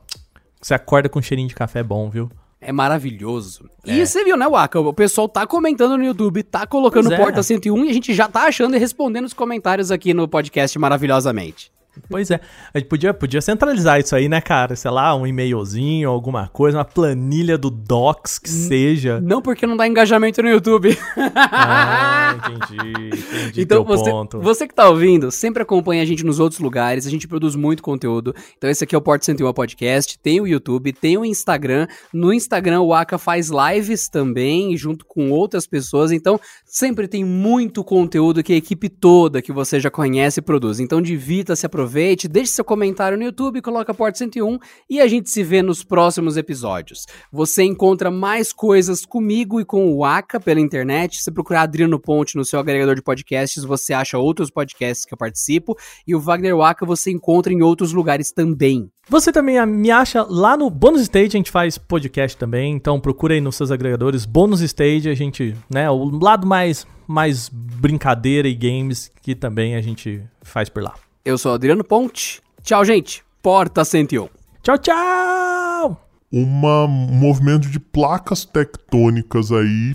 Você 0.60 0.74
acorda 0.74 1.08
com 1.08 1.20
um 1.20 1.22
cheirinho 1.22 1.48
de 1.48 1.54
café 1.54 1.84
bom, 1.84 2.10
viu? 2.10 2.28
É 2.60 2.72
maravilhoso. 2.72 3.70
É. 3.86 3.94
E 3.94 4.06
você 4.06 4.24
viu, 4.24 4.36
né, 4.36 4.48
Waka? 4.48 4.80
O 4.80 4.92
pessoal 4.92 5.28
tá 5.28 5.46
comentando 5.46 5.96
no 5.96 6.04
YouTube, 6.04 6.42
tá 6.42 6.66
colocando 6.66 7.12
é. 7.12 7.16
Porta 7.16 7.42
101 7.42 7.84
e 7.84 7.90
a 7.90 7.92
gente 7.92 8.12
já 8.12 8.26
tá 8.28 8.42
achando 8.42 8.74
e 8.74 8.78
respondendo 8.78 9.24
os 9.24 9.32
comentários 9.32 9.92
aqui 9.92 10.12
no 10.12 10.26
podcast 10.26 10.76
maravilhosamente. 10.76 11.70
Pois 12.08 12.30
é. 12.30 12.40
A 12.72 12.78
gente 12.78 12.88
podia, 12.88 13.12
podia 13.14 13.40
centralizar 13.40 14.00
isso 14.00 14.14
aí, 14.14 14.28
né, 14.28 14.40
cara? 14.40 14.76
Sei 14.76 14.90
lá, 14.90 15.14
um 15.14 15.26
e-mailzinho, 15.26 16.08
alguma 16.08 16.48
coisa, 16.48 16.78
uma 16.78 16.84
planilha 16.84 17.58
do 17.58 17.70
Docs 17.70 18.38
que 18.38 18.50
N 18.50 18.68
seja. 18.68 19.20
Não, 19.20 19.42
porque 19.42 19.66
não 19.66 19.76
dá 19.76 19.86
engajamento 19.86 20.42
no 20.42 20.48
YouTube. 20.48 20.96
Ah, 21.34 22.36
entendi. 22.68 23.08
Entendi 23.08 23.60
então, 23.62 23.84
você, 23.84 24.10
ponto. 24.10 24.40
você 24.40 24.66
que 24.66 24.74
tá 24.74 24.88
ouvindo, 24.88 25.30
sempre 25.30 25.62
acompanha 25.62 26.02
a 26.02 26.06
gente 26.06 26.24
nos 26.24 26.38
outros 26.38 26.60
lugares. 26.60 27.06
A 27.06 27.10
gente 27.10 27.26
produz 27.26 27.54
muito 27.54 27.82
conteúdo. 27.82 28.34
Então, 28.56 28.70
esse 28.70 28.84
aqui 28.84 28.94
é 28.94 28.98
o 28.98 29.02
Porto 29.02 29.24
101 29.24 29.52
Podcast. 29.52 30.18
Tem 30.18 30.40
o 30.40 30.46
YouTube, 30.46 30.92
tem 30.92 31.18
o 31.18 31.24
Instagram. 31.24 31.86
No 32.12 32.32
Instagram, 32.32 32.80
o 32.80 32.94
Aka 32.94 33.18
faz 33.18 33.50
lives 33.50 34.08
também, 34.08 34.76
junto 34.76 35.04
com 35.04 35.30
outras 35.30 35.66
pessoas. 35.66 36.12
Então, 36.12 36.40
sempre 36.64 37.08
tem 37.08 37.24
muito 37.24 37.82
conteúdo 37.82 38.42
que 38.42 38.52
a 38.52 38.56
equipe 38.56 38.88
toda 38.88 39.42
que 39.42 39.52
você 39.52 39.80
já 39.80 39.90
conhece 39.90 40.40
produz. 40.40 40.80
Então, 40.80 41.02
divirta-se, 41.02 41.66
aproveita 41.66 41.87
aproveite, 41.88 42.28
deixe 42.28 42.52
seu 42.52 42.64
comentário 42.64 43.16
no 43.16 43.24
YouTube, 43.24 43.62
coloca 43.62 43.94
Porta 43.94 44.18
101 44.18 44.58
e 44.90 45.00
a 45.00 45.08
gente 45.08 45.30
se 45.30 45.42
vê 45.42 45.62
nos 45.62 45.82
próximos 45.82 46.36
episódios. 46.36 47.06
Você 47.32 47.64
encontra 47.64 48.10
mais 48.10 48.52
coisas 48.52 49.06
comigo 49.06 49.58
e 49.58 49.64
com 49.64 49.90
o 49.90 50.04
Aka 50.04 50.38
pela 50.38 50.60
internet. 50.60 51.22
Se 51.22 51.32
procurar 51.32 51.62
Adriano 51.62 51.98
Ponte 51.98 52.36
no 52.36 52.44
seu 52.44 52.60
agregador 52.60 52.94
de 52.94 53.02
podcasts, 53.02 53.64
você 53.64 53.94
acha 53.94 54.18
outros 54.18 54.50
podcasts 54.50 55.06
que 55.06 55.14
eu 55.14 55.18
participo. 55.18 55.74
E 56.06 56.14
o 56.14 56.20
Wagner 56.20 56.56
Waka 56.56 56.84
você 56.84 57.10
encontra 57.10 57.52
em 57.52 57.62
outros 57.62 57.94
lugares 57.94 58.30
também. 58.30 58.90
Você 59.08 59.32
também 59.32 59.64
me 59.64 59.90
acha 59.90 60.22
lá 60.28 60.54
no 60.54 60.68
Bônus 60.68 61.00
Stage, 61.00 61.28
a 61.28 61.30
gente 61.30 61.50
faz 61.50 61.78
podcast 61.78 62.36
também, 62.36 62.74
então 62.74 63.00
procura 63.00 63.32
aí 63.32 63.40
nos 63.40 63.56
seus 63.56 63.70
agregadores 63.70 64.26
Bônus 64.26 64.60
Stage, 64.60 65.08
a 65.08 65.14
gente, 65.14 65.56
né, 65.70 65.88
o 65.90 66.04
lado 66.04 66.46
mais 66.46 66.86
mais 67.06 67.48
brincadeira 67.48 68.46
e 68.46 68.54
games 68.54 69.10
que 69.22 69.34
também 69.34 69.74
a 69.74 69.80
gente 69.80 70.22
faz 70.42 70.68
por 70.68 70.82
lá. 70.82 70.94
Eu 71.28 71.36
sou 71.36 71.52
Adriano 71.52 71.84
Ponte. 71.84 72.40
Tchau, 72.62 72.82
gente. 72.86 73.22
Porta 73.42 73.84
101. 73.84 74.30
Tchau, 74.62 74.78
tchau! 74.78 76.08
Uma, 76.32 76.86
um 76.86 76.88
movimento 76.88 77.68
de 77.68 77.78
placas 77.78 78.46
tectônicas 78.46 79.52
aí 79.52 79.94